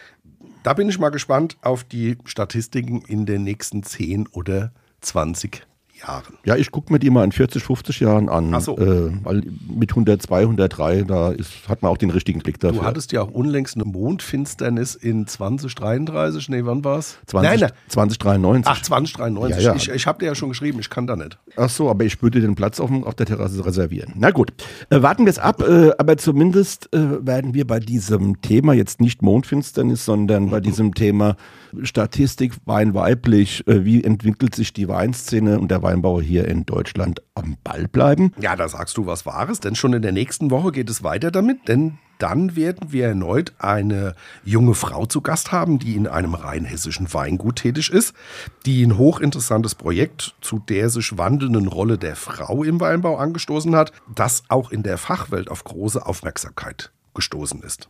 Da 0.64 0.74
bin 0.74 0.90
ich 0.90 1.00
mal 1.00 1.08
gespannt 1.08 1.56
auf 1.62 1.86
die 1.86 2.18
Statistiken 2.26 3.02
in 3.08 3.26
den 3.26 3.46
nächsten 3.46 3.84
10 3.84 4.28
oder 4.28 4.74
20 5.00 5.69
Jahren. 6.00 6.36
Ja, 6.46 6.56
ich 6.56 6.72
gucke 6.72 6.92
mir 6.92 7.00
die 7.00 7.10
mal 7.10 7.24
in 7.24 7.32
40, 7.32 7.64
50 7.64 8.00
Jahren 8.00 8.30
an. 8.30 8.54
Ach 8.54 8.62
so. 8.62 8.78
Äh, 8.78 9.12
weil 9.24 9.44
mit 9.68 9.92
102, 9.92 10.42
103, 10.42 11.04
da 11.04 11.32
ist, 11.32 11.68
hat 11.68 11.82
man 11.82 11.92
auch 11.92 11.98
den 11.98 12.10
richtigen 12.10 12.40
Blick 12.40 12.60
dafür. 12.60 12.80
Du 12.80 12.86
hattest 12.86 13.12
ja 13.12 13.22
auch 13.22 13.32
unlängst 13.32 13.76
eine 13.76 13.86
Mondfinsternis 13.86 14.96
in 14.96 15.28
2033. 15.28 16.50
Nee, 16.50 16.62
wann 16.64 16.84
war's? 16.84 17.18
20, 17.28 17.50
Nein, 17.50 17.60
nein. 17.60 17.72
2093. 17.90 18.72
Ach, 18.72 18.82
2093. 18.82 19.64
Ja, 19.64 19.72
ja. 19.72 19.76
Ich, 19.76 19.90
ich 19.90 20.08
habe 20.08 20.20
dir 20.20 20.26
ja 20.26 20.36
schon 20.36 20.50
geschrieben, 20.50 20.80
ich 20.80 20.90
kann 20.90 21.08
da 21.08 21.16
nicht. 21.16 21.38
Ach 21.56 21.70
so, 21.70 21.90
aber 21.90 22.04
ich 22.06 22.22
würde 22.22 22.42
den 22.42 22.56
Platz 22.56 22.80
auf, 22.80 22.92
auf 22.92 23.16
der 23.16 23.26
Terrasse 23.26 23.66
reservieren. 23.66 24.14
Na 24.16 24.32
gut, 24.32 24.54
äh, 24.90 25.02
warten 25.02 25.26
wir 25.26 25.32
es 25.32 25.40
ab. 25.40 25.62
Äh, 25.62 25.92
aber 25.98 26.18
zumindest 26.18 26.94
äh, 26.94 27.26
werden 27.26 27.54
wir 27.54 27.66
bei 27.68 27.80
diesem 27.80 28.42
Thema 28.42 28.74
jetzt 28.74 29.02
nicht 29.02 29.22
Mondfinsternis, 29.22 30.06
sondern 30.06 30.50
bei 30.50 30.60
diesem 30.60 30.94
Thema 30.94 31.36
Statistik, 31.84 32.54
Wein 32.66 32.94
weiblich, 32.94 33.68
äh, 33.68 33.86
wie 33.86 34.04
entwickelt 34.04 34.56
sich 34.56 34.74
die 34.74 34.88
Weinszene 34.88 35.60
und 35.60 35.70
der 35.72 35.82
Weinbau 35.90 36.22
hier 36.22 36.48
in 36.48 36.68
Deutschland 36.68 37.24
am 37.34 37.58
Ball 37.64 37.88
bleiben. 37.88 38.32
Ja, 38.40 38.56
da 38.56 38.70
sagst 38.70 38.96
du 38.98 39.08
was 39.08 39.26
Wahres, 39.26 39.60
denn 39.60 39.74
schon 39.74 39.94
in 39.94 40.04
der 40.04 40.12
nächsten 40.12 40.52
Woche 40.52 40.72
geht 40.72 40.88
es 40.88 41.04
weiter 41.04 41.32
damit, 41.32 41.68
denn 41.68 41.98
dann 42.20 42.56
werden 42.56 42.92
wir 42.92 43.08
erneut 43.08 43.54
eine 43.58 44.14
junge 44.44 44.76
Frau 44.76 45.08
zu 45.08 45.22
Gast 45.22 45.52
haben, 45.52 45.80
die 45.80 45.96
in 45.96 46.06
einem 46.06 46.36
rheinhessischen 46.36 47.12
Weingut 47.12 47.56
tätig 47.56 47.90
ist, 47.90 48.14
die 48.68 48.86
ein 48.86 48.98
hochinteressantes 48.98 49.74
Projekt 49.74 50.36
zu 50.42 50.60
der 50.60 50.90
sich 50.90 51.18
wandelnden 51.18 51.68
Rolle 51.68 51.98
der 51.98 52.16
Frau 52.16 52.64
im 52.64 52.80
Weinbau 52.80 53.18
angestoßen 53.18 53.76
hat, 53.76 53.92
das 54.14 54.44
auch 54.50 54.72
in 54.72 54.84
der 54.84 55.00
Fachwelt 55.00 55.50
auf 55.50 55.64
große 55.64 56.06
Aufmerksamkeit 56.06 56.92
gestoßen 57.16 57.64
ist. 57.64 57.90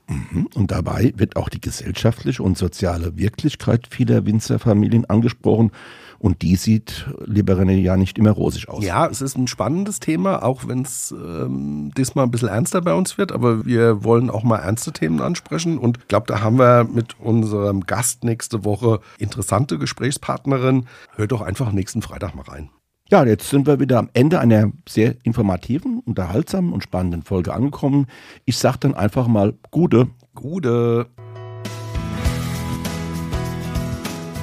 Und 0.56 0.72
dabei 0.72 1.14
wird 1.18 1.36
auch 1.36 1.50
die 1.50 1.60
gesellschaftliche 1.62 2.42
und 2.42 2.58
soziale 2.58 3.18
Wirklichkeit 3.18 3.88
vieler 3.90 4.26
Winzerfamilien 4.26 5.06
angesprochen. 5.06 5.72
Und 6.20 6.42
die 6.42 6.58
sieht, 6.58 7.10
lieber 7.26 7.54
René, 7.54 7.78
ja 7.78 7.96
nicht 7.96 8.18
immer 8.18 8.32
rosig 8.32 8.68
aus. 8.68 8.84
Ja, 8.84 9.08
es 9.08 9.22
ist 9.22 9.38
ein 9.38 9.48
spannendes 9.48 10.00
Thema, 10.00 10.44
auch 10.44 10.68
wenn 10.68 10.82
es 10.82 11.12
ähm, 11.12 11.92
diesmal 11.98 12.26
ein 12.26 12.32
bisschen 12.32 12.50
ernster 12.50 12.82
bei 12.82 12.94
uns 12.94 13.18
wird, 13.18 13.32
aber 13.32 13.66
wir 13.66 14.04
wollen 14.04 14.30
auch 14.30 14.44
mal 14.44 14.58
ernste 14.58 14.92
Themen 14.92 15.22
ansprechen 15.22 15.78
und 15.78 15.98
ich 15.98 16.08
glaube, 16.10 16.28
da 16.28 16.42
haben 16.42 16.60
wir 16.60 16.84
mit 16.84 17.20
unserem 17.20 17.86
Gast 17.86 18.24
nächste 18.24 18.66
Woche 18.66 19.00
interessante 19.18 19.78
Gesprächspartnerin. 19.78 20.86
Hört 21.16 21.32
doch 21.32 21.42
einfach 21.42 21.72
nächsten 21.72 22.02
Freitag 22.02 22.36
mal 22.36 22.44
rein. 22.44 22.70
Ja, 23.12 23.26
jetzt 23.26 23.50
sind 23.50 23.66
wir 23.66 23.80
wieder 23.80 23.98
am 23.98 24.10
Ende 24.14 24.40
einer 24.40 24.72
sehr 24.88 25.16
informativen, 25.24 26.00
unterhaltsamen 26.06 26.72
und 26.72 26.84
spannenden 26.84 27.24
Folge 27.24 27.54
angekommen. 27.54 28.06
Ich 28.46 28.58
sage 28.58 28.78
dann 28.82 28.94
einfach 28.94 29.28
mal 29.28 29.56
Gute. 29.72 30.10
Gute. 30.36 31.08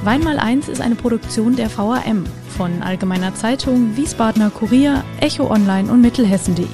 Wein 0.07 0.23
mal 0.23 0.39
eins 0.39 0.69
ist 0.69 0.81
eine 0.81 0.95
Produktion 0.95 1.57
der 1.57 1.69
VAM 1.77 2.27
von 2.57 2.81
Allgemeiner 2.81 3.35
Zeitung, 3.35 3.97
Wiesbadener 3.97 4.51
Kurier, 4.51 5.03
Echo 5.19 5.51
Online 5.51 5.91
und 5.91 6.01
Mittelhessen.de. 6.01 6.65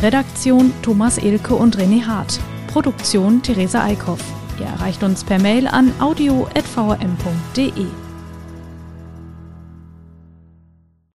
Redaktion 0.00 0.72
Thomas 0.80 1.18
Elke 1.18 1.56
und 1.56 1.76
René 1.76 2.06
Hart. 2.06 2.38
Produktion 2.68 3.42
Theresa 3.42 3.82
Eickhoff. 3.82 4.20
Ihr 4.60 4.66
erreicht 4.66 5.02
uns 5.02 5.24
per 5.24 5.40
Mail 5.40 5.66
an 5.66 5.92
audio.vam.de. 5.98 7.86